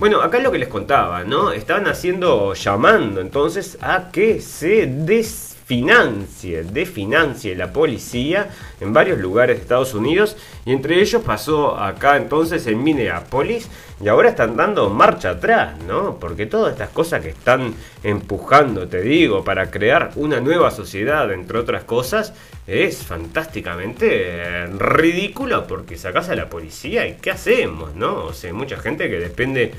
Bueno, 0.00 0.22
acá 0.22 0.38
es 0.38 0.44
lo 0.44 0.50
que 0.50 0.58
les 0.58 0.68
contaba, 0.68 1.24
¿no? 1.24 1.52
Estaban 1.52 1.86
haciendo, 1.86 2.54
llamando 2.54 3.20
entonces 3.20 3.76
a 3.82 4.10
que 4.10 4.40
se 4.40 4.86
desfinancie, 5.70 6.64
desfinancie 6.64 7.54
la 7.54 7.72
policía 7.72 8.48
en 8.80 8.92
varios 8.92 9.20
lugares 9.20 9.56
de 9.56 9.62
Estados 9.62 9.94
Unidos 9.94 10.36
y 10.64 10.72
entre 10.72 11.00
ellos 11.00 11.22
pasó 11.22 11.78
acá 11.78 12.16
entonces 12.16 12.66
en 12.66 12.82
Minneapolis 12.82 13.68
y 14.02 14.08
ahora 14.08 14.30
están 14.30 14.56
dando 14.56 14.90
marcha 14.90 15.30
atrás, 15.30 15.78
¿no? 15.86 16.16
Porque 16.18 16.46
todas 16.46 16.72
estas 16.72 16.88
cosas 16.88 17.22
que 17.22 17.28
están 17.28 17.72
empujando, 18.02 18.88
te 18.88 19.00
digo, 19.00 19.44
para 19.44 19.70
crear 19.70 20.10
una 20.16 20.40
nueva 20.40 20.72
sociedad, 20.72 21.30
entre 21.32 21.58
otras 21.58 21.84
cosas, 21.84 22.32
es 22.66 23.04
fantásticamente 23.04 24.66
ridículo 24.76 25.68
porque 25.68 25.96
sacas 25.96 26.30
a 26.30 26.34
la 26.34 26.50
policía 26.50 27.06
y 27.06 27.14
¿qué 27.22 27.30
hacemos, 27.30 27.94
no? 27.94 28.24
O 28.24 28.32
sea, 28.32 28.52
mucha 28.52 28.76
gente 28.76 29.08
que 29.08 29.20
depende 29.20 29.72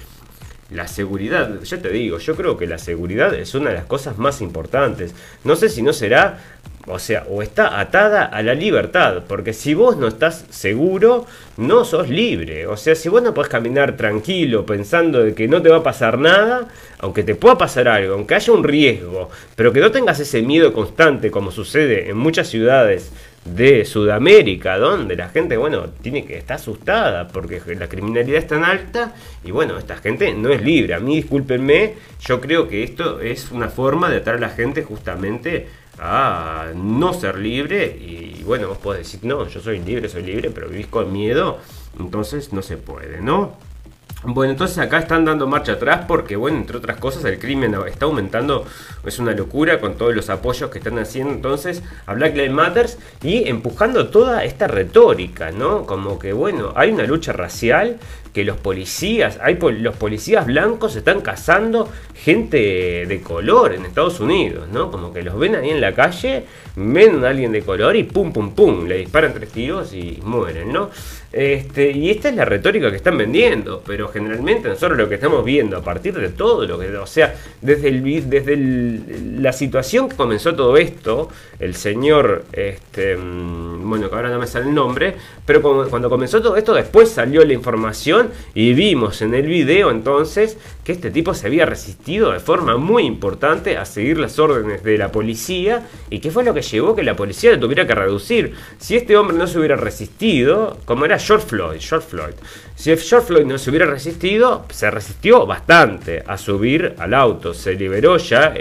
la 0.72 0.88
seguridad, 0.88 1.62
yo 1.64 1.80
te 1.80 1.90
digo, 1.90 2.18
yo 2.18 2.36
creo 2.36 2.58
que 2.58 2.66
la 2.66 2.78
seguridad 2.78 3.34
es 3.34 3.54
una 3.56 3.70
de 3.70 3.76
las 3.76 3.86
cosas 3.86 4.18
más 4.18 4.42
importantes. 4.42 5.14
No 5.44 5.58
sé 5.58 5.68
si 5.68 5.82
no 5.82 5.92
será, 5.92 6.40
o 6.88 6.98
sea, 6.98 7.26
o 7.30 7.42
está 7.42 7.80
atada 7.80 8.24
a 8.24 8.42
la 8.42 8.54
libertad, 8.54 9.24
porque 9.28 9.52
si 9.52 9.74
vos 9.74 9.98
no 9.98 10.08
estás 10.08 10.46
seguro, 10.50 11.26
no 11.58 11.84
sos 11.84 12.10
libre. 12.10 12.68
O 12.68 12.78
sea, 12.78 12.96
si 12.96 13.10
vos 13.10 13.22
no 13.22 13.34
podés 13.34 13.50
caminar 13.50 13.98
tranquilo 13.98 14.66
pensando 14.66 15.22
de 15.24 15.34
que 15.34 15.50
no 15.50 15.62
te 15.62 15.70
va 15.70 15.78
a 15.78 15.84
pasar 15.84 16.18
nada, 16.18 16.70
aunque 17.00 17.24
te 17.24 17.36
pueda 17.36 17.58
pasar 17.58 17.90
algo, 17.90 18.14
aunque 18.14 18.36
haya 18.36 18.54
un 18.54 18.64
riesgo, 18.64 19.30
pero 19.58 19.74
que 19.74 19.82
no 19.82 19.92
tengas 19.92 20.22
ese 20.22 20.42
miedo 20.42 20.72
constante 20.72 21.32
como 21.32 21.52
sucede 21.52 22.10
en 22.10 22.18
muchas 22.18 22.48
ciudades 22.48 23.12
de 23.46 23.86
Sudamérica, 23.86 24.78
donde 24.78 25.16
la 25.16 25.30
gente, 25.30 25.58
bueno, 25.58 25.90
tiene 26.02 26.26
que 26.26 26.38
estar 26.38 26.58
asustada 26.58 27.28
porque 27.28 27.62
la 27.76 27.88
criminalidad 27.88 28.38
es 28.38 28.48
tan 28.48 28.64
alta 28.64 29.16
y 29.44 29.52
bueno, 29.52 29.78
esta 29.78 29.98
gente 29.98 30.34
no 30.34 30.50
es 30.50 30.62
libre. 30.62 30.94
A 30.94 31.00
mí, 31.00 31.16
discúlpenme, 31.16 31.96
yo 32.20 32.40
creo 32.40 32.68
que 32.68 32.84
esto 32.84 33.20
es 33.20 33.52
una 33.52 33.70
forma 33.70 34.10
de 34.10 34.18
atraer 34.18 34.38
a 34.38 34.48
la 34.48 34.50
gente 34.50 34.84
justamente 34.84 35.68
a 36.00 36.72
no 36.76 37.14
ser 37.14 37.38
libre 37.38 37.86
y 37.86 38.44
bueno, 38.44 38.68
vos 38.68 38.78
podés 38.78 39.06
decir, 39.06 39.22
no, 39.24 39.48
yo 39.48 39.60
soy 39.60 39.80
libre, 39.80 40.08
soy 40.10 40.24
libre, 40.24 40.52
pero 40.52 40.70
vivís 40.70 40.88
con 40.88 41.12
miedo, 41.12 41.60
entonces 42.00 42.54
no 42.54 42.62
se 42.62 42.78
puede, 42.78 43.22
¿no? 43.22 43.58
Bueno, 44.24 44.52
entonces 44.52 44.78
acá 44.78 45.00
están 45.00 45.26
dando 45.26 45.48
marcha 45.48 45.72
atrás 45.74 46.06
porque, 46.08 46.36
bueno, 46.36 46.58
entre 46.58 46.78
otras 46.78 46.98
cosas, 46.98 47.26
el 47.26 47.40
crimen 47.40 47.76
está 47.88 48.06
aumentando, 48.06 48.66
es 49.04 49.18
una 49.18 49.32
locura 49.32 49.80
con 49.80 49.96
todos 49.96 50.14
los 50.14 50.30
apoyos 50.30 50.70
que 50.70 50.78
están 50.78 51.00
haciendo 51.00 51.34
entonces 51.34 51.82
a 52.06 52.14
Black 52.14 52.36
Lives 52.36 52.52
Matter 52.52 52.88
y 53.24 53.50
empujando 53.50 54.10
toda 54.10 54.44
esta 54.44 54.68
retórica, 54.68 55.50
¿no? 55.50 55.88
Como 55.88 56.20
que, 56.20 56.34
bueno, 56.34 56.72
hay 56.76 56.92
una 56.92 57.04
lucha 57.04 57.34
racial 57.34 57.98
que 58.34 58.46
los 58.46 58.58
policías, 58.58 59.40
hay 59.42 59.56
pol- 59.56 59.82
los 59.84 59.96
policías 59.98 60.46
blancos 60.46 60.96
están 60.96 61.22
cazando 61.22 61.90
gente 62.16 63.06
de 63.06 63.22
color 63.22 63.74
en 63.74 63.86
Estados 63.86 64.20
Unidos, 64.20 64.70
¿no? 64.72 64.90
Como 64.92 65.12
que 65.14 65.22
los 65.24 65.38
ven 65.38 65.56
ahí 65.56 65.70
en 65.72 65.82
la 65.82 65.94
calle, 65.94 66.44
ven 66.76 67.24
a 67.26 67.30
alguien 67.30 67.52
de 67.52 67.62
color 67.62 67.96
y 67.96 68.04
pum, 68.04 68.32
pum, 68.32 68.54
pum, 68.54 68.86
le 68.88 68.98
disparan 69.00 69.34
tres 69.34 69.50
tiros 69.50 69.94
y 69.94 70.20
mueren, 70.24 70.72
¿no? 70.72 70.90
Este, 71.34 71.92
y 71.92 72.10
esta 72.10 72.28
es 72.28 72.36
la 72.36 72.44
retórica 72.44 72.90
que 72.90 72.98
están 72.98 73.18
vendiendo, 73.18 73.82
pero 73.86 74.10
generalmente 74.10 74.68
nosotros 74.68 74.98
lo 74.98 75.08
que 75.08 75.16
estamos 75.16 75.46
viendo 75.46 75.78
a 75.78 75.82
partir 75.82 76.14
de 76.14 76.28
todo 76.30 76.66
lo 76.68 76.78
que, 76.78 76.90
o 76.98 77.08
sea, 77.08 77.34
desde, 77.62 77.88
el, 77.88 78.30
desde 78.30 78.58
la 79.40 79.54
situación 79.54 80.10
que 80.10 80.18
comenzó 80.18 80.54
todo 80.56 80.76
esto, 80.76 81.30
el 81.60 81.74
señor, 81.76 82.44
este, 82.52 83.16
mm, 83.16 83.90
bueno, 83.90 84.10
que 84.10 84.16
ahora 84.16 84.30
no 84.30 84.40
me 84.40 84.48
sale 84.48 84.68
el 84.68 84.74
nombre, 84.76 85.16
pero 85.46 85.62
cuando 85.62 86.10
comenzó 86.10 86.42
todo 86.42 86.58
esto, 86.58 86.74
después 86.74 87.10
salió 87.10 87.46
la 87.46 87.54
información 87.54 88.21
y 88.54 88.74
vimos 88.74 89.22
en 89.22 89.34
el 89.34 89.48
video 89.48 89.92
entonces 89.92 90.58
que 90.84 90.92
este 90.92 91.12
tipo 91.12 91.34
se 91.34 91.48
había 91.48 91.66
resistido 91.66 92.32
de 92.32 92.40
forma 92.40 92.78
muy 92.78 93.04
importante 93.04 93.78
a 93.78 93.86
seguir 93.86 94.18
las 94.20 94.40
órdenes 94.40 94.84
de 94.84 94.98
la 94.98 95.12
policía 95.12 95.88
y 96.10 96.20
que 96.20 96.32
fue 96.32 96.44
lo 96.44 96.54
que 96.54 96.62
llevó 96.62 96.96
que 96.96 97.04
la 97.04 97.16
policía 97.16 97.52
le 97.52 97.58
tuviera 97.58 97.86
que 97.86 97.96
reducir. 97.96 98.54
Si 98.80 98.96
este 98.96 99.16
hombre 99.18 99.38
no 99.38 99.48
se 99.48 99.60
hubiera 99.60 99.76
resistido, 99.76 100.78
como 100.86 101.06
era 101.06 101.20
George 101.20 101.46
Floyd, 101.48 101.80
George 101.80 102.08
Floyd, 102.08 102.34
si 102.76 102.96
George 102.96 103.28
Floyd 103.28 103.46
no 103.46 103.58
se 103.58 103.70
hubiera 103.70 103.86
resistido, 103.86 104.66
se 104.70 104.90
resistió 104.90 105.46
bastante 105.46 106.24
a 106.26 106.38
subir 106.38 106.96
al 106.98 107.14
auto, 107.14 107.54
se 107.54 107.76
liberó 107.76 108.18
ya 108.18 108.54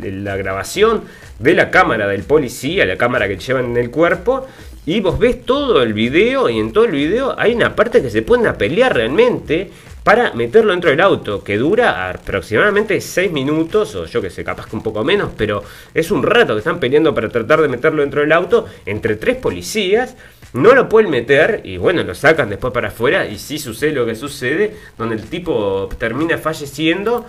la 0.00 0.36
grabación 0.36 1.04
de 1.38 1.54
la 1.54 1.70
cámara 1.70 2.08
del 2.08 2.22
policía, 2.22 2.84
la 2.86 2.96
cámara 2.96 3.28
que 3.28 3.36
llevan 3.36 3.66
en 3.66 3.76
el 3.76 3.90
cuerpo, 3.90 4.46
y 4.86 5.00
vos 5.00 5.18
ves 5.18 5.44
todo 5.44 5.82
el 5.82 5.92
video 5.92 6.48
y 6.48 6.60
en 6.60 6.72
todo 6.72 6.84
el 6.84 6.92
video 6.92 7.34
hay 7.36 7.54
una 7.54 7.74
parte 7.74 8.00
que 8.00 8.08
se 8.08 8.22
ponen 8.22 8.46
a 8.46 8.56
pelear 8.56 8.94
realmente 8.94 9.68
para 10.04 10.32
meterlo 10.34 10.70
dentro 10.70 10.90
del 10.90 11.00
auto, 11.00 11.42
que 11.42 11.58
dura 11.58 12.08
aproximadamente 12.08 13.00
6 13.00 13.32
minutos, 13.32 13.96
o 13.96 14.06
yo 14.06 14.22
que 14.22 14.30
sé, 14.30 14.44
capaz 14.44 14.66
que 14.68 14.76
un 14.76 14.82
poco 14.84 15.02
menos, 15.02 15.32
pero 15.36 15.64
es 15.92 16.12
un 16.12 16.22
rato 16.22 16.52
que 16.54 16.60
están 16.60 16.78
peleando 16.78 17.12
para 17.12 17.28
tratar 17.28 17.60
de 17.60 17.66
meterlo 17.66 18.02
dentro 18.02 18.20
del 18.20 18.30
auto 18.30 18.66
entre 18.86 19.16
tres 19.16 19.36
policías. 19.38 20.16
No 20.52 20.76
lo 20.76 20.88
pueden 20.88 21.10
meter 21.10 21.62
y 21.64 21.76
bueno, 21.76 22.04
lo 22.04 22.14
sacan 22.14 22.48
después 22.48 22.72
para 22.72 22.88
afuera 22.88 23.26
y 23.26 23.36
sí 23.36 23.58
sucede 23.58 23.90
lo 23.90 24.06
que 24.06 24.14
sucede, 24.14 24.76
donde 24.96 25.16
el 25.16 25.24
tipo 25.28 25.88
termina 25.98 26.38
falleciendo 26.38 27.26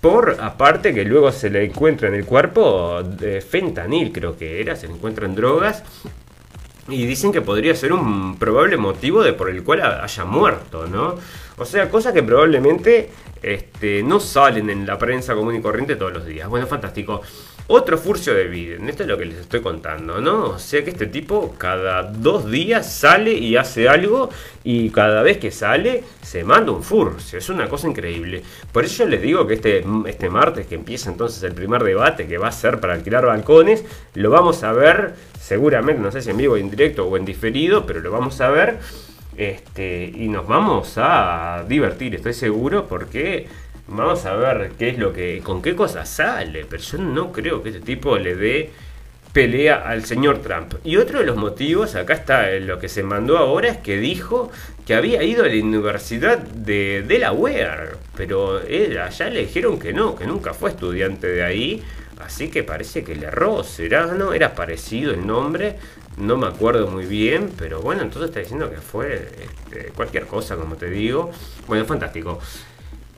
por 0.00 0.38
aparte 0.40 0.92
que 0.92 1.04
luego 1.04 1.30
se 1.30 1.48
le 1.48 1.64
encuentra 1.64 2.08
en 2.08 2.14
el 2.14 2.24
cuerpo 2.24 3.04
fentanil, 3.48 4.10
creo 4.10 4.36
que 4.36 4.60
era, 4.60 4.74
se 4.74 4.88
le 4.88 4.94
encuentran 4.94 5.36
drogas 5.36 5.84
y 6.88 7.04
dicen 7.06 7.32
que 7.32 7.40
podría 7.40 7.74
ser 7.74 7.92
un 7.92 8.38
probable 8.38 8.76
motivo 8.76 9.22
de 9.22 9.32
por 9.32 9.50
el 9.50 9.64
cual 9.64 9.82
haya 9.82 10.24
muerto, 10.24 10.86
¿no? 10.86 11.16
O 11.58 11.64
sea, 11.64 11.90
cosas 11.90 12.12
que 12.12 12.22
probablemente 12.22 13.10
este, 13.42 14.02
no 14.02 14.20
salen 14.20 14.70
en 14.70 14.86
la 14.86 14.98
prensa 14.98 15.34
común 15.34 15.56
y 15.56 15.60
corriente 15.60 15.96
todos 15.96 16.12
los 16.12 16.26
días. 16.26 16.48
Bueno, 16.48 16.66
fantástico. 16.66 17.22
Otro 17.68 17.98
furcio 17.98 18.32
de 18.32 18.46
Biden, 18.46 18.88
esto 18.88 19.02
es 19.02 19.08
lo 19.08 19.18
que 19.18 19.24
les 19.24 19.38
estoy 19.38 19.60
contando, 19.60 20.20
¿no? 20.20 20.50
O 20.50 20.58
sea 20.58 20.84
que 20.84 20.90
este 20.90 21.06
tipo 21.06 21.56
cada 21.58 22.04
dos 22.04 22.48
días 22.48 22.92
sale 22.92 23.32
y 23.32 23.56
hace 23.56 23.88
algo 23.88 24.30
y 24.62 24.90
cada 24.90 25.20
vez 25.22 25.38
que 25.38 25.50
sale 25.50 26.04
se 26.22 26.44
manda 26.44 26.70
un 26.70 26.84
furcio, 26.84 27.40
es 27.40 27.48
una 27.48 27.68
cosa 27.68 27.88
increíble. 27.88 28.44
Por 28.70 28.84
eso 28.84 29.02
yo 29.02 29.10
les 29.10 29.20
digo 29.20 29.48
que 29.48 29.54
este, 29.54 29.84
este 30.06 30.30
martes 30.30 30.68
que 30.68 30.76
empieza 30.76 31.10
entonces 31.10 31.42
el 31.42 31.54
primer 31.54 31.82
debate 31.82 32.28
que 32.28 32.38
va 32.38 32.48
a 32.48 32.52
ser 32.52 32.78
para 32.78 32.94
alquilar 32.94 33.26
balcones, 33.26 33.84
lo 34.14 34.30
vamos 34.30 34.62
a 34.62 34.72
ver 34.72 35.14
seguramente, 35.40 36.00
no 36.00 36.12
sé 36.12 36.22
si 36.22 36.30
en 36.30 36.36
vivo, 36.36 36.56
en 36.56 36.70
directo 36.70 37.04
o 37.04 37.16
en 37.16 37.24
diferido, 37.24 37.84
pero 37.84 37.98
lo 37.98 38.12
vamos 38.12 38.40
a 38.40 38.48
ver. 38.48 38.78
Este, 39.36 40.10
y 40.14 40.28
nos 40.28 40.46
vamos 40.46 40.94
a 40.96 41.64
divertir, 41.68 42.14
estoy 42.14 42.32
seguro, 42.32 42.86
porque 42.86 43.46
Vamos 43.88 44.24
a 44.26 44.34
ver 44.34 44.72
qué 44.78 44.90
es 44.90 44.98
lo 44.98 45.12
que. 45.12 45.40
con 45.42 45.62
qué 45.62 45.76
cosa 45.76 46.04
sale. 46.04 46.66
Pero 46.68 46.82
yo 46.82 46.98
no 46.98 47.32
creo 47.32 47.62
que 47.62 47.70
este 47.70 47.80
tipo 47.80 48.16
le 48.18 48.34
dé 48.34 48.70
pelea 49.32 49.82
al 49.86 50.04
señor 50.04 50.38
Trump. 50.38 50.74
Y 50.82 50.96
otro 50.96 51.18
de 51.18 51.26
los 51.26 51.36
motivos, 51.36 51.94
acá 51.94 52.14
está 52.14 52.50
lo 52.52 52.78
que 52.78 52.88
se 52.88 53.02
mandó 53.02 53.36
ahora, 53.36 53.68
es 53.68 53.76
que 53.76 53.98
dijo 53.98 54.50
que 54.86 54.94
había 54.94 55.22
ido 55.22 55.44
a 55.44 55.48
la 55.48 55.62
Universidad 55.62 56.38
de 56.38 57.04
Delaware. 57.06 57.96
Pero 58.16 58.62
él, 58.62 58.98
allá 58.98 59.28
le 59.28 59.40
dijeron 59.40 59.78
que 59.78 59.92
no, 59.92 60.16
que 60.16 60.26
nunca 60.26 60.54
fue 60.54 60.70
estudiante 60.70 61.26
de 61.26 61.44
ahí. 61.44 61.82
Así 62.18 62.48
que 62.48 62.64
parece 62.64 63.04
que 63.04 63.14
le 63.14 63.26
erró. 63.26 63.62
¿Será? 63.62 64.06
¿No? 64.06 64.32
Era 64.32 64.54
parecido 64.54 65.12
el 65.12 65.26
nombre. 65.26 65.76
No 66.16 66.38
me 66.38 66.46
acuerdo 66.46 66.86
muy 66.88 67.04
bien. 67.04 67.50
Pero 67.58 67.82
bueno, 67.82 68.02
entonces 68.02 68.30
está 68.30 68.40
diciendo 68.40 68.70
que 68.70 68.78
fue 68.78 69.28
este, 69.42 69.92
cualquier 69.94 70.26
cosa, 70.26 70.56
como 70.56 70.76
te 70.76 70.88
digo. 70.88 71.30
Bueno, 71.66 71.84
fantástico. 71.84 72.40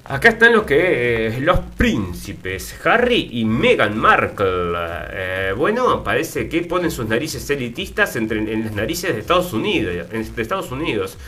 Acá 0.08 0.30
están 0.30 0.54
los 0.54 0.64
que 0.64 1.26
eh, 1.26 1.40
los 1.42 1.58
príncipes 1.76 2.74
Harry 2.86 3.28
y 3.30 3.44
Meghan 3.44 3.98
Markle. 3.98 4.72
Eh, 5.10 5.52
bueno, 5.54 6.02
parece 6.02 6.48
que 6.48 6.62
ponen 6.62 6.90
sus 6.90 7.06
narices 7.06 7.50
elitistas 7.50 8.16
entre, 8.16 8.38
en 8.38 8.64
las 8.64 8.74
narices 8.74 9.12
de 9.12 9.20
Estados 9.20 9.52
Unidos. 9.52 10.08
De 10.10 10.42
Estados 10.42 10.72
Unidos. 10.72 11.18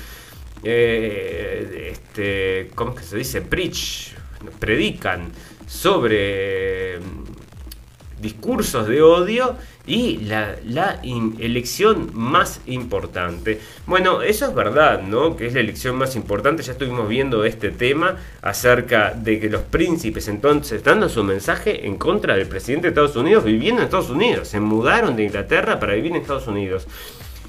Eh, 0.62 1.92
este, 1.92 2.70
¿cómo 2.74 2.94
que 2.94 3.02
se 3.02 3.18
dice? 3.18 3.42
Preach, 3.42 4.14
predican 4.58 5.30
sobre 5.66 7.00
mm, 7.00 8.22
discursos 8.22 8.88
de 8.88 9.02
odio 9.02 9.58
y 9.86 10.18
la, 10.18 10.56
elección 11.02 12.10
más 12.14 12.60
importante. 12.66 13.60
Bueno, 13.86 14.22
eso 14.22 14.46
es 14.46 14.54
verdad, 14.54 15.02
¿no? 15.02 15.36
Que 15.36 15.46
es 15.46 15.54
la 15.54 15.60
elección 15.60 15.96
más 15.96 16.16
importante. 16.16 16.62
Ya 16.62 16.72
estuvimos 16.72 17.08
viendo 17.08 17.44
este 17.44 17.70
tema 17.70 18.16
acerca 18.42 19.12
de 19.12 19.40
que 19.40 19.48
los 19.48 19.62
príncipes 19.62 20.28
entonces 20.28 20.84
dando 20.84 21.08
su 21.08 21.24
mensaje 21.24 21.86
en 21.86 21.96
contra 21.96 22.36
del 22.36 22.46
presidente 22.46 22.86
de 22.86 22.88
Estados 22.90 23.16
Unidos 23.16 23.44
viviendo 23.44 23.80
en 23.80 23.86
Estados 23.86 24.10
Unidos. 24.10 24.48
Se 24.48 24.60
mudaron 24.60 25.16
de 25.16 25.24
Inglaterra 25.24 25.80
para 25.80 25.94
vivir 25.94 26.12
en 26.12 26.18
Estados 26.18 26.46
Unidos. 26.46 26.86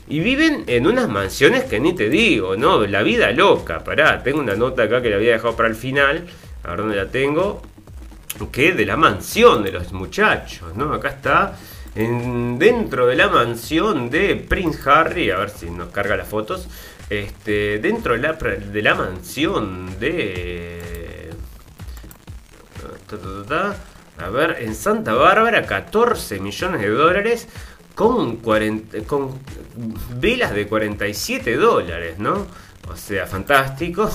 Y 0.07 0.19
viven 0.19 0.63
en 0.67 0.87
unas 0.87 1.07
mansiones 1.07 1.63
que 1.65 1.79
ni 1.79 1.93
te 1.93 2.09
digo, 2.09 2.57
¿no? 2.57 2.85
La 2.85 3.03
vida 3.03 3.31
loca. 3.31 3.83
Pará, 3.83 4.23
tengo 4.23 4.39
una 4.39 4.55
nota 4.55 4.83
acá 4.83 5.01
que 5.01 5.09
la 5.09 5.17
había 5.17 5.33
dejado 5.33 5.55
para 5.55 5.69
el 5.69 5.75
final. 5.75 6.25
A 6.63 6.71
ver 6.71 6.79
dónde 6.79 6.95
la 6.95 7.07
tengo. 7.07 7.61
Que 8.51 8.73
de 8.73 8.85
la 8.85 8.97
mansión 8.97 9.63
de 9.63 9.71
los 9.71 9.93
muchachos, 9.93 10.75
¿no? 10.75 10.93
Acá 10.93 11.09
está 11.09 11.57
en, 11.95 12.57
dentro 12.59 13.07
de 13.07 13.15
la 13.15 13.29
mansión 13.29 14.09
de 14.09 14.35
Prince 14.35 14.89
Harry, 14.89 15.29
a 15.29 15.37
ver 15.37 15.49
si 15.49 15.69
nos 15.69 15.89
carga 15.89 16.15
las 16.15 16.27
fotos, 16.27 16.67
este, 17.09 17.79
dentro 17.79 18.13
de 18.13 18.19
la, 18.19 18.33
de 18.33 18.81
la 18.81 18.95
mansión 18.95 19.99
de... 19.99 21.29
A 24.17 24.29
ver, 24.29 24.57
en 24.61 24.75
Santa 24.75 25.13
Bárbara, 25.13 25.65
14 25.65 26.39
millones 26.39 26.81
de 26.81 26.89
dólares 26.89 27.47
con, 27.95 28.37
40, 28.37 28.99
con 29.05 29.39
velas 30.15 30.53
de 30.53 30.67
47 30.67 31.55
dólares, 31.55 32.19
¿no? 32.19 32.47
O 32.89 32.95
sea, 32.95 33.27
fantástico. 33.27 34.09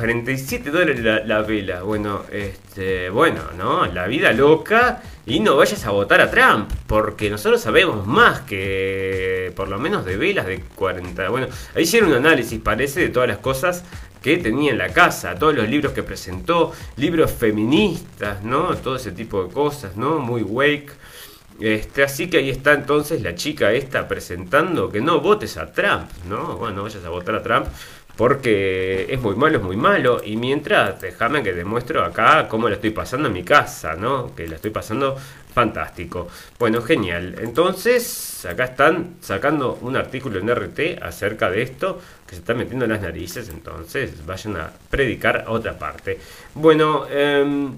47 0.00 0.70
dólares 0.70 0.98
la, 1.00 1.20
la, 1.26 1.42
vela. 1.42 1.82
Bueno, 1.82 2.22
este, 2.32 3.10
bueno, 3.10 3.42
¿no? 3.58 3.84
La 3.84 4.06
vida 4.06 4.32
loca 4.32 5.02
y 5.26 5.40
no 5.40 5.58
vayas 5.58 5.84
a 5.84 5.90
votar 5.90 6.22
a 6.22 6.30
Trump, 6.30 6.70
porque 6.86 7.28
nosotros 7.28 7.60
sabemos 7.60 8.06
más 8.06 8.40
que 8.40 9.52
por 9.54 9.68
lo 9.68 9.78
menos 9.78 10.06
de 10.06 10.16
velas 10.16 10.46
de 10.46 10.60
40. 10.74 11.28
Bueno, 11.28 11.48
ahí 11.74 11.82
hicieron 11.82 12.08
un 12.08 12.16
análisis, 12.16 12.58
parece, 12.60 13.00
de 13.00 13.08
todas 13.10 13.28
las 13.28 13.38
cosas 13.38 13.84
que 14.22 14.38
tenía 14.38 14.70
en 14.70 14.78
la 14.78 14.88
casa, 14.88 15.34
todos 15.34 15.54
los 15.54 15.68
libros 15.68 15.92
que 15.92 16.02
presentó, 16.02 16.72
libros 16.96 17.30
feministas, 17.30 18.42
¿no? 18.42 18.74
Todo 18.76 18.96
ese 18.96 19.12
tipo 19.12 19.44
de 19.44 19.52
cosas, 19.52 19.98
¿no? 19.98 20.18
Muy 20.18 20.40
wake. 20.42 20.92
Este, 21.60 22.02
así 22.02 22.30
que 22.30 22.38
ahí 22.38 22.48
está 22.48 22.72
entonces 22.72 23.20
la 23.20 23.34
chica 23.34 23.70
esta 23.72 24.08
presentando 24.08 24.88
que 24.88 25.02
no 25.02 25.20
votes 25.20 25.58
a 25.58 25.70
Trump, 25.70 26.10
¿no? 26.26 26.56
Bueno, 26.56 26.76
no 26.76 26.82
vayas 26.84 27.04
a 27.04 27.10
votar 27.10 27.34
a 27.34 27.42
Trump 27.42 27.66
porque 28.20 29.06
es 29.08 29.18
muy 29.18 29.34
malo, 29.34 29.56
es 29.56 29.64
muy 29.64 29.76
malo. 29.78 30.20
Y 30.22 30.36
mientras, 30.36 31.00
déjame 31.00 31.42
que 31.42 31.54
demuestro 31.54 32.04
acá 32.04 32.48
cómo 32.48 32.68
lo 32.68 32.74
estoy 32.74 32.90
pasando 32.90 33.28
en 33.28 33.32
mi 33.32 33.44
casa, 33.44 33.94
¿no? 33.94 34.34
Que 34.34 34.46
la 34.46 34.56
estoy 34.56 34.70
pasando 34.72 35.16
fantástico. 35.54 36.28
Bueno, 36.58 36.82
genial. 36.82 37.36
Entonces, 37.40 38.44
acá 38.44 38.64
están 38.64 39.14
sacando 39.22 39.78
un 39.80 39.96
artículo 39.96 40.38
en 40.38 40.54
RT 40.54 41.02
acerca 41.02 41.50
de 41.50 41.62
esto, 41.62 41.98
que 42.26 42.34
se 42.34 42.42
está 42.42 42.52
metiendo 42.52 42.84
en 42.84 42.90
las 42.90 43.00
narices. 43.00 43.48
Entonces, 43.48 44.26
vayan 44.26 44.58
a 44.58 44.70
predicar 44.90 45.46
otra 45.48 45.78
parte. 45.78 46.18
Bueno, 46.54 47.06
eh, 47.08 47.70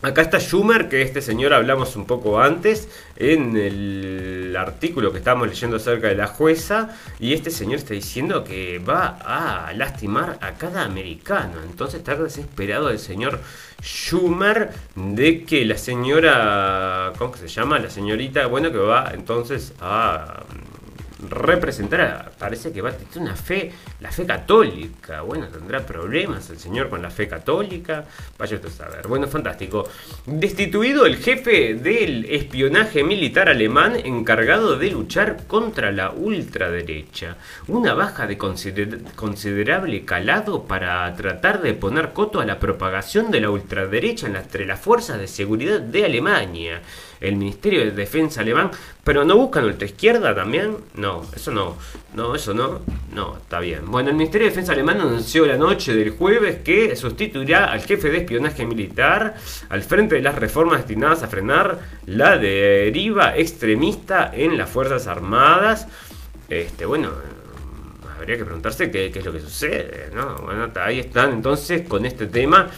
Acá 0.00 0.22
está 0.22 0.38
Schumer, 0.38 0.88
que 0.88 1.02
este 1.02 1.20
señor 1.20 1.52
hablamos 1.52 1.96
un 1.96 2.06
poco 2.06 2.40
antes 2.40 2.88
en 3.16 3.56
el 3.56 4.54
artículo 4.56 5.10
que 5.10 5.18
estábamos 5.18 5.48
leyendo 5.48 5.78
acerca 5.78 6.06
de 6.06 6.14
la 6.14 6.28
jueza, 6.28 6.96
y 7.18 7.32
este 7.32 7.50
señor 7.50 7.78
está 7.80 7.94
diciendo 7.94 8.44
que 8.44 8.78
va 8.78 9.18
a 9.24 9.72
lastimar 9.72 10.38
a 10.40 10.52
cada 10.52 10.84
americano. 10.84 11.54
Entonces 11.68 11.98
está 11.98 12.14
desesperado 12.14 12.90
el 12.90 13.00
señor 13.00 13.40
Schumer 13.82 14.70
de 14.94 15.42
que 15.42 15.64
la 15.64 15.76
señora, 15.76 17.12
¿cómo 17.18 17.36
se 17.36 17.48
llama? 17.48 17.80
La 17.80 17.90
señorita, 17.90 18.46
bueno, 18.46 18.70
que 18.70 18.78
va 18.78 19.10
entonces 19.12 19.72
a 19.80 20.44
representar, 21.18 22.32
parece 22.38 22.72
que 22.72 22.80
va 22.80 22.90
a 22.90 22.92
tener 22.92 23.18
una 23.18 23.36
fe, 23.36 23.72
la 24.00 24.10
fe 24.10 24.26
católica. 24.26 25.22
Bueno, 25.22 25.48
tendrá 25.48 25.84
problemas 25.84 26.48
el 26.50 26.58
señor 26.58 26.88
con 26.88 27.02
la 27.02 27.10
fe 27.10 27.28
católica. 27.28 28.04
Vaya 28.38 28.56
usted 28.56 28.68
a 28.68 28.72
saber. 28.72 29.08
Bueno, 29.08 29.26
fantástico. 29.26 29.88
Destituido 30.26 31.06
el 31.06 31.16
jefe 31.16 31.74
del 31.74 32.24
espionaje 32.26 33.02
militar 33.02 33.48
alemán 33.48 33.96
encargado 33.96 34.76
de 34.76 34.90
luchar 34.90 35.46
contra 35.46 35.90
la 35.90 36.10
ultraderecha. 36.10 37.36
Una 37.66 37.94
baja 37.94 38.26
de 38.26 38.38
considerable 38.38 40.04
calado 40.04 40.64
para 40.64 41.14
tratar 41.16 41.62
de 41.62 41.74
poner 41.74 42.12
coto 42.12 42.40
a 42.40 42.44
la 42.44 42.58
propagación 42.58 43.30
de 43.30 43.40
la 43.40 43.50
ultraderecha 43.50 44.26
entre 44.26 44.66
las 44.66 44.80
fuerzas 44.80 45.18
de 45.18 45.26
seguridad 45.26 45.80
de 45.80 46.04
Alemania 46.04 46.82
el 47.20 47.36
Ministerio 47.36 47.80
de 47.80 47.90
Defensa 47.90 48.40
alemán, 48.40 48.70
pero 49.04 49.24
no 49.24 49.36
buscan 49.36 49.64
ultraizquierda 49.64 50.34
también? 50.34 50.76
No, 50.94 51.22
eso 51.34 51.50
no, 51.50 51.76
no, 52.14 52.34
eso 52.34 52.54
no, 52.54 52.80
no, 53.14 53.36
está 53.36 53.60
bien. 53.60 53.90
Bueno, 53.90 54.10
el 54.10 54.16
Ministerio 54.16 54.46
de 54.46 54.50
Defensa 54.50 54.72
alemán 54.72 55.00
anunció 55.00 55.46
la 55.46 55.56
noche 55.56 55.94
del 55.94 56.10
jueves 56.10 56.58
que 56.64 56.96
sustituirá 56.96 57.72
al 57.72 57.80
jefe 57.82 58.10
de 58.10 58.18
espionaje 58.18 58.66
militar 58.66 59.34
al 59.68 59.82
frente 59.82 60.16
de 60.16 60.22
las 60.22 60.34
reformas 60.34 60.78
destinadas 60.78 61.22
a 61.22 61.28
frenar 61.28 61.78
la 62.06 62.38
deriva 62.38 63.36
extremista 63.36 64.30
en 64.34 64.56
las 64.56 64.70
Fuerzas 64.70 65.06
Armadas. 65.06 65.86
Este, 66.48 66.86
bueno, 66.86 67.10
habría 68.18 68.36
que 68.36 68.44
preguntarse 68.44 68.90
qué, 68.90 69.06
es 69.06 69.24
lo 69.24 69.32
que 69.32 69.40
sucede, 69.40 70.10
¿no? 70.14 70.36
Bueno, 70.36 70.70
ahí 70.76 71.00
están 71.00 71.32
entonces 71.32 71.86
con 71.88 72.04
este 72.04 72.26
tema 72.26 72.68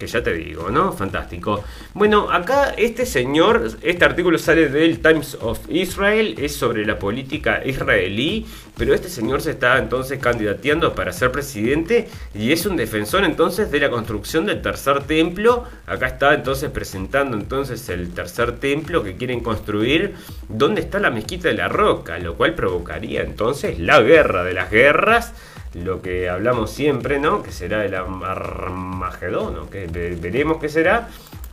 que 0.00 0.06
ya 0.06 0.22
te 0.22 0.32
digo, 0.32 0.70
¿no? 0.70 0.92
Fantástico. 0.92 1.62
Bueno, 1.92 2.30
acá 2.30 2.72
este 2.78 3.04
señor, 3.04 3.70
este 3.82 4.02
artículo 4.02 4.38
sale 4.38 4.70
del 4.70 5.00
Times 5.00 5.36
of 5.42 5.60
Israel, 5.68 6.36
es 6.38 6.56
sobre 6.56 6.86
la 6.86 6.98
política 6.98 7.60
israelí, 7.66 8.46
pero 8.78 8.94
este 8.94 9.10
señor 9.10 9.42
se 9.42 9.50
está 9.50 9.76
entonces 9.76 10.18
candidateando 10.18 10.94
para 10.94 11.12
ser 11.12 11.30
presidente 11.30 12.08
y 12.34 12.50
es 12.50 12.64
un 12.64 12.76
defensor 12.78 13.24
entonces 13.24 13.70
de 13.70 13.78
la 13.78 13.90
construcción 13.90 14.46
del 14.46 14.62
tercer 14.62 15.02
templo. 15.02 15.64
Acá 15.86 16.06
está 16.06 16.32
entonces 16.32 16.70
presentando 16.70 17.36
entonces 17.36 17.86
el 17.90 18.14
tercer 18.14 18.52
templo 18.52 19.04
que 19.04 19.16
quieren 19.16 19.40
construir, 19.40 20.14
donde 20.48 20.80
está 20.80 20.98
la 20.98 21.10
mezquita 21.10 21.48
de 21.48 21.54
la 21.54 21.68
roca, 21.68 22.18
lo 22.18 22.36
cual 22.36 22.54
provocaría 22.54 23.20
entonces 23.20 23.78
la 23.78 24.00
guerra 24.00 24.44
de 24.44 24.54
las 24.54 24.70
guerras 24.70 25.34
lo 25.74 26.02
que 26.02 26.28
hablamos 26.28 26.70
siempre, 26.70 27.18
¿no? 27.18 27.42
Que 27.42 27.52
será 27.52 27.84
el 27.84 27.94
Armagedón, 27.94 29.68
que 29.68 29.86
veremos 29.86 30.58
qué 30.58 30.68
será. 30.68 31.08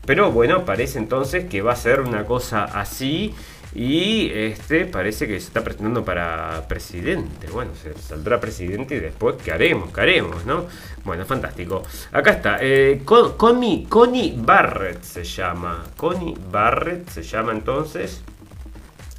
Pero 0.05 0.31
bueno, 0.31 0.65
parece 0.65 0.99
entonces 0.99 1.45
que 1.49 1.61
va 1.61 1.73
a 1.73 1.75
ser 1.75 1.99
una 2.01 2.25
cosa 2.25 2.63
así. 2.63 3.35
Y 3.75 4.31
este 4.33 4.85
parece 4.85 5.27
que 5.27 5.39
se 5.39 5.47
está 5.47 5.63
presentando 5.63 6.03
para 6.03 6.65
presidente. 6.67 7.47
Bueno, 7.51 7.71
se 7.75 7.93
saldrá 7.99 8.39
presidente 8.39 8.95
y 8.95 8.99
después 8.99 9.35
¿qué 9.43 9.51
haremos? 9.51 9.91
¿Qué 9.91 10.01
haremos? 10.01 10.45
¿No? 10.45 10.65
Bueno, 11.03 11.25
fantástico. 11.25 11.83
Acá 12.11 12.31
está. 12.31 12.57
Eh, 12.61 13.01
Connie, 13.05 13.85
Connie 13.87 14.33
Barrett 14.37 15.03
se 15.03 15.23
llama. 15.23 15.83
Connie 15.97 16.35
Barrett 16.49 17.09
se 17.09 17.21
llama 17.21 17.51
entonces. 17.51 18.21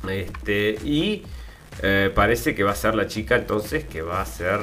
Este. 0.08 0.70
Y 0.82 1.22
eh, 1.82 2.10
parece 2.14 2.54
que 2.54 2.64
va 2.64 2.72
a 2.72 2.76
ser 2.76 2.94
la 2.94 3.06
chica 3.06 3.36
entonces 3.36 3.84
que 3.84 4.02
va 4.02 4.20
a 4.20 4.26
ser. 4.26 4.60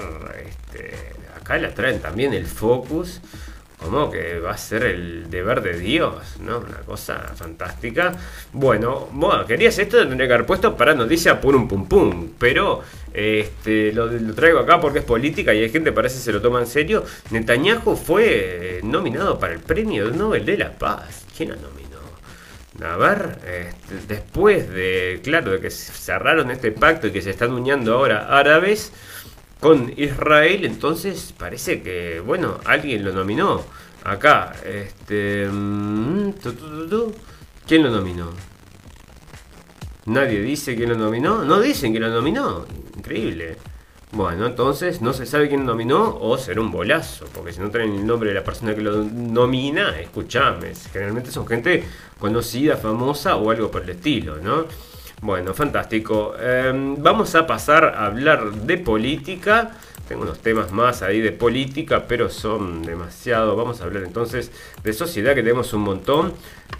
Este, 0.47 0.93
acá 1.35 1.57
la 1.57 1.73
traen 1.73 1.99
también 1.99 2.33
el 2.33 2.45
focus. 2.45 3.21
Como 3.77 4.09
que 4.09 4.39
va 4.39 4.51
a 4.51 4.57
ser 4.57 4.83
el 4.83 5.29
deber 5.29 5.61
de 5.61 5.77
Dios, 5.77 6.37
¿no? 6.39 6.59
Una 6.59 6.77
cosa 6.77 7.33
fantástica. 7.35 8.13
Bueno, 8.53 9.09
bueno 9.11 9.45
querías 9.45 9.77
esto, 9.77 9.99
tendría 9.99 10.27
que 10.27 10.33
haber 10.33 10.45
puesto 10.45 10.75
para 10.75 10.95
noticia 10.95 11.39
pum 11.39 11.67
pum 11.67 11.85
pum. 11.85 12.29
Pero 12.39 12.81
este, 13.13 13.91
lo, 13.91 14.09
traigo 14.33 14.59
acá 14.59 14.79
porque 14.79 14.99
es 14.99 15.05
política 15.05 15.53
y 15.53 15.61
hay 15.61 15.69
gente 15.69 15.91
parece 15.91 16.15
que 16.15 16.23
se 16.23 16.33
lo 16.33 16.41
toma 16.41 16.61
en 16.61 16.67
serio. 16.67 17.03
Netanyahu 17.31 17.95
fue 17.95 18.79
nominado 18.83 19.37
para 19.37 19.53
el 19.53 19.59
premio 19.59 20.09
Nobel 20.09 20.45
de 20.45 20.57
la 20.57 20.71
Paz. 20.71 21.25
¿Quién 21.35 21.51
ha 21.51 21.55
nominado? 21.55 21.84
A 22.83 22.97
ver, 22.97 23.39
este, 23.45 24.07
después 24.07 24.69
de, 24.69 25.21
claro, 25.23 25.51
de 25.51 25.61
que 25.61 25.69
cerraron 25.69 26.51
este 26.51 26.71
pacto 26.71 27.07
y 27.07 27.11
que 27.11 27.21
se 27.21 27.29
están 27.29 27.53
uniendo 27.53 27.93
ahora 27.93 28.27
árabes 28.37 28.91
con 29.61 29.93
Israel, 29.95 30.65
entonces 30.65 31.33
parece 31.37 31.81
que, 31.81 32.19
bueno, 32.19 32.59
alguien 32.65 33.05
lo 33.05 33.13
nominó. 33.13 33.63
Acá, 34.03 34.53
este... 34.65 35.47
Mm, 35.49 36.33
¿Quién 37.65 37.83
lo 37.83 37.89
nominó? 37.89 38.31
Nadie 40.05 40.41
dice 40.41 40.75
quién 40.75 40.89
lo 40.89 40.97
nominó. 40.97 41.43
No 41.43 41.59
dicen 41.59 41.91
que 41.93 41.99
lo 41.99 42.09
nominó. 42.09 42.65
Increíble. 42.95 43.57
Bueno, 44.15 44.45
entonces 44.45 45.01
no 45.01 45.11
se 45.11 45.25
sabe 45.25 45.49
quién 45.49 45.65
nominó 45.65 46.17
o 46.21 46.37
será 46.37 46.61
un 46.61 46.71
bolazo, 46.71 47.25
porque 47.33 47.51
si 47.51 47.59
no 47.59 47.69
traen 47.69 47.95
el 47.95 48.07
nombre 48.07 48.29
de 48.29 48.35
la 48.35 48.45
persona 48.45 48.73
que 48.73 48.79
lo 48.79 49.03
nomina, 49.03 49.99
escúchame, 49.99 50.71
generalmente 50.93 51.31
son 51.31 51.45
gente 51.45 51.83
conocida, 52.17 52.77
famosa 52.77 53.35
o 53.35 53.51
algo 53.51 53.69
por 53.69 53.83
el 53.83 53.89
estilo, 53.89 54.37
¿no? 54.37 54.67
Bueno, 55.21 55.53
fantástico. 55.53 56.33
Em, 56.39 56.95
vamos 57.03 57.35
a 57.35 57.45
pasar 57.45 57.83
a 57.83 58.05
hablar 58.05 58.53
de 58.53 58.77
política. 58.77 59.71
Tengo 60.07 60.23
unos 60.23 60.39
temas 60.39 60.71
más 60.71 61.01
ahí 61.01 61.19
de 61.19 61.31
política, 61.31 62.05
pero 62.07 62.29
son 62.29 62.83
demasiado. 62.83 63.55
Vamos 63.55 63.81
a 63.81 63.85
hablar 63.85 64.03
entonces 64.03 64.51
de 64.83 64.93
sociedad, 64.93 65.33
que 65.33 65.41
tenemos 65.41 65.73
un 65.73 65.81
montón. 65.81 66.33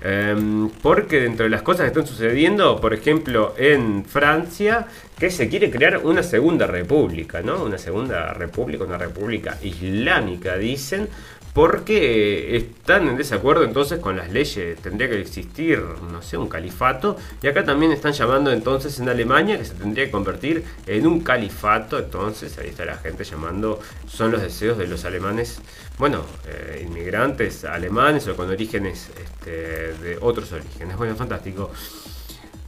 Em, 0.04 0.70
porque 0.82 1.20
dentro 1.20 1.46
de 1.46 1.50
las 1.50 1.62
cosas 1.62 1.82
que 1.82 1.88
están 1.88 2.06
sucediendo, 2.06 2.80
por 2.80 2.94
ejemplo, 2.94 3.56
en 3.58 4.06
Francia, 4.06 4.88
que 5.18 5.32
se 5.32 5.48
quiere 5.50 5.72
crear 5.72 5.98
una 6.04 6.22
segunda 6.22 6.68
república, 6.68 7.42
¿no? 7.42 7.64
Una 7.64 7.78
segunda 7.78 8.34
república, 8.34 8.84
una 8.84 8.98
república 8.98 9.58
islámica, 9.64 10.58
dicen 10.58 11.08
porque 11.56 12.58
están 12.58 13.08
en 13.08 13.16
desacuerdo 13.16 13.64
entonces 13.64 14.00
con 14.00 14.18
las 14.18 14.30
leyes. 14.30 14.78
Tendría 14.82 15.10
que 15.10 15.22
existir, 15.22 15.82
no 16.12 16.22
sé, 16.22 16.38
un 16.38 16.50
califato. 16.50 17.16
Y 17.42 17.48
acá 17.48 17.64
también 17.64 17.94
están 17.94 18.12
llamando 18.12 18.52
entonces 18.52 19.00
en 19.00 19.08
Alemania 19.08 19.58
que 19.58 19.64
se 19.64 19.74
tendría 19.74 20.04
que 20.04 20.12
convertir 20.12 20.66
en 20.86 21.08
un 21.08 21.22
califato. 21.22 21.98
Entonces 21.98 22.58
ahí 22.58 22.68
está 22.68 22.84
la 22.84 22.98
gente 22.98 23.24
llamando, 23.24 23.80
son 24.06 24.32
los 24.32 24.42
deseos 24.42 24.78
de 24.78 24.86
los 24.86 25.06
alemanes, 25.06 25.62
bueno, 25.98 26.26
eh, 26.46 26.86
inmigrantes 26.86 27.64
alemanes 27.64 28.28
o 28.28 28.36
con 28.36 28.50
orígenes 28.50 29.10
este, 29.18 29.94
de 29.94 30.18
otros 30.20 30.52
orígenes. 30.52 30.98
Bueno, 30.98 31.16
fantástico. 31.16 31.72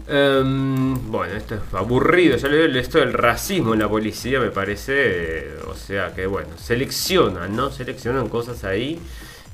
Em, 0.10 1.12
bueno, 1.12 1.36
esto 1.36 1.56
es 1.56 1.62
aburrido. 1.74 2.38
Ya 2.38 2.48
le 2.48 2.80
esto 2.80 3.00
del 3.00 3.14
racismo 3.14 3.74
en 3.74 3.80
la 3.82 3.90
policía, 3.90 4.40
me 4.40 4.52
parece. 4.52 5.56
o 5.68 5.76
sea 5.76 6.14
que, 6.14 6.26
bueno, 6.26 6.50
seleccionan, 6.58 7.56
¿no? 7.56 7.72
Seleccionan 7.72 8.30
cosas 8.30 8.64
ahí. 8.64 9.00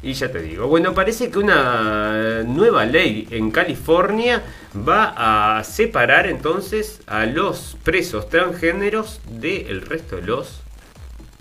Y 0.03 0.13
ya 0.13 0.29
te 0.29 0.41
digo, 0.41 0.67
bueno, 0.67 0.93
parece 0.93 1.31
que 1.31 1.39
una 1.39 2.43
nueva 2.43 2.85
ley 2.85 3.25
en 3.31 3.51
California 3.51 4.43
va 4.75 5.57
a 5.57 5.63
separar 5.63 6.27
entonces 6.27 6.99
a 7.07 7.25
los 7.25 7.77
presos 7.83 8.27
transgéneros 8.27 9.21
del 9.25 9.81
resto 9.81 10.17
de 10.17 10.23
los 10.23 10.59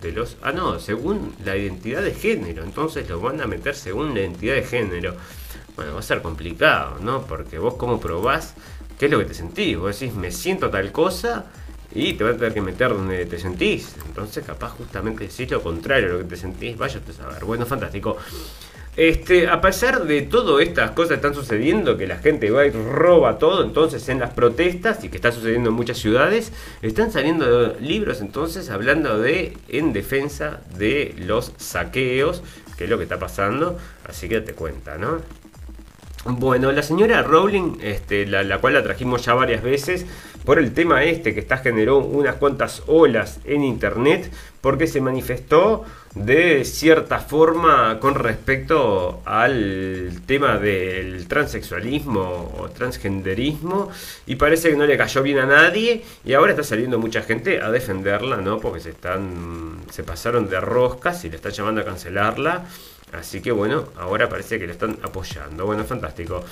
de 0.00 0.12
los 0.12 0.36
ah 0.42 0.52
no, 0.52 0.78
según 0.80 1.34
la 1.44 1.56
identidad 1.56 2.02
de 2.02 2.12
género, 2.12 2.64
entonces 2.64 3.08
lo 3.08 3.20
van 3.20 3.40
a 3.40 3.46
meter 3.46 3.74
según 3.74 4.14
la 4.14 4.20
identidad 4.20 4.54
de 4.54 4.62
género. 4.62 5.16
Bueno, 5.74 5.94
va 5.94 6.00
a 6.00 6.02
ser 6.02 6.22
complicado, 6.22 6.98
¿no? 7.00 7.22
Porque 7.22 7.58
vos 7.58 7.74
cómo 7.74 7.98
probás 7.98 8.54
¿Qué 9.02 9.06
es 9.06 9.10
lo 9.10 9.18
que 9.18 9.24
te 9.24 9.34
sentís? 9.34 9.76
Vos 9.76 9.98
decís, 9.98 10.14
me 10.14 10.30
siento 10.30 10.70
tal 10.70 10.92
cosa 10.92 11.46
y 11.92 12.12
te 12.12 12.22
vas 12.22 12.34
a 12.34 12.36
tener 12.36 12.54
que 12.54 12.60
meter 12.60 12.90
donde 12.90 13.26
te 13.26 13.36
sentís. 13.36 13.96
Entonces, 14.06 14.44
capaz 14.46 14.68
justamente 14.68 15.26
decís 15.26 15.50
lo 15.50 15.60
contrario 15.60 16.06
a 16.06 16.12
lo 16.12 16.18
que 16.18 16.24
te 16.26 16.36
sentís. 16.36 16.78
Vaya 16.78 17.00
a 17.00 17.12
saber. 17.12 17.44
Bueno, 17.44 17.66
fantástico. 17.66 18.16
Este, 18.96 19.48
a 19.48 19.60
pesar 19.60 20.04
de 20.04 20.22
todas 20.22 20.64
estas 20.64 20.92
cosas 20.92 21.08
que 21.08 21.14
están 21.16 21.34
sucediendo, 21.34 21.96
que 21.96 22.06
la 22.06 22.18
gente 22.18 22.52
va 22.52 22.64
y 22.64 22.70
roba 22.70 23.38
todo, 23.38 23.64
entonces 23.64 24.08
en 24.08 24.20
las 24.20 24.34
protestas 24.34 25.02
y 25.02 25.08
que 25.08 25.16
está 25.16 25.32
sucediendo 25.32 25.70
en 25.70 25.74
muchas 25.74 25.98
ciudades, 25.98 26.52
están 26.80 27.10
saliendo 27.10 27.74
libros 27.80 28.20
entonces 28.20 28.70
hablando 28.70 29.18
de 29.18 29.58
en 29.66 29.92
defensa 29.92 30.60
de 30.78 31.16
los 31.18 31.54
saqueos, 31.56 32.44
que 32.78 32.84
es 32.84 32.90
lo 32.90 32.98
que 32.98 33.02
está 33.02 33.18
pasando, 33.18 33.76
así 34.08 34.28
que 34.28 34.40
te 34.42 34.52
cuenta, 34.52 34.96
¿no? 34.96 35.41
Bueno, 36.24 36.70
la 36.70 36.84
señora 36.84 37.20
Rowling, 37.22 37.78
este, 37.82 38.26
la, 38.26 38.58
cual 38.58 38.74
la 38.74 38.82
trajimos 38.84 39.24
ya 39.24 39.34
varias 39.34 39.60
veces, 39.60 40.06
por 40.44 40.60
el 40.60 40.72
tema 40.72 41.02
este 41.02 41.34
que 41.34 41.40
está 41.40 41.58
generó 41.58 41.98
unas 41.98 42.36
cuantas 42.36 42.84
olas 42.86 43.40
en 43.44 43.64
internet, 43.64 44.30
porque 44.60 44.86
se 44.86 45.00
manifestó 45.00 45.84
de 46.14 46.64
cierta 46.64 47.18
forma 47.18 47.98
con 47.98 48.14
respecto 48.14 49.20
al 49.24 50.20
tema 50.24 50.58
del 50.58 51.26
transexualismo 51.26 52.52
o 52.56 52.68
transgenderismo, 52.68 53.90
y 54.24 54.36
parece 54.36 54.70
que 54.70 54.76
no 54.76 54.86
le 54.86 54.96
cayó 54.96 55.24
bien 55.24 55.38
a 55.38 55.46
nadie, 55.46 56.04
y 56.24 56.34
ahora 56.34 56.52
está 56.52 56.62
saliendo 56.62 57.00
mucha 57.00 57.22
gente 57.22 57.60
a 57.60 57.72
defenderla, 57.72 58.36
¿no? 58.36 58.60
Porque 58.60 58.78
se 58.78 58.90
están. 58.90 59.78
se 59.90 60.04
pasaron 60.04 60.48
de 60.48 60.60
roscas 60.60 61.24
y 61.24 61.30
le 61.30 61.36
están 61.36 61.50
llamando 61.50 61.80
a 61.80 61.84
cancelarla. 61.84 62.66
Así 63.12 63.40
que 63.42 63.52
bueno, 63.52 63.88
ahora 63.98 64.28
parece 64.28 64.58
que 64.58 64.66
le 64.66 64.72
están 64.72 64.98
apoyando. 65.02 65.66
Bueno, 65.66 65.84
fantástico. 65.84 66.42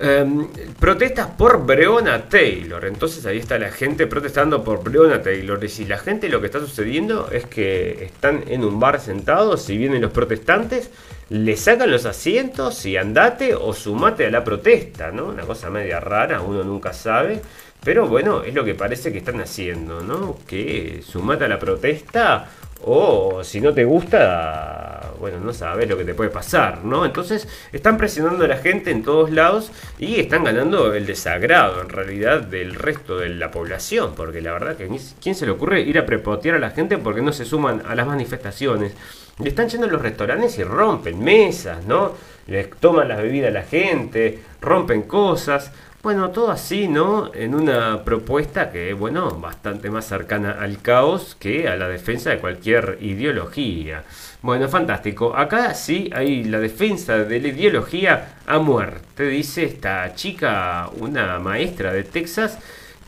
Em, 0.00 0.46
protestas 0.78 1.26
por 1.26 1.66
Breonna 1.66 2.28
Taylor. 2.28 2.84
Entonces 2.84 3.26
ahí 3.26 3.38
está 3.38 3.58
la 3.58 3.72
gente 3.72 4.06
protestando 4.06 4.62
por 4.62 4.84
Breonna 4.84 5.22
Taylor. 5.22 5.62
Y 5.64 5.68
si 5.68 5.86
la 5.86 5.98
gente 5.98 6.28
lo 6.28 6.40
que 6.40 6.46
está 6.46 6.60
sucediendo 6.60 7.28
es 7.32 7.46
que 7.46 8.04
están 8.04 8.44
en 8.46 8.64
un 8.64 8.78
bar 8.78 9.00
sentados 9.00 9.68
y 9.70 9.76
vienen 9.76 10.02
los 10.02 10.12
protestantes, 10.12 10.90
le 11.30 11.56
sacan 11.56 11.90
los 11.90 12.06
asientos 12.06 12.86
y 12.86 12.96
andate 12.96 13.54
o 13.54 13.72
sumate 13.74 14.26
a 14.26 14.30
la 14.30 14.44
protesta, 14.44 15.10
¿no? 15.10 15.26
Una 15.26 15.42
cosa 15.42 15.68
media 15.68 15.98
rara, 15.98 16.42
uno 16.42 16.62
nunca 16.62 16.92
sabe. 16.92 17.40
Pero 17.82 18.06
bueno, 18.06 18.42
es 18.44 18.54
lo 18.54 18.64
que 18.64 18.74
parece 18.74 19.10
que 19.10 19.18
están 19.18 19.40
haciendo, 19.40 20.00
¿no? 20.00 20.38
Que 20.46 21.02
sumate 21.04 21.44
a 21.44 21.48
la 21.48 21.58
protesta 21.58 22.48
o 22.84 23.42
si 23.42 23.60
no 23.60 23.74
te 23.74 23.84
gusta, 23.84 25.12
bueno, 25.18 25.40
no 25.40 25.52
sabes 25.52 25.88
lo 25.88 25.96
que 25.96 26.04
te 26.04 26.14
puede 26.14 26.30
pasar, 26.30 26.84
¿no? 26.84 27.04
Entonces 27.04 27.48
están 27.72 27.96
presionando 27.96 28.44
a 28.44 28.48
la 28.48 28.58
gente 28.58 28.90
en 28.90 29.02
todos 29.02 29.30
lados 29.30 29.72
y 29.98 30.20
están 30.20 30.44
ganando 30.44 30.94
el 30.94 31.06
desagrado 31.06 31.80
en 31.80 31.88
realidad 31.88 32.42
del 32.42 32.74
resto 32.74 33.18
de 33.18 33.30
la 33.30 33.50
población, 33.50 34.12
porque 34.16 34.40
la 34.40 34.52
verdad 34.52 34.76
que 34.76 34.88
¿quién 35.20 35.34
se 35.34 35.46
le 35.46 35.52
ocurre 35.52 35.80
ir 35.80 35.98
a 35.98 36.06
prepotear 36.06 36.56
a 36.56 36.60
la 36.60 36.70
gente 36.70 36.98
porque 36.98 37.22
no 37.22 37.32
se 37.32 37.44
suman 37.44 37.82
a 37.86 37.94
las 37.94 38.06
manifestaciones? 38.06 38.92
Le 39.40 39.50
están 39.50 39.68
yendo 39.68 39.86
a 39.86 39.90
los 39.90 40.02
restaurantes 40.02 40.58
y 40.58 40.64
rompen 40.64 41.22
mesas, 41.22 41.84
¿no? 41.84 42.12
Les 42.46 42.70
toman 42.70 43.08
las 43.08 43.22
bebidas 43.22 43.50
a 43.50 43.52
la 43.52 43.62
gente, 43.62 44.40
rompen 44.60 45.02
cosas. 45.02 45.70
Bueno, 46.08 46.30
todo 46.30 46.50
así, 46.50 46.88
¿no? 46.88 47.34
En 47.34 47.54
una 47.54 48.02
propuesta 48.02 48.70
que, 48.70 48.94
bueno, 48.94 49.30
bastante 49.32 49.90
más 49.90 50.06
cercana 50.06 50.52
al 50.52 50.80
caos 50.80 51.36
que 51.38 51.68
a 51.68 51.76
la 51.76 51.86
defensa 51.86 52.30
de 52.30 52.38
cualquier 52.38 52.96
ideología. 53.02 54.04
Bueno, 54.40 54.70
fantástico. 54.70 55.36
Acá 55.36 55.74
sí 55.74 56.08
hay 56.14 56.44
la 56.44 56.60
defensa 56.60 57.18
de 57.18 57.40
la 57.40 57.48
ideología 57.48 58.38
a 58.46 58.58
muerte, 58.58 59.24
dice 59.24 59.64
esta 59.64 60.14
chica, 60.14 60.88
una 60.98 61.38
maestra 61.40 61.92
de 61.92 62.04
Texas, 62.04 62.58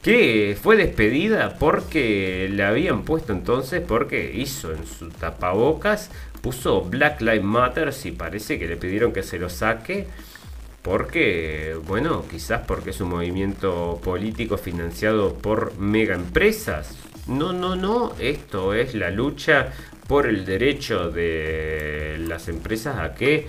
que 0.03 0.55
fue 0.61 0.77
despedida 0.77 1.57
porque 1.59 2.51
le 2.53 2.65
habían 2.65 3.05
puesto 3.05 3.33
entonces, 3.33 3.81
porque 3.81 4.31
hizo 4.35 4.75
en 4.75 4.87
su 4.87 5.09
tapabocas, 5.09 6.11
puso 6.43 6.83
Black 6.83 7.23
Lives 7.23 7.45
Matter 7.45 7.95
y 8.05 8.11
parece 8.11 8.59
que 8.59 8.67
le 8.67 8.77
pidieron 8.77 9.15
que 9.15 9.23
se 9.23 9.39
lo 9.39 9.49
saque 9.49 10.07
porque, 10.83 11.77
bueno, 11.87 12.25
quizás 12.31 12.63
porque 12.67 12.91
es 12.91 13.01
un 13.01 13.11
movimiento 13.11 14.01
político 14.03 14.57
financiado 14.57 15.35
por 15.35 15.79
mega 15.79 16.15
empresas. 16.15 16.97
No, 17.27 17.53
no, 17.53 17.77
no, 17.77 18.13
esto 18.19 18.75
es 18.75 18.95
la 18.95 19.11
lucha 19.11 19.73
por 20.07 20.27
el 20.27 20.45
derecho 20.45 21.11
de 21.11 22.17
las 22.27 22.49
empresas 22.49 22.99
a 22.99 23.15
que 23.15 23.47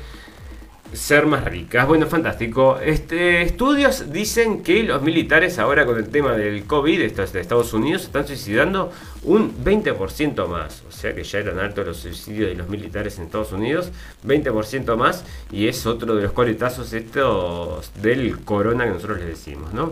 ser 0.93 1.25
más 1.25 1.45
ricas. 1.45 1.87
Bueno, 1.87 2.05
fantástico. 2.07 2.77
Este, 2.79 3.41
estudios 3.41 4.11
dicen 4.11 4.61
que 4.61 4.83
los 4.83 5.01
militares 5.01 5.57
ahora 5.57 5.85
con 5.85 5.97
el 5.97 6.09
tema 6.09 6.33
del 6.33 6.65
COVID 6.65 7.01
estos 7.01 7.31
de 7.33 7.41
Estados 7.41 7.73
Unidos 7.73 8.03
están 8.03 8.27
suicidando 8.27 8.91
un 9.23 9.63
20% 9.63 10.47
más. 10.47 10.83
O 10.87 10.91
sea 10.91 11.13
que 11.13 11.23
ya 11.23 11.39
eran 11.39 11.59
altos 11.59 11.85
los 11.85 11.97
suicidios 11.97 12.49
de 12.49 12.55
los 12.55 12.69
militares 12.69 13.17
en 13.17 13.25
Estados 13.25 13.51
Unidos, 13.51 13.91
20% 14.25 14.95
más. 14.95 15.23
Y 15.51 15.67
es 15.67 15.85
otro 15.85 16.15
de 16.15 16.23
los 16.23 16.31
coletazos 16.31 16.93
estos 16.93 17.91
del 18.01 18.39
corona 18.43 18.85
que 18.85 18.91
nosotros 18.91 19.19
les 19.19 19.29
decimos, 19.29 19.73
¿no? 19.73 19.91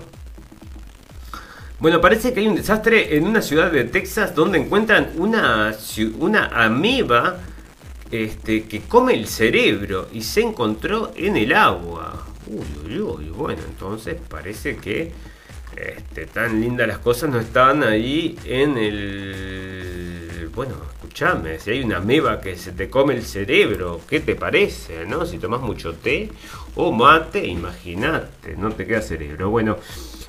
Bueno, 1.80 2.02
parece 2.02 2.34
que 2.34 2.42
hay 2.42 2.48
un 2.48 2.56
desastre 2.56 3.16
en 3.16 3.26
una 3.26 3.42
ciudad 3.42 3.72
de 3.72 3.86
Texas 3.86 4.36
donde 4.36 4.58
encuentran 4.58 5.12
una, 5.16 5.74
una 6.20 6.48
ameba 6.48 7.40
este, 8.12 8.64
que 8.66 8.82
come 8.82 9.14
el 9.14 9.28
cerebro 9.28 10.10
y 10.12 10.24
se 10.24 10.42
encontró 10.42 11.14
en 11.16 11.38
el 11.38 11.54
agua. 11.54 12.26
Uy, 12.48 12.98
uy, 12.98 13.00
uy. 13.00 13.30
Bueno, 13.30 13.62
entonces 13.66 14.18
parece 14.28 14.76
que 14.76 15.14
este, 15.76 16.26
tan 16.26 16.60
lindas 16.60 16.88
las 16.88 17.00
cosas 17.00 17.30
no 17.30 17.40
estaban 17.40 17.84
ahí 17.84 18.38
en 18.46 18.78
el... 18.78 20.50
Bueno, 20.54 20.76
escúchame, 20.94 21.60
si 21.60 21.72
hay 21.72 21.84
una 21.84 22.00
meba 22.00 22.42
que 22.42 22.58
se 22.58 22.72
te 22.72 22.90
come 22.90 23.14
el 23.14 23.24
cerebro, 23.24 24.02
¿qué 24.08 24.20
te 24.20 24.36
parece? 24.36 25.06
¿No? 25.06 25.26
Si 25.26 25.38
tomas 25.38 25.62
mucho 25.62 25.94
té 25.94 26.30
o 26.76 26.92
mate, 26.92 27.46
imagínate, 27.46 28.56
no 28.58 28.72
te 28.72 28.86
queda 28.86 29.02
cerebro. 29.02 29.50
Bueno, 29.50 29.78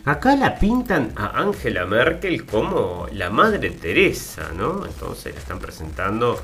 acá 0.04 0.36
la 0.36 0.58
pintan 0.58 1.12
a 1.16 1.40
Angela 1.40 1.84
Merkel 1.86 2.44
como 2.44 3.06
la 3.12 3.30
Madre 3.30 3.70
Teresa, 3.70 4.50
¿no? 4.56 4.86
Entonces 4.86 5.34
la 5.34 5.40
están 5.40 5.58
presentando 5.58 6.40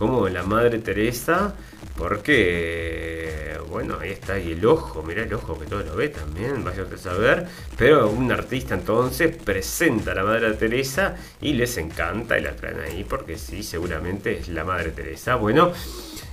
como 0.00 0.26
la 0.30 0.42
Madre 0.44 0.78
Teresa, 0.78 1.54
porque, 1.98 3.54
bueno, 3.68 3.98
ahí 4.00 4.12
está, 4.12 4.38
y 4.38 4.52
el 4.52 4.64
ojo, 4.64 5.02
mirá 5.02 5.24
el 5.24 5.34
ojo 5.34 5.58
que 5.60 5.66
todo 5.66 5.82
lo 5.82 5.94
ve 5.94 6.08
también, 6.08 6.64
vaya 6.64 6.86
a 6.90 6.96
saber, 6.96 7.46
pero 7.76 8.08
un 8.08 8.32
artista 8.32 8.74
entonces 8.74 9.36
presenta 9.36 10.12
a 10.12 10.14
la 10.14 10.24
Madre 10.24 10.54
Teresa 10.54 11.16
y 11.42 11.52
les 11.52 11.76
encanta 11.76 12.38
y 12.38 12.42
la 12.42 12.56
traen 12.56 12.80
ahí, 12.80 13.04
porque 13.04 13.36
sí, 13.36 13.62
seguramente 13.62 14.38
es 14.38 14.48
la 14.48 14.64
Madre 14.64 14.92
Teresa. 14.92 15.34
Bueno, 15.34 15.70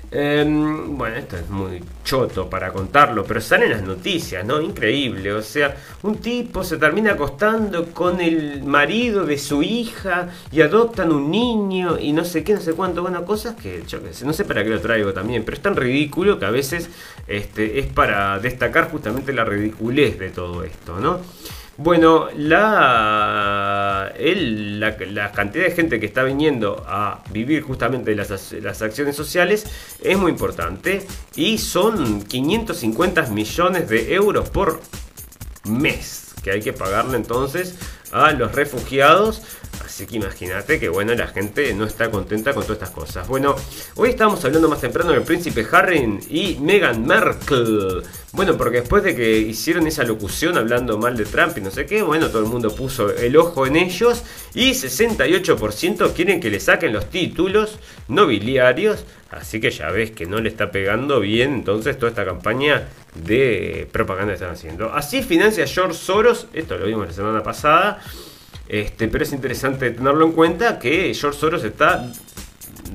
Em, 0.10 0.98
bueno, 0.98 1.18
esto 1.18 1.36
es 1.36 1.50
muy 1.50 1.84
choto 2.06 2.50
para 2.50 2.72
contarlo, 2.72 3.26
pero 3.26 3.42
salen 3.42 3.72
las 3.72 3.82
noticias, 3.82 4.46
¿no? 4.46 4.62
Increíble. 4.62 5.34
O 5.34 5.42
sea, 5.42 5.76
un 6.04 6.18
tipo 6.18 6.64
se 6.64 6.78
termina 6.78 7.12
acostando 7.12 7.88
con 7.94 8.22
el 8.22 8.64
marido 8.64 9.26
de 9.26 9.38
su 9.38 9.62
hija 9.64 10.30
y 10.50 10.62
adoptan 10.62 11.12
un 11.12 11.30
niño 11.30 11.98
y 12.00 12.14
no 12.14 12.24
sé 12.24 12.44
qué, 12.46 12.54
no 12.54 12.62
sé 12.62 12.74
cuánto. 12.74 13.02
Bueno, 13.02 13.26
cosas 13.26 13.56
que 13.56 13.84
yo 13.86 14.00
no 14.24 14.34
sé 14.34 14.46
para 14.46 14.64
qué 14.64 14.70
lo 14.70 14.80
traigo 14.80 15.12
también, 15.12 15.44
pero 15.44 15.58
es 15.58 15.64
tan 15.64 15.76
ridículo 15.76 16.40
que 16.40 16.46
a 16.46 16.52
veces 16.52 16.90
este, 17.28 17.80
es 17.80 17.88
para 17.88 18.40
destacar 18.40 18.90
justamente 18.90 19.34
la 19.34 19.44
ridiculez 19.44 20.18
de 20.18 20.30
todo 20.30 20.64
esto, 20.64 21.02
¿no? 21.02 21.20
Bueno, 21.78 22.30
la, 22.36 24.12
la, 24.18 25.32
cantidad 25.32 25.66
de 25.66 25.72
gente 25.72 26.00
que 26.00 26.08
está 26.08 26.24
viniendo 26.24 26.84
a 26.88 27.24
vivir 27.32 27.62
justamente 27.62 28.16
las, 28.16 28.52
las 28.54 28.82
acciones 28.82 29.16
sociales 29.16 29.68
es 30.02 30.18
muy 30.18 30.32
importante 30.32 31.06
y 31.36 31.60
son 31.60 32.24
550 32.24 33.28
millones 33.28 33.90
de 33.90 34.12
euros 34.16 34.50
por 34.50 34.82
mes 35.66 36.34
que 36.44 36.50
hay 36.50 36.62
que 36.62 36.74
pagarle 36.74 37.18
entonces 37.18 37.76
a 38.12 38.32
los 38.32 38.54
refugiados 38.54 39.44
Así 39.84 40.06
que 40.06 40.18
imagínate 40.18 40.80
que 40.80 40.90
bueno, 40.90 41.16
la 41.16 41.28
gente 41.28 41.74
no 41.74 41.86
está 41.86 42.12
contenta 42.12 42.54
con 42.54 42.64
todas 42.64 42.78
estas 42.78 42.92
cosas. 42.92 43.28
Bueno, 43.28 43.56
hoy 43.96 44.10
estamos 44.10 44.44
hablando 44.46 44.70
más 44.70 44.82
temprano 44.82 45.12
del 45.12 45.24
príncipe 45.24 45.66
Harry 45.72 46.20
y 46.30 46.58
Meghan 46.60 47.06
Merkel. 47.06 48.04
Bueno, 48.34 48.58
porque 48.58 48.82
después 48.82 49.04
de 49.04 49.16
que 49.16 49.38
hicieron 49.40 49.88
esa 49.88 50.04
locución 50.04 50.58
hablando 50.58 50.98
mal 50.98 51.16
de 51.18 51.26
Trump 51.26 51.58
y 51.58 51.62
no 51.62 51.72
sé 51.72 51.86
qué, 51.86 52.02
bueno, 52.02 52.28
todo 52.28 52.42
el 52.44 52.50
mundo 52.50 52.76
puso 52.76 53.10
el 53.16 53.36
ojo 53.38 53.66
en 53.66 53.78
ellos 53.78 54.24
y 54.54 54.72
68% 54.72 56.14
quieren 56.14 56.40
que 56.40 56.50
le 56.50 56.60
saquen 56.60 56.94
los 56.94 57.10
títulos 57.10 57.80
nobiliarios. 58.08 59.06
Así 59.32 59.60
que 59.60 59.72
ya 59.72 59.90
ves 59.90 60.12
que 60.12 60.26
no 60.26 60.40
le 60.40 60.50
está 60.50 60.72
pegando 60.72 61.20
bien 61.20 61.54
entonces 61.54 61.98
toda 61.98 62.10
esta 62.10 62.26
campaña 62.26 62.88
de 63.16 63.88
propaganda 63.92 64.34
que 64.34 64.36
están 64.36 64.52
haciendo. 64.52 64.94
Así 64.94 65.24
financia 65.24 65.66
George 65.66 65.98
Soros, 65.98 66.48
esto 66.54 66.78
lo 66.78 66.86
vimos 66.86 67.08
la 67.08 67.14
semana 67.14 67.42
pasada. 67.42 68.02
Este, 68.70 69.08
pero 69.08 69.24
es 69.24 69.32
interesante 69.32 69.92
tenerlo 69.92 70.26
en 70.26 70.32
cuenta 70.34 70.78
que 70.78 71.14
George 71.14 71.40
Soros 71.40 71.64
está 71.64 72.12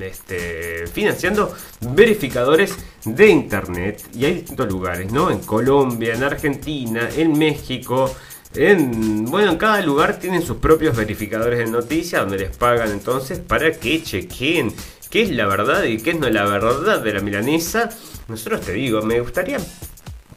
este, 0.00 0.86
financiando 0.86 1.54
verificadores 1.80 2.76
de 3.04 3.28
internet 3.28 4.02
y 4.14 4.24
hay 4.24 4.34
distintos 4.34 4.68
lugares, 4.68 5.12
¿no? 5.12 5.30
En 5.30 5.40
Colombia, 5.40 6.14
en 6.14 6.22
Argentina, 6.22 7.08
en 7.16 7.38
México. 7.38 8.14
En, 8.54 9.24
bueno, 9.24 9.52
en 9.52 9.58
cada 9.58 9.80
lugar 9.80 10.18
tienen 10.18 10.42
sus 10.42 10.58
propios 10.58 10.94
verificadores 10.94 11.58
de 11.58 11.66
noticias 11.66 12.20
donde 12.20 12.38
les 12.38 12.56
pagan 12.56 12.90
entonces 12.90 13.38
para 13.38 13.72
que 13.72 14.02
chequen 14.02 14.74
qué 15.08 15.22
es 15.22 15.30
la 15.30 15.46
verdad 15.46 15.84
y 15.84 15.98
qué 15.98 16.10
es 16.10 16.18
no 16.18 16.28
la 16.28 16.44
verdad 16.44 17.00
de 17.00 17.12
la 17.12 17.20
milanesa. 17.20 17.88
Nosotros 18.28 18.60
te 18.60 18.72
digo, 18.72 19.02
me 19.02 19.20
gustaría 19.20 19.58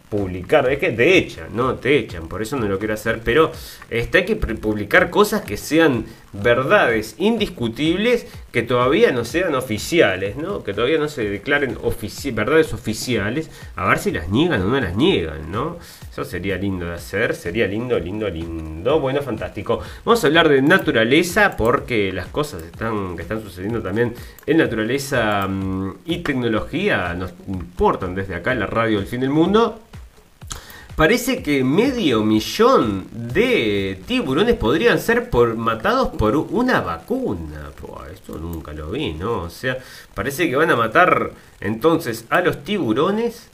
publicar, 0.09 0.71
es 0.71 0.79
que 0.79 0.91
te 0.91 1.17
echan, 1.17 1.55
no 1.55 1.75
te 1.75 1.97
echan, 1.97 2.27
por 2.27 2.41
eso 2.41 2.57
no 2.57 2.67
lo 2.67 2.77
quiero 2.79 2.93
hacer, 2.93 3.21
pero 3.23 3.51
este, 3.89 4.19
hay 4.19 4.25
que 4.25 4.35
publicar 4.35 5.09
cosas 5.09 5.41
que 5.41 5.57
sean 5.57 6.05
verdades 6.41 7.15
indiscutibles 7.17 8.27
que 8.51 8.63
todavía 8.63 9.11
no 9.11 9.25
sean 9.25 9.55
oficiales, 9.55 10.37
¿no? 10.37 10.63
que 10.63 10.73
todavía 10.73 10.97
no 10.97 11.07
se 11.07 11.29
declaren 11.29 11.77
verdades 12.33 12.73
oficiales, 12.73 13.49
a 13.75 13.87
ver 13.87 13.97
si 13.99 14.11
las 14.11 14.29
niegan 14.29 14.61
o 14.61 14.67
no 14.67 14.79
las 14.79 14.95
niegan, 14.95 15.51
¿no? 15.51 15.77
Eso 16.09 16.23
sería 16.23 16.55
lindo 16.57 16.85
de 16.85 16.93
hacer, 16.93 17.35
sería 17.35 17.67
lindo, 17.67 17.99
lindo, 17.99 18.29
lindo. 18.29 18.99
Bueno, 19.01 19.21
fantástico. 19.21 19.81
Vamos 20.05 20.23
a 20.23 20.27
hablar 20.27 20.47
de 20.47 20.61
naturaleza 20.61 21.57
porque 21.57 22.13
las 22.13 22.27
cosas 22.27 22.63
están, 22.63 23.17
que 23.17 23.23
están 23.23 23.41
sucediendo 23.41 23.81
también 23.81 24.13
en 24.45 24.57
naturaleza 24.57 25.45
mm, 25.47 25.97
y 26.05 26.17
tecnología 26.19 27.13
nos 27.13 27.33
importan 27.47 28.15
desde 28.15 28.35
acá 28.35 28.53
en 28.53 28.61
la 28.61 28.67
radio 28.67 28.99
del 28.99 29.07
fin 29.07 29.19
del 29.19 29.29
mundo. 29.29 29.81
Parece 30.95 31.43
que 31.43 31.61
medio 31.65 32.23
millón 32.23 33.07
de 33.11 33.99
tiburones 34.07 34.55
podrían 34.55 34.97
ser 34.97 35.29
por, 35.29 35.57
matados 35.57 36.15
por 36.15 36.37
una 36.37 36.79
vacuna. 36.79 37.71
esto 38.13 38.37
nunca 38.37 38.71
lo 38.71 38.91
vi, 38.91 39.13
¿no? 39.13 39.41
O 39.41 39.49
sea, 39.49 39.77
parece 40.13 40.49
que 40.49 40.55
van 40.55 40.71
a 40.71 40.77
matar 40.77 41.31
entonces 41.59 42.23
a 42.29 42.39
los 42.39 42.63
tiburones 42.63 43.49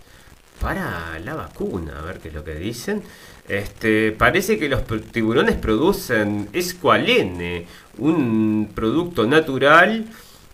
para 0.59 1.17
la 1.17 1.33
vacuna, 1.33 1.97
a 1.97 2.03
ver 2.03 2.19
qué 2.19 2.27
es 2.27 2.35
lo 2.35 2.43
que 2.43 2.53
dicen. 2.53 3.01
Este, 3.49 4.11
parece 4.11 4.59
que 4.59 4.69
los 4.69 4.83
tiburones 5.11 5.55
producen 5.55 6.47
escualene, 6.53 7.65
un 7.97 8.69
producto 8.75 9.25
natural 9.25 10.05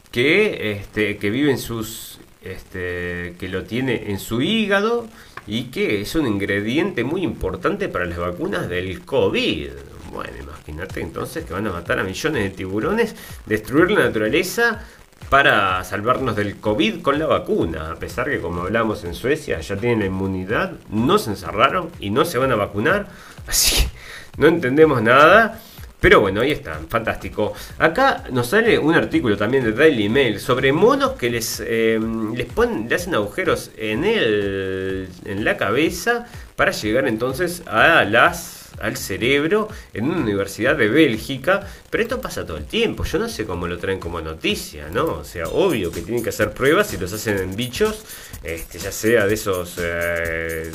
que, 0.10 0.72
este, 0.72 1.18
que 1.18 1.30
vive 1.32 1.52
en 1.52 1.58
sus, 1.58 2.20
este, 2.42 3.36
que 3.38 3.50
lo 3.50 3.66
tiene 3.66 4.10
en 4.10 4.20
su 4.20 4.42
hígado 4.42 5.10
y 5.48 5.66
que 5.66 6.02
es 6.02 6.14
un 6.16 6.28
ingrediente 6.28 7.04
muy 7.04 7.24
importante 7.24 7.88
para 7.90 8.06
las 8.06 8.18
vacunas 8.18 8.68
del 8.68 9.06
COVID. 9.06 9.70
Bueno, 10.12 10.34
imagínate 10.42 11.02
entonces 11.02 11.46
que 11.46 11.54
van 11.54 11.68
a 11.68 11.72
matar 11.72 12.00
a 12.00 12.04
millones 12.04 12.44
de 12.44 12.50
tiburones, 12.50 13.16
destruir 13.46 13.92
la 13.92 14.06
naturaleza 14.06 14.84
para 15.30 15.84
salvarnos 15.84 16.36
del 16.36 16.58
COVID 16.58 17.02
con 17.02 17.18
la 17.20 17.26
vacuna. 17.26 17.92
A 17.92 17.96
pesar 17.96 18.30
que, 18.30 18.40
como 18.40 18.62
hablamos 18.62 19.04
en 19.04 19.14
Suecia, 19.14 19.60
ya 19.60 19.78
tienen 19.78 20.00
la 20.00 20.06
inmunidad, 20.06 20.74
no 20.90 21.18
se 21.18 21.32
encerraron 21.32 21.90
y 22.00 22.10
no 22.10 22.26
se 22.26 22.38
van 22.38 22.52
a 22.52 22.56
vacunar. 22.56 23.08
Así 23.48 23.76
que 23.76 23.90
no 24.38 24.48
entendemos 24.48 25.02
nada. 25.02 25.62
Pero 26.00 26.22
bueno, 26.22 26.42
ahí 26.42 26.52
están, 26.52 26.88
fantástico. 26.88 27.54
Acá 27.80 28.24
nos 28.32 28.48
sale 28.48 28.78
un 28.78 28.94
artículo 28.94 29.36
también 29.36 29.64
de 29.64 29.72
Daily 29.72 30.10
Mail 30.10 30.40
sobre 30.40 30.72
monos 30.72 31.14
que 31.14 31.30
les, 31.30 31.62
eh, 31.66 32.00
les 32.36 32.46
ponen, 32.46 32.88
le 32.88 32.96
hacen 32.96 33.16
agujeros 33.16 33.72
en, 33.78 34.04
el, 34.04 35.10
en 35.26 35.44
la 35.44 35.58
cabeza 35.58 36.28
para 36.56 36.72
llegar 36.72 37.08
entonces 37.08 37.64
a 37.66 38.04
las 38.04 38.58
al 38.80 38.96
cerebro 38.96 39.70
en 39.94 40.06
una 40.06 40.22
universidad 40.22 40.76
de 40.76 40.88
Bélgica, 40.88 41.68
pero 41.98 42.10
esto 42.10 42.22
pasa 42.22 42.46
todo 42.46 42.58
el 42.58 42.66
tiempo, 42.66 43.04
yo 43.06 43.18
no 43.18 43.28
sé 43.28 43.48
cómo 43.48 43.68
lo 43.68 43.80
traen 43.80 44.00
como 44.00 44.22
noticia, 44.22 44.88
¿no? 44.90 45.06
O 45.06 45.24
sea, 45.24 45.48
obvio 45.48 45.92
que 45.92 46.02
tienen 46.02 46.22
que 46.22 46.30
hacer 46.30 46.54
pruebas 46.54 46.94
y 46.94 46.98
los 46.98 47.12
hacen 47.12 47.40
en 47.40 47.56
bichos, 47.56 48.04
este, 48.44 48.78
ya 48.78 48.92
sea 48.92 49.26
de 49.26 49.34
esos, 49.34 49.80
eh, 49.80 50.72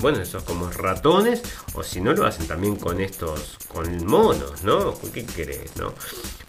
bueno, 0.00 0.20
esos 0.20 0.42
como 0.42 0.70
ratones, 0.70 1.40
o 1.72 1.82
si 1.82 2.02
no 2.02 2.12
lo 2.12 2.26
hacen 2.26 2.46
también 2.46 2.76
con 2.76 3.00
estos, 3.00 3.56
con 3.68 4.04
monos, 4.04 4.64
¿no? 4.64 4.94
¿Qué 5.14 5.24
querés, 5.24 5.74
no? 5.76 5.94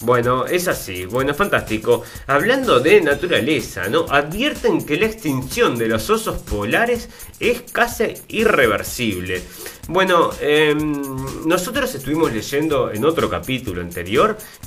Bueno, 0.01 0.45
es 0.45 0.67
así, 0.67 1.05
bueno, 1.05 1.33
fantástico. 1.33 2.03
Hablando 2.27 2.81
de 2.81 2.99
naturaleza, 2.99 3.87
¿no? 3.87 4.07
Advierten 4.09 4.85
que 4.85 4.97
la 4.97 5.05
extinción 5.05 5.77
de 5.77 5.87
los 5.87 6.09
osos 6.09 6.39
polares 6.39 7.07
es 7.39 7.61
casi 7.71 8.13
irreversible. 8.27 9.41
Bueno, 9.87 10.31
em, 10.41 11.47
nosotros 11.47 11.95
estuvimos 11.95 12.33
leyendo 12.33 12.91
en 12.91 13.05
otro 13.05 13.29
capítulo 13.29 13.79
anterior 13.79 14.16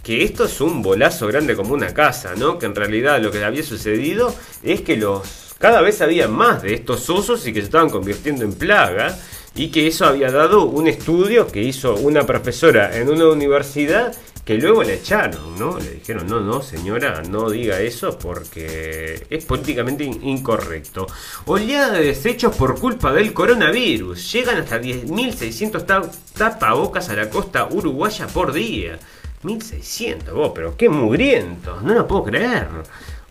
que 0.03 0.23
esto 0.23 0.45
es 0.45 0.61
un 0.61 0.83
bolazo 0.83 1.27
grande 1.27 1.57
como 1.57 1.75
una 1.75 1.93
casa, 1.93 2.35
¿no? 2.37 2.59
Que 2.59 2.67
en 2.67 2.75
realidad 2.75 3.21
lo 3.21 3.31
que 3.31 3.45
había 3.45 3.63
sucedido 3.63 4.35
es 4.63 4.83
que 4.83 4.97
los 4.97 5.51
cada 5.59 5.83
vez 5.83 6.01
había 6.01 6.27
más 6.27 6.63
de 6.63 6.73
estos 6.73 7.11
osos 7.11 7.47
y 7.47 7.53
que 7.53 7.61
se 7.61 7.67
estaban 7.67 7.91
convirtiendo 7.91 8.45
en 8.45 8.55
plaga 8.55 9.19
y 9.55 9.71
que 9.71 9.87
eso 9.87 10.07
había 10.07 10.31
dado 10.31 10.65
un 10.65 10.89
estudio 10.89 11.49
que 11.49 11.63
hizo 11.63 11.97
una 11.97 12.25
profesora 12.25 12.97
en 12.97 13.11
una 13.11 13.27
universidad 13.29 14.15
que 14.45 14.57
luego 14.57 14.83
le 14.83 14.95
echaron, 14.95 15.59
¿no? 15.59 15.79
Le 15.79 15.91
dijeron, 15.91 16.27
no, 16.27 16.41
no, 16.41 16.63
señora, 16.63 17.23
no 17.29 17.51
diga 17.51 17.81
eso 17.81 18.19
porque 18.19 19.27
es 19.29 19.45
políticamente 19.45 20.05
incorrecto. 20.05 21.07
Oleada 21.45 21.93
de 21.93 22.07
desechos 22.07 22.57
por 22.57 22.81
culpa 22.81 23.13
del 23.13 23.35
coronavirus. 23.35 24.33
Llegan 24.33 24.57
hasta 24.57 24.81
10.600 24.81 26.11
tapabocas 26.33 27.11
a 27.11 27.17
la 27.17 27.29
costa 27.29 27.69
uruguaya 27.71 28.27
por 28.29 28.53
día. 28.53 28.99
1.600, 29.43 30.33
vos, 30.33 30.53
pero 30.55 30.77
qué 30.77 30.89
mugrientos, 30.89 31.83
no 31.83 31.95
lo 31.95 32.07
puedo 32.07 32.25
creer. 32.25 32.69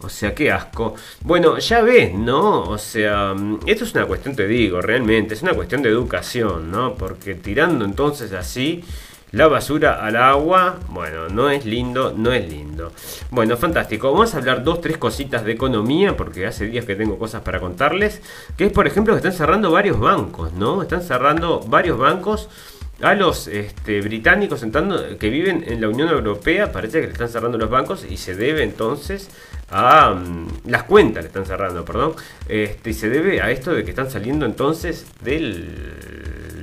O 0.01 0.07
sea, 0.07 0.34
qué 0.34 0.49
asco. 0.49 0.95
Bueno, 1.22 1.57
ya 1.60 1.82
ves, 1.82 2.14
¿no? 2.14 2.62
O 2.62 2.78
sea, 2.78 3.36
esto 3.66 3.84
es 3.84 3.93
una 3.93 4.05
cuestión, 4.05 4.36
te 4.36 4.47
digo, 4.47 4.82
realmente, 4.82 5.34
es 5.34 5.41
una 5.41 5.53
cuestión 5.53 5.82
de 5.82 5.89
educación, 5.89 6.72
¿no? 6.72 6.95
Porque 6.95 7.36
tirando 7.36 7.84
entonces 7.84 8.32
así 8.32 8.84
la 9.32 9.47
basura 9.47 10.03
al 10.03 10.16
agua, 10.16 10.80
bueno, 10.88 11.28
no 11.30 11.49
es 11.49 11.66
lindo, 11.66 12.14
no 12.16 12.32
es 12.32 12.49
lindo. 12.49 12.93
Bueno, 13.30 13.57
fantástico. 13.57 14.12
Vamos 14.12 14.34
a 14.34 14.38
hablar 14.38 14.64
dos, 14.64 14.82
tres 14.82 14.97
cositas 14.97 15.43
de 15.43 15.51
economía, 15.51 16.16
porque 16.16 16.47
hace 16.47 16.66
días 16.66 16.86
que 16.86 16.95
tengo 16.95 17.20
cosas 17.20 17.41
para 17.41 17.60
contarles. 17.60 18.22
Que 18.57 18.66
es, 18.68 18.72
por 18.72 18.88
ejemplo, 18.88 19.14
que 19.14 19.18
están 19.18 19.34
cerrando 19.34 19.70
varios 19.70 19.99
bancos, 19.99 20.53
¿no? 20.53 20.82
Están 20.82 21.03
cerrando 21.03 21.60
varios 21.60 21.97
bancos 21.97 22.49
a 23.02 23.14
los 23.16 23.47
este, 23.47 24.02
británicos 24.02 24.64
entrando, 24.64 25.18
que 25.18 25.30
viven 25.30 25.64
en 25.68 25.82
la 25.82 25.89
Unión 25.89 26.10
Europea. 26.10 26.72
Parece 26.72 27.02
que 27.02 27.08
le 27.08 27.14
están 27.14 27.30
cerrando 27.30 27.58
los 27.58 27.70
bancos 27.70 28.06
y 28.10 28.18
se 28.18 28.36
debe 28.36 28.64
entonces 28.64 29.30
a 29.70 30.12
mm, 30.12 30.70
las 30.70 30.84
cuentas 30.84 31.24
le 31.24 31.28
están 31.28 31.45
cerrando, 31.45 31.86
perdón, 31.86 32.14
este, 32.47 32.89
y 32.89 32.93
se 32.93 33.10
debe 33.10 33.41
a 33.41 33.52
esto 33.52 33.74
de 33.74 33.84
que 33.84 33.91
están 33.91 34.10
saliendo 34.10 34.45
entonces 34.45 35.06
de 35.22 35.39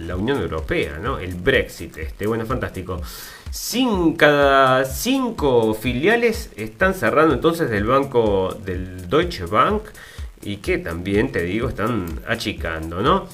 la 0.06 0.16
Unión 0.16 0.40
Europea, 0.40 0.98
¿no? 0.98 1.18
El 1.18 1.34
Brexit, 1.34 1.96
este, 1.98 2.26
bueno, 2.26 2.46
fantástico. 2.46 3.00
Cada 4.18 4.84
cinco 4.84 5.72
filiales 5.74 6.50
están 6.56 6.94
cerrando 6.94 7.34
entonces 7.34 7.70
del 7.70 7.84
banco 7.84 8.56
del 8.64 9.08
Deutsche 9.08 9.46
Bank 9.46 9.82
y 10.42 10.58
que 10.58 10.78
también, 10.78 11.32
te 11.32 11.42
digo, 11.42 11.68
están 11.68 12.20
achicando, 12.28 13.00
¿no? 13.00 13.26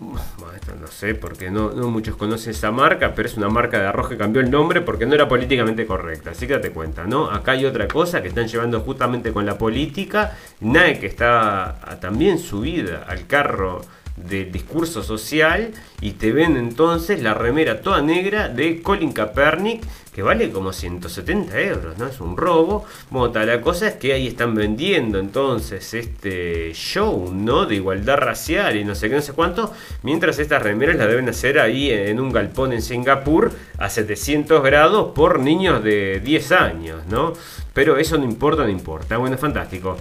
No 0.00 0.86
sé, 0.88 1.14
porque 1.14 1.50
no, 1.50 1.70
no, 1.72 1.90
muchos 1.90 2.16
conocen 2.16 2.50
esa 2.50 2.70
marca, 2.70 3.14
pero 3.14 3.28
es 3.28 3.36
una 3.36 3.48
marca 3.48 3.78
de 3.78 3.86
arroz 3.86 4.08
que 4.08 4.16
cambió 4.16 4.42
el 4.42 4.50
nombre 4.50 4.80
porque 4.80 5.06
no 5.06 5.14
era 5.14 5.28
políticamente 5.28 5.86
correcta. 5.86 6.30
Así 6.30 6.46
que 6.46 6.54
date 6.54 6.70
cuenta, 6.70 7.04
¿no? 7.04 7.30
Acá 7.30 7.52
hay 7.52 7.64
otra 7.64 7.86
cosa 7.86 8.20
que 8.20 8.28
están 8.28 8.48
llevando 8.48 8.80
justamente 8.80 9.32
con 9.32 9.46
la 9.46 9.56
política. 9.56 10.36
Que 10.60 11.06
está 11.06 11.98
también 12.00 12.38
subida 12.38 13.04
al 13.06 13.26
carro 13.26 13.82
del 14.16 14.52
discurso 14.52 15.02
social 15.02 15.72
y 16.00 16.12
te 16.12 16.32
ven 16.32 16.56
entonces 16.56 17.22
la 17.22 17.34
remera 17.34 17.82
toda 17.82 18.00
negra 18.00 18.48
de 18.48 18.80
Colin 18.80 19.12
Kaepernick 19.12 19.82
que 20.14 20.22
vale 20.22 20.50
como 20.52 20.72
170 20.72 21.60
euros, 21.60 21.98
¿no? 21.98 22.06
Es 22.06 22.20
un 22.20 22.36
robo. 22.36 22.84
Bueno, 23.10 23.44
la 23.44 23.60
cosa 23.60 23.88
es 23.88 23.94
que 23.94 24.12
ahí 24.12 24.28
están 24.28 24.54
vendiendo 24.54 25.18
entonces 25.18 25.92
este 25.92 26.72
show, 26.72 27.32
¿no? 27.34 27.66
De 27.66 27.74
igualdad 27.74 28.18
racial 28.18 28.76
y 28.76 28.84
no 28.84 28.94
sé 28.94 29.08
qué, 29.08 29.16
no 29.16 29.22
sé 29.22 29.32
cuánto, 29.32 29.72
mientras 30.04 30.38
estas 30.38 30.62
remeras 30.62 30.96
las 30.96 31.08
deben 31.08 31.28
hacer 31.28 31.58
ahí 31.58 31.90
en 31.90 32.20
un 32.20 32.32
galpón 32.32 32.72
en 32.72 32.82
Singapur 32.82 33.50
a 33.76 33.90
700 33.90 34.62
grados 34.62 35.12
por 35.14 35.40
niños 35.40 35.82
de 35.82 36.20
10 36.20 36.52
años, 36.52 37.06
¿no? 37.08 37.32
Pero 37.72 37.96
eso 37.96 38.16
no 38.16 38.24
importa, 38.24 38.62
no 38.62 38.70
importa. 38.70 39.16
Bueno, 39.16 39.36
fantástico. 39.36 39.96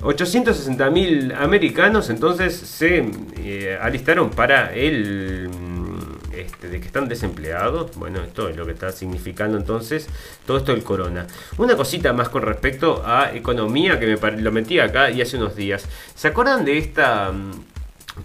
860.000 0.00 1.34
americanos 1.36 2.08
entonces 2.08 2.56
se 2.56 3.04
eh, 3.38 3.78
alistaron 3.80 4.30
para 4.30 4.72
el 4.72 5.50
este, 6.38 6.68
de 6.68 6.80
que 6.80 6.86
están 6.86 7.08
desempleados. 7.08 7.96
Bueno, 7.96 8.22
esto 8.22 8.48
es 8.48 8.56
lo 8.56 8.64
que 8.64 8.72
está 8.72 8.92
significando 8.92 9.58
entonces 9.58 10.06
todo 10.46 10.58
esto 10.58 10.72
del 10.72 10.84
corona. 10.84 11.26
Una 11.56 11.76
cosita 11.76 12.12
más 12.12 12.28
con 12.28 12.42
respecto 12.42 13.02
a 13.04 13.34
economía 13.34 13.98
que 13.98 14.06
me 14.06 14.40
lo 14.40 14.52
metí 14.52 14.78
acá 14.78 15.10
y 15.10 15.20
hace 15.20 15.36
unos 15.36 15.56
días. 15.56 15.84
¿Se 16.14 16.28
acuerdan 16.28 16.64
de 16.64 16.78
esta 16.78 17.32
mm, 17.32 17.50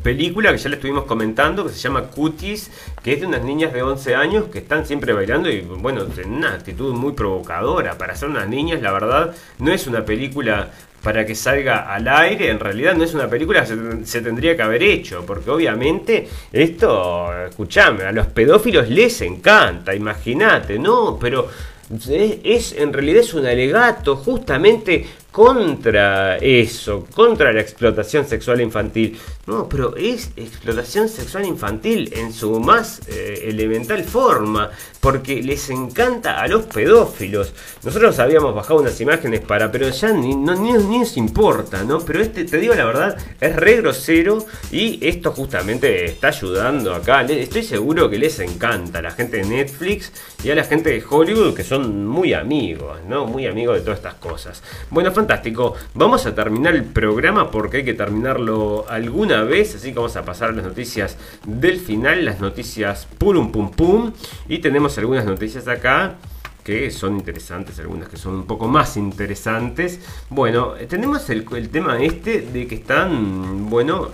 película 0.04 0.52
que 0.52 0.58
ya 0.60 0.70
le 0.70 0.76
estuvimos 0.76 1.06
comentando, 1.06 1.66
que 1.66 1.72
se 1.72 1.80
llama 1.80 2.04
Cuties, 2.04 2.70
que 3.02 3.14
es 3.14 3.22
de 3.22 3.26
unas 3.26 3.44
niñas 3.44 3.74
de 3.74 3.82
11 3.82 4.16
años 4.16 4.46
que 4.46 4.60
están 4.60 4.86
siempre 4.86 5.14
bailando 5.14 5.50
y 5.50 5.62
bueno, 5.62 6.06
tienen 6.06 6.34
una 6.34 6.54
actitud 6.54 6.94
muy 6.94 7.14
provocadora. 7.14 7.98
Para 7.98 8.16
ser 8.16 8.30
unas 8.30 8.48
niñas, 8.48 8.82
la 8.82 8.92
verdad, 8.92 9.36
no 9.58 9.72
es 9.72 9.88
una 9.88 10.06
película 10.06 10.70
para 11.04 11.26
que 11.26 11.36
salga 11.36 11.94
al 11.94 12.08
aire, 12.08 12.50
en 12.50 12.60
realidad 12.60 12.96
no 12.96 13.04
es 13.04 13.14
una 13.14 13.30
película 13.30 13.66
que 13.66 14.06
se, 14.06 14.22
tendría 14.22 14.56
que 14.56 14.62
haber 14.62 14.82
hecho, 14.82 15.26
porque 15.26 15.52
obviamente 15.52 16.30
esto, 16.52 17.30
escuchame, 17.46 18.06
a 18.06 18.14
los 18.14 18.28
pedófilos 18.28 18.90
les 18.90 19.22
encanta, 19.22 19.94
imagínate, 19.94 20.80
¿no? 20.80 21.20
Pero 21.20 21.50
es, 22.10 22.74
en 22.74 22.94
realidad 22.94 23.20
es 23.20 23.34
un 23.34 23.46
alegato 23.46 24.16
justamente 24.16 25.06
contra 25.34 26.38
eso, 26.38 27.08
contra 27.12 27.52
la 27.52 27.60
explotación 27.60 28.24
sexual 28.26 28.62
infantil. 28.62 29.20
No, 29.48 29.68
pero 29.68 29.98
es 29.98 30.30
explotación 30.38 31.10
sexual 31.10 31.46
infantil 31.46 32.14
en 32.16 32.32
su 32.32 32.60
más 32.60 33.02
eh, 33.08 33.46
elemental 33.48 34.04
forma, 34.04 34.70
porque 35.02 35.42
les 35.42 35.72
encanta 35.72 36.40
a 36.40 36.48
los 36.48 36.66
pedófilos. 36.68 37.52
Nosotros 37.84 38.20
habíamos 38.20 38.54
bajado 38.54 38.80
unas 38.80 39.02
imágenes 39.02 39.42
para, 39.42 39.72
pero 39.72 39.90
ya 39.90 40.14
ni, 40.14 40.36
no, 40.36 40.54
ni, 40.56 40.72
ni 40.72 41.04
importa, 41.16 41.84
¿no? 41.84 42.00
Pero 42.00 42.22
este, 42.22 42.46
te 42.46 42.60
digo 42.60 42.76
la 42.76 42.86
verdad, 42.86 43.18
es 43.42 43.56
re 43.56 43.78
grosero 43.78 44.46
y 44.72 45.06
esto 45.06 45.32
justamente 45.32 46.06
está 46.06 46.28
ayudando 46.28 46.94
acá. 46.94 47.24
Estoy 47.24 47.64
seguro 47.64 48.08
que 48.08 48.20
les 48.20 48.40
encanta 48.40 49.00
a 49.00 49.02
la 49.02 49.12
gente 49.12 49.38
de 49.38 49.46
Netflix 49.46 50.12
y 50.44 50.52
a 50.52 50.56
la 50.56 50.64
gente 50.64 50.92
de 50.92 51.04
Hollywood, 51.08 51.56
que 51.56 51.64
son 51.64 52.06
muy 52.06 52.34
amigos, 52.34 53.00
¿no? 53.10 53.26
Muy 53.26 53.48
amigos 53.48 53.78
de 53.78 53.82
todas 53.82 53.98
estas 53.98 54.16
cosas. 54.16 54.62
Bueno, 54.92 55.12
fantástico. 55.24 55.74
Vamos 55.94 56.26
a 56.26 56.36
terminar 56.36 56.76
el 56.76 56.84
programa 56.84 57.50
porque 57.50 57.78
hay 57.78 57.86
que 57.86 57.94
terminarlo 57.94 58.86
alguna 58.90 59.44
vez. 59.44 59.76
Así 59.76 59.90
que 59.90 59.96
vamos 59.96 60.18
a 60.18 60.26
pasar 60.26 60.50
a 60.50 60.52
las 60.52 60.66
noticias 60.66 61.18
del 61.46 61.80
final, 61.80 62.26
las 62.26 62.42
noticias 62.42 63.08
purum 63.18 63.52
pum 63.52 63.72
pum. 63.72 64.12
Y 64.50 64.60
tenemos 64.60 64.98
algunas 64.98 65.26
noticias 65.26 65.70
acá 65.70 66.16
que 66.62 66.92
son 66.92 67.16
interesantes, 67.16 67.80
algunas 67.80 68.10
que 68.10 68.18
son 68.18 68.36
un 68.36 68.46
poco 68.46 68.68
más 68.68 68.98
interesantes. 68.98 70.02
Bueno, 70.30 70.74
tenemos 70.90 71.30
el, 71.30 71.46
el 71.56 71.70
tema 71.70 72.02
este 72.02 72.42
de 72.42 72.68
que 72.68 72.76
están, 72.76 73.70
bueno, 73.70 74.10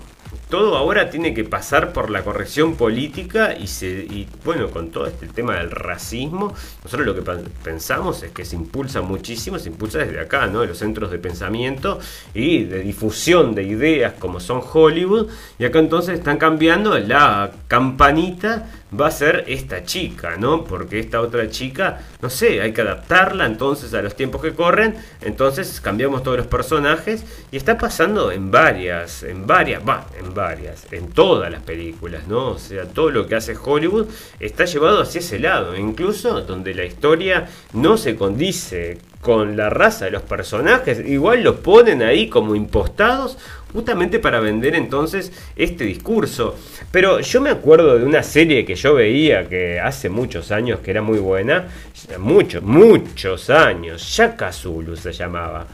todo 0.49 0.75
ahora 0.75 1.11
tiene 1.11 1.33
que 1.35 1.43
pasar 1.43 1.93
por 1.93 2.09
la 2.09 2.23
corrección 2.23 2.75
política 2.75 3.55
y, 3.55 3.67
se, 3.67 3.87
y 3.87 4.27
bueno, 4.43 4.69
con 4.71 4.89
todo 4.89 5.05
este 5.05 5.27
tema 5.27 5.55
del 5.57 5.69
racismo, 5.69 6.53
nosotros 6.83 7.05
lo 7.05 7.15
que 7.15 7.21
pensamos 7.63 8.23
es 8.23 8.31
que 8.31 8.43
se 8.45 8.55
impulsa 8.55 9.01
muchísimo, 9.01 9.59
se 9.59 9.69
impulsa 9.69 9.99
desde 9.99 10.19
acá, 10.19 10.47
¿no? 10.47 10.61
De 10.61 10.67
los 10.67 10.79
centros 10.79 11.11
de 11.11 11.19
pensamiento 11.19 11.99
y 12.33 12.63
de 12.63 12.79
difusión 12.79 13.53
de 13.53 13.63
ideas 13.63 14.13
como 14.17 14.39
son 14.39 14.61
Hollywood, 14.73 15.27
y 15.59 15.65
acá 15.65 15.77
entonces 15.77 16.17
están 16.17 16.37
cambiando 16.37 16.97
la 16.97 17.51
campanita 17.67 18.67
va 18.97 19.07
a 19.07 19.11
ser 19.11 19.45
esta 19.47 19.83
chica, 19.83 20.37
¿no? 20.37 20.63
Porque 20.63 20.99
esta 20.99 21.21
otra 21.21 21.49
chica, 21.49 22.01
no 22.21 22.29
sé, 22.29 22.61
hay 22.61 22.73
que 22.73 22.81
adaptarla 22.81 23.45
entonces 23.45 23.93
a 23.93 24.01
los 24.01 24.15
tiempos 24.15 24.41
que 24.41 24.53
corren, 24.53 24.95
entonces 25.21 25.79
cambiamos 25.81 26.23
todos 26.23 26.37
los 26.37 26.47
personajes 26.47 27.23
y 27.51 27.57
está 27.57 27.77
pasando 27.77 28.31
en 28.31 28.51
varias, 28.51 29.23
en 29.23 29.45
varias, 29.45 29.81
va, 29.87 30.07
en 30.17 30.33
varias, 30.33 30.91
en 30.91 31.09
todas 31.09 31.51
las 31.51 31.61
películas, 31.61 32.27
¿no? 32.27 32.49
O 32.49 32.59
sea, 32.59 32.85
todo 32.85 33.11
lo 33.11 33.27
que 33.27 33.35
hace 33.35 33.55
Hollywood 33.55 34.07
está 34.39 34.65
llevado 34.65 35.01
hacia 35.01 35.19
ese 35.19 35.39
lado, 35.39 35.75
incluso 35.75 36.41
donde 36.41 36.73
la 36.73 36.85
historia 36.85 37.49
no 37.73 37.97
se 37.97 38.15
condice 38.15 38.97
con 39.21 39.57
la 39.57 39.69
raza 39.69 40.05
de 40.05 40.11
los 40.11 40.21
personajes, 40.21 41.01
igual 41.05 41.43
los 41.43 41.57
ponen 41.57 42.01
ahí 42.01 42.29
como 42.29 42.55
impostados 42.55 43.37
justamente 43.73 44.19
para 44.19 44.39
vender 44.39 44.75
entonces 44.75 45.31
este 45.55 45.83
discurso. 45.83 46.55
Pero 46.91 47.19
yo 47.19 47.41
me 47.41 47.49
acuerdo 47.49 47.97
de 47.97 48.05
una 48.05 48.23
serie 48.23 48.65
que 48.65 48.75
yo 48.75 48.95
veía 48.95 49.47
que 49.47 49.79
hace 49.79 50.09
muchos 50.09 50.51
años 50.51 50.79
que 50.79 50.91
era 50.91 51.01
muy 51.01 51.19
buena, 51.19 51.67
muchos, 52.17 52.63
muchos 52.63 53.49
años, 53.49 54.01
Shaka 54.01 54.51
Zulu 54.51 54.95
se 54.95 55.11
llamaba. 55.11 55.67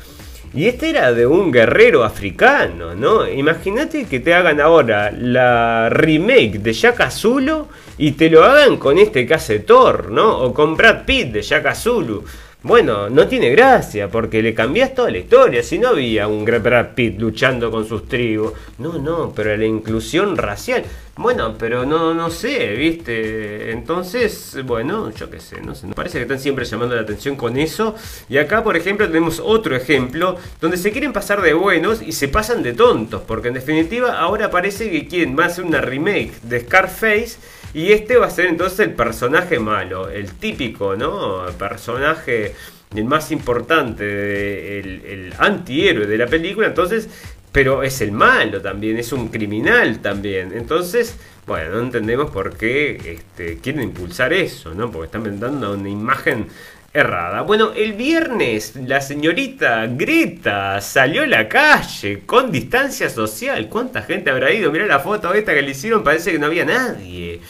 Y 0.53 0.67
este 0.67 0.89
era 0.89 1.11
de 1.11 1.27
un 1.27 1.51
guerrero 1.51 2.05
africano, 2.05 2.95
¿no? 2.95 3.27
Imagínate 3.27 4.05
que 4.05 4.21
te 4.21 4.33
hagan 4.33 4.61
ahora 4.61 5.11
la 5.11 5.89
remake 5.89 6.59
de 6.59 6.71
Shaka 6.71 7.11
Zulu 7.11 7.67
y 7.97 8.13
te 8.13 8.29
lo 8.29 8.43
hagan 8.43 8.77
con 8.77 8.97
este 8.97 9.25
Thor, 9.59 10.11
¿no? 10.11 10.39
O 10.39 10.53
con 10.53 10.77
Brad 10.77 11.03
Pitt 11.05 11.33
de 11.33 11.41
Shaka 11.41 11.75
Zulu. 11.75 12.23
Bueno, 12.65 13.11
no 13.11 13.27
tiene 13.27 13.51
gracia 13.51 14.09
porque 14.09 14.41
le 14.41 14.55
cambias 14.55 14.95
toda 14.95 15.11
la 15.11 15.19
historia. 15.19 15.61
Si 15.61 15.77
no 15.77 15.89
había 15.89 16.27
un 16.27 16.43
Brad 16.43 16.95
Pitt 16.95 17.19
luchando 17.19 17.69
con 17.69 17.87
sus 17.87 18.07
tribus. 18.07 18.53
No, 18.79 18.97
no, 18.97 19.31
pero 19.35 19.55
la 19.55 19.65
inclusión 19.65 20.35
racial. 20.35 20.83
Bueno, 21.15 21.53
pero 21.59 21.85
no, 21.85 22.15
no 22.15 22.31
sé, 22.31 22.73
¿viste? 22.73 23.69
Entonces, 23.69 24.57
bueno, 24.65 25.11
yo 25.11 25.29
qué 25.29 25.39
sé, 25.39 25.61
no 25.61 25.75
sé. 25.75 25.85
Parece 25.93 26.17
que 26.17 26.23
están 26.23 26.39
siempre 26.39 26.65
llamando 26.65 26.95
la 26.95 27.03
atención 27.03 27.35
con 27.35 27.55
eso. 27.55 27.93
Y 28.29 28.39
acá, 28.39 28.63
por 28.63 28.75
ejemplo, 28.75 29.05
tenemos 29.05 29.39
otro 29.39 29.75
ejemplo 29.75 30.35
donde 30.59 30.77
se 30.77 30.91
quieren 30.91 31.13
pasar 31.13 31.43
de 31.43 31.53
buenos 31.53 32.01
y 32.01 32.13
se 32.13 32.29
pasan 32.29 32.63
de 32.63 32.73
tontos. 32.73 33.21
Porque 33.27 33.49
en 33.49 33.53
definitiva, 33.53 34.19
ahora 34.19 34.49
parece 34.49 34.89
que 34.89 35.07
quieren 35.07 35.35
más 35.35 35.59
una 35.59 35.81
remake 35.81 36.31
de 36.41 36.61
Scarface 36.61 37.37
y 37.75 37.91
este 37.91 38.15
va 38.15 38.27
a 38.27 38.29
ser 38.29 38.45
entonces 38.45 38.79
el 38.79 38.93
personaje 38.93 39.59
malo, 39.59 40.09
el 40.09 40.31
típico, 40.31 40.95
¿no? 40.95 41.45
personaje, 41.59 42.55
el 42.95 43.03
más 43.03 43.33
importante, 43.33 44.79
el, 44.79 45.33
antihéroe 45.37 46.07
de 46.07 46.17
la 46.17 46.25
película. 46.25 46.67
Entonces, 46.67 47.09
pero 47.51 47.83
es 47.83 47.99
el 47.99 48.13
malo 48.13 48.61
también, 48.61 48.97
es 48.97 49.11
un 49.11 49.27
criminal 49.27 49.99
también. 49.99 50.53
Entonces, 50.55 51.17
bueno, 51.45 51.71
no 51.71 51.79
entendemos 51.81 52.31
por 52.31 52.55
qué 52.55 52.95
este, 53.19 53.57
quieren 53.57 53.83
impulsar 53.83 54.31
eso, 54.31 54.73
¿no? 54.73 54.89
Porque 54.89 55.07
están 55.07 55.37
dando 55.37 55.73
una 55.73 55.89
imagen 55.89 56.47
errada. 56.93 57.41
Bueno, 57.41 57.73
el 57.75 57.91
viernes 57.91 58.77
la 58.87 59.01
señorita 59.01 59.85
Greta 59.87 60.79
salió 60.79 61.23
a 61.23 61.27
la 61.27 61.49
calle 61.49 62.21
con 62.25 62.53
distancia 62.53 63.09
social. 63.09 63.67
¿Cuánta 63.67 64.01
gente 64.01 64.31
habrá 64.31 64.53
ido? 64.53 64.71
Mirá 64.71 64.85
la 64.85 64.99
foto 64.99 65.33
esta 65.33 65.53
que 65.53 65.61
le 65.61 65.71
hicieron, 65.71 66.05
parece 66.05 66.31
que 66.31 66.39
no 66.39 66.45
había 66.45 66.63
nadie. 66.63 67.41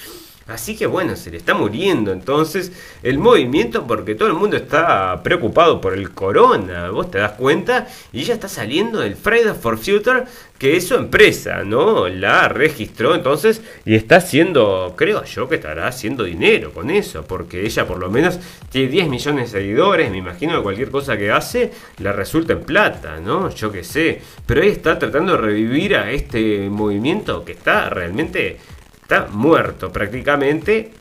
Así 0.48 0.78
que 0.78 0.86
bueno, 0.86 1.16
se 1.16 1.32
le 1.32 1.38
está 1.38 1.56
muriendo 1.56 2.12
entonces 2.12 2.72
el 3.02 3.18
movimiento 3.18 3.88
porque 3.88 4.14
todo 4.14 4.28
el 4.28 4.36
mundo 4.36 4.56
está 4.58 5.24
preocupado 5.24 5.82
por 5.82 5.94
el 5.94 6.12
corona, 6.12 6.92
vos 6.92 7.10
te 7.10 7.18
das 7.18 7.32
cuenta, 7.32 7.88
y 8.14 8.22
ella 8.22 8.36
está 8.36 8.48
saliendo 8.48 9.00
del 9.00 9.16
Friday 9.16 9.56
for 9.60 9.80
Future, 9.80 10.26
que 10.60 10.78
es 10.78 10.88
su 10.88 10.96
empresa, 10.96 11.64
¿no? 11.64 12.08
La 12.08 12.48
registró 12.48 13.16
entonces 13.16 13.62
y 13.86 13.96
está 13.96 14.18
haciendo, 14.18 14.94
creo 14.96 15.24
yo 15.24 15.50
que 15.50 15.56
estará 15.56 15.88
haciendo 15.88 16.24
dinero 16.24 16.72
con 16.72 16.92
eso, 16.92 17.26
porque 17.26 17.66
ella 17.66 17.88
por 17.88 17.98
lo 17.98 18.12
menos 18.12 18.40
tiene 18.70 18.90
10 18.90 19.10
millones 19.10 19.52
de 19.52 19.60
seguidores, 19.60 20.12
me 20.12 20.18
imagino 20.18 20.58
que 20.58 20.64
cualquier 20.64 20.92
cosa 20.92 21.18
que 21.18 21.32
hace 21.32 21.72
le 21.98 22.12
resulta 22.14 22.54
en 22.54 22.62
plata, 22.62 23.20
¿no? 23.20 23.50
Yo 23.50 23.72
qué 23.72 23.84
sé, 23.84 24.22
pero 24.46 24.62
ella 24.62 24.74
está 24.74 25.00
tratando 25.00 25.32
de 25.34 25.40
revivir 25.40 25.96
a 25.96 26.12
este 26.12 26.70
movimiento 26.70 27.44
que 27.44 27.54
está 27.54 27.90
realmente 27.90 28.60
está 29.06 29.28
muerto 29.32 29.92
prácticamente. 29.92 30.92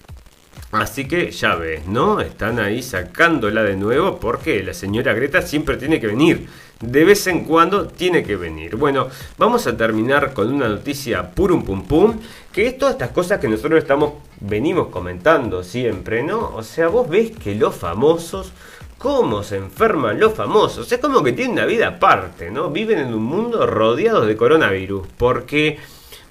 Así 0.73 1.07
que 1.07 1.31
ya 1.31 1.55
ves, 1.55 1.87
¿no? 1.87 2.21
Están 2.21 2.59
ahí 2.59 2.83
sacándola 2.83 3.63
de 3.63 3.77
nuevo 3.77 4.19
porque 4.19 4.63
la 4.63 4.75
señora 4.75 5.15
Greta 5.15 5.41
siempre 5.41 5.77
tiene 5.79 6.01
que 6.01 6.09
venir. 6.09 6.47
De 6.81 7.05
vez 7.05 7.27
en 7.29 7.45
cuando 7.45 7.87
tiene 7.87 8.23
que 8.23 8.37
venir. 8.37 8.77
Bueno, 8.77 9.09
vamos 9.39 9.67
a 9.67 9.77
terminar 9.77 10.35
con 10.35 10.53
una 10.53 10.69
noticia 10.69 11.31
purum 11.31 11.65
pum 11.65 11.85
pum. 11.85 12.19
Que 12.53 12.67
es 12.67 12.77
todas 12.77 12.95
estas 12.95 13.11
cosas 13.11 13.41
que 13.41 13.49
nosotros 13.49 13.79
estamos, 13.79 14.15
venimos 14.41 14.89
comentando 14.89 15.63
siempre, 15.63 16.23
¿no? 16.23 16.55
O 16.55 16.63
sea, 16.63 16.89
vos 16.89 17.09
ves 17.09 17.31
que 17.31 17.55
los 17.55 17.75
famosos 17.75 18.53
cómo 18.99 19.43
se 19.43 19.57
enferman 19.57 20.21
los 20.21 20.35
famosos. 20.35 20.91
Es 20.91 20.99
como 20.99 21.23
que 21.23 21.33
tienen 21.33 21.53
una 21.53 21.67
vida 21.67 21.89
aparte, 21.89 22.51
¿no? 22.51 22.71
Viven 22.71 22.99
en 22.99 23.15
un 23.15 23.23
mundo 23.23 23.67
rodeados 23.67 24.27
de 24.27 24.37
coronavirus. 24.37 25.07
Porque 25.17 25.79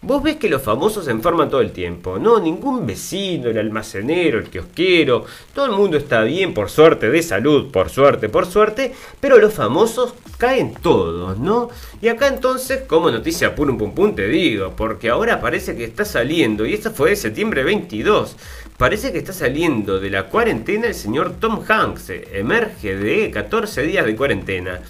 Vos 0.06 0.22
ves 0.22 0.36
que 0.36 0.50
los 0.50 0.62
famosos 0.62 1.06
se 1.06 1.12
enferman 1.12 1.50
todo 1.50 1.62
el 1.62 1.72
tiempo. 1.72 2.20
No, 2.20 2.38
ningún 2.38 2.86
vecino, 2.86 3.50
el 3.50 3.58
almacenero, 3.58 4.38
el 4.38 4.50
kiosquero, 4.50 5.24
todo 5.56 5.68
el 5.68 5.72
mundo 5.72 5.96
está 5.96 6.24
bien, 6.24 6.54
por 6.54 6.70
suerte, 6.70 7.10
de 7.10 7.24
salud, 7.24 7.72
por 7.72 7.90
suerte, 7.90 8.28
por 8.28 8.46
suerte, 8.46 8.94
pero 9.22 9.38
los 9.38 9.54
famosos 9.54 10.14
caen 10.38 10.74
todos, 10.74 11.40
¿no? 11.40 11.70
Y 12.02 12.10
acá 12.10 12.28
entonces, 12.28 12.82
como 12.86 13.12
noticia 13.12 13.56
pum 13.56 13.78
pum 13.78 13.96
pum 13.96 14.14
te 14.14 14.28
digo, 14.28 14.74
porque 14.76 15.10
ahora 15.10 15.40
parece 15.40 15.74
que 15.78 15.86
está 15.86 16.04
saliendo, 16.04 16.66
y 16.66 16.74
esto 16.74 16.92
fue 16.92 17.12
de 17.12 17.16
septiembre 17.16 17.64
22, 17.64 18.36
parece 18.78 19.14
que 19.14 19.20
está 19.20 19.32
saliendo 19.32 20.02
de 20.02 20.10
la 20.10 20.28
cuarentena 20.28 20.88
el 20.88 20.96
señor 20.96 21.36
Tom 21.40 21.64
Hanks, 21.66 22.12
emerge 22.34 22.98
de 22.98 23.32
14 23.32 23.84
días 23.84 24.06
de 24.06 24.18
cuarentena. 24.18 24.82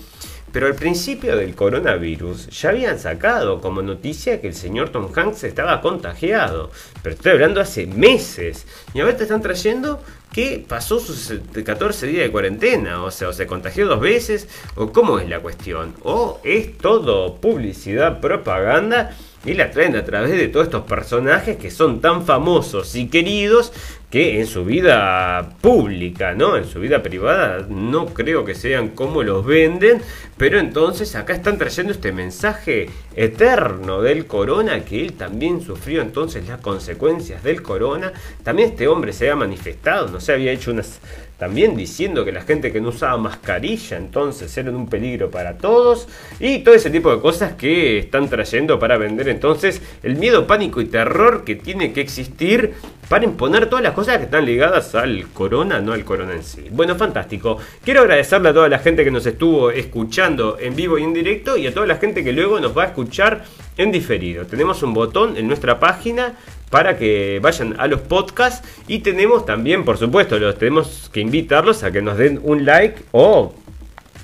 Pero 0.53 0.67
al 0.67 0.75
principio 0.75 1.35
del 1.35 1.55
coronavirus 1.55 2.47
ya 2.49 2.69
habían 2.69 2.99
sacado 2.99 3.59
como 3.59 3.81
noticia 3.81 4.39
que 4.39 4.47
el 4.47 4.53
señor 4.53 4.89
Tom 4.89 5.09
Hanks 5.13 5.43
estaba 5.45 5.81
contagiado. 5.81 6.69
Pero 7.01 7.15
estoy 7.15 7.31
hablando 7.31 7.59
hace 7.59 7.87
meses. 7.87 8.67
Y 8.93 8.99
ahora 8.99 9.17
te 9.17 9.23
están 9.23 9.41
trayendo 9.41 9.99
que 10.31 10.63
pasó 10.65 10.99
sus 10.99 11.33
14 11.65 12.05
días 12.05 12.25
de 12.25 12.31
cuarentena. 12.31 13.03
O 13.03 13.09
sea, 13.09 13.29
o 13.29 13.33
se 13.33 13.47
contagió 13.47 13.87
dos 13.87 13.99
veces. 13.99 14.47
O 14.75 14.91
cómo 14.91 15.17
es 15.17 15.27
la 15.27 15.39
cuestión. 15.39 15.95
O 16.03 16.39
es 16.43 16.77
todo 16.77 17.37
publicidad, 17.37 18.21
propaganda. 18.21 19.17
Y 19.45 19.55
la 19.55 19.71
traen 19.71 19.95
a 19.95 20.05
través 20.05 20.31
de 20.33 20.49
todos 20.49 20.67
estos 20.67 20.83
personajes 20.83 21.57
que 21.57 21.71
son 21.71 21.99
tan 21.99 22.25
famosos 22.27 22.93
y 22.95 23.09
queridos 23.09 23.73
que 24.13 24.39
en 24.39 24.45
su 24.45 24.63
vida 24.63 25.55
pública, 25.59 26.35
¿no? 26.35 26.55
En 26.55 26.65
su 26.65 26.79
vida 26.79 27.01
privada 27.01 27.65
no 27.67 28.05
creo 28.05 28.45
que 28.45 28.53
sean 28.53 28.89
como 28.89 29.23
los 29.23 29.43
venden, 29.43 30.03
pero 30.37 30.59
entonces 30.59 31.15
acá 31.15 31.33
están 31.33 31.57
trayendo 31.57 31.93
este 31.93 32.11
mensaje 32.11 32.91
eterno 33.15 34.03
del 34.03 34.27
corona, 34.27 34.85
que 34.85 35.01
él 35.01 35.13
también 35.13 35.61
sufrió 35.61 36.03
entonces 36.03 36.47
las 36.47 36.59
consecuencias 36.59 37.41
del 37.41 37.63
corona. 37.63 38.13
También 38.43 38.69
este 38.69 38.87
hombre 38.87 39.13
se 39.13 39.25
había 39.25 39.35
manifestado, 39.35 40.07
no 40.09 40.19
se 40.19 40.33
había 40.33 40.51
hecho 40.51 40.69
unas 40.69 40.99
también 41.39 41.75
diciendo 41.75 42.23
que 42.23 42.31
la 42.31 42.41
gente 42.41 42.71
que 42.71 42.79
no 42.79 42.89
usaba 42.89 43.17
mascarilla 43.17 43.97
entonces 43.97 44.55
era 44.55 44.69
un 44.69 44.87
peligro 44.87 45.29
para 45.29 45.57
todos 45.57 46.07
y 46.39 46.59
todo 46.59 46.75
ese 46.75 46.89
tipo 46.89 47.13
de 47.13 47.19
cosas 47.19 47.53
que 47.53 47.97
están 47.97 48.29
trayendo 48.29 48.79
para 48.79 48.97
vender 48.97 49.27
entonces 49.27 49.81
el 50.03 50.15
miedo, 50.15 50.47
pánico 50.47 50.79
y 50.79 50.85
terror 50.85 51.43
que 51.43 51.55
tiene 51.55 51.91
que 51.91 51.99
existir 51.99 52.75
para 53.13 53.25
imponer 53.25 53.67
todas 53.67 53.83
las 53.83 53.93
cosas 53.93 54.17
que 54.17 54.23
están 54.23 54.43
ligadas 54.43 54.95
al 54.95 55.27
corona, 55.35 55.79
no 55.79 55.93
al 55.93 56.03
corona 56.03 56.33
en 56.33 56.41
sí. 56.41 56.65
Bueno, 56.71 56.95
fantástico. 56.95 57.59
Quiero 57.85 58.01
agradecerle 58.01 58.49
a 58.49 58.53
toda 58.55 58.67
la 58.67 58.79
gente 58.79 59.03
que 59.03 59.11
nos 59.11 59.23
estuvo 59.27 59.69
escuchando 59.69 60.57
en 60.59 60.75
vivo 60.75 60.97
y 60.97 61.03
en 61.03 61.13
directo 61.13 61.55
y 61.55 61.67
a 61.67 61.73
toda 61.75 61.85
la 61.85 61.97
gente 61.97 62.23
que 62.23 62.33
luego 62.33 62.59
nos 62.59 62.75
va 62.75 62.85
a 62.85 62.85
escuchar 62.87 63.45
en 63.77 63.91
diferido. 63.91 64.47
Tenemos 64.47 64.81
un 64.81 64.95
botón 64.95 65.37
en 65.37 65.47
nuestra 65.47 65.79
página 65.79 66.33
para 66.71 66.97
que 66.97 67.37
vayan 67.39 67.75
a 67.77 67.85
los 67.85 68.01
podcasts 68.01 68.67
y 68.87 68.97
tenemos 69.01 69.45
también, 69.45 69.85
por 69.85 69.99
supuesto, 69.99 70.39
los 70.39 70.57
tenemos 70.57 71.11
que 71.13 71.19
invitarlos 71.19 71.83
a 71.83 71.91
que 71.91 72.01
nos 72.01 72.17
den 72.17 72.39
un 72.41 72.65
like 72.65 72.99
o 73.11 73.53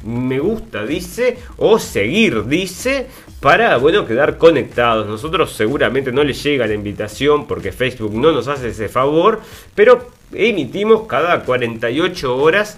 me 0.03 0.39
gusta, 0.39 0.85
dice, 0.85 1.37
o 1.57 1.79
seguir, 1.79 2.45
dice, 2.45 3.07
para, 3.39 3.77
bueno, 3.77 4.05
quedar 4.05 4.37
conectados. 4.37 5.07
Nosotros 5.07 5.51
seguramente 5.51 6.11
no 6.11 6.23
les 6.23 6.41
llega 6.43 6.67
la 6.67 6.73
invitación 6.73 7.47
porque 7.47 7.71
Facebook 7.71 8.13
no 8.13 8.31
nos 8.31 8.47
hace 8.47 8.69
ese 8.69 8.89
favor, 8.89 9.41
pero 9.75 10.09
emitimos 10.33 11.07
cada 11.07 11.43
48 11.43 12.37
horas 12.37 12.77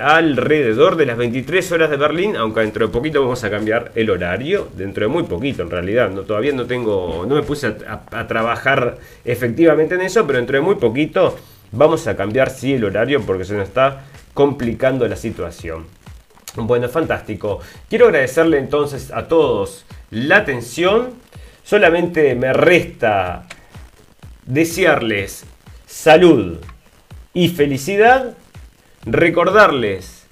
alrededor 0.00 0.96
de 0.96 1.06
las 1.06 1.16
23 1.16 1.72
horas 1.72 1.90
de 1.90 1.96
Berlín, 1.96 2.36
aunque 2.36 2.60
dentro 2.60 2.86
de 2.86 2.92
poquito 2.92 3.22
vamos 3.22 3.44
a 3.44 3.50
cambiar 3.50 3.92
el 3.94 4.10
horario, 4.10 4.68
dentro 4.76 5.04
de 5.04 5.08
muy 5.08 5.22
poquito 5.22 5.62
en 5.62 5.70
realidad, 5.70 6.10
no, 6.10 6.22
todavía 6.22 6.52
no 6.52 6.66
tengo, 6.66 7.24
no 7.28 7.34
me 7.36 7.42
puse 7.42 7.68
a, 7.68 8.02
a 8.10 8.26
trabajar 8.26 8.98
efectivamente 9.24 9.94
en 9.94 10.00
eso, 10.00 10.26
pero 10.26 10.38
dentro 10.38 10.56
de 10.56 10.62
muy 10.62 10.74
poquito 10.76 11.36
vamos 11.70 12.06
a 12.08 12.16
cambiar 12.16 12.50
sí 12.50 12.74
el 12.74 12.84
horario 12.84 13.22
porque 13.22 13.44
se 13.44 13.54
nos 13.54 13.68
está 13.68 14.04
complicando 14.34 15.06
la 15.06 15.16
situación. 15.16 15.97
Bueno, 16.56 16.88
fantástico. 16.88 17.60
Quiero 17.88 18.06
agradecerle 18.06 18.58
entonces 18.58 19.10
a 19.12 19.28
todos 19.28 19.84
la 20.10 20.38
atención. 20.38 21.14
Solamente 21.62 22.34
me 22.34 22.52
resta 22.52 23.46
desearles 24.46 25.44
salud 25.86 26.58
y 27.34 27.48
felicidad 27.48 28.34
Recordarles 29.10 30.26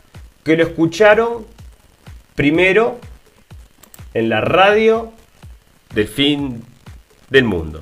que 0.45 0.57
lo 0.57 0.65
escucharon 0.65 1.47
primero 2.35 3.01
en 4.13 4.29
la 4.29 4.41
radio 4.41 5.13
del 5.95 6.09
fin 6.09 6.63
del 7.31 7.45
mundo. 7.45 7.81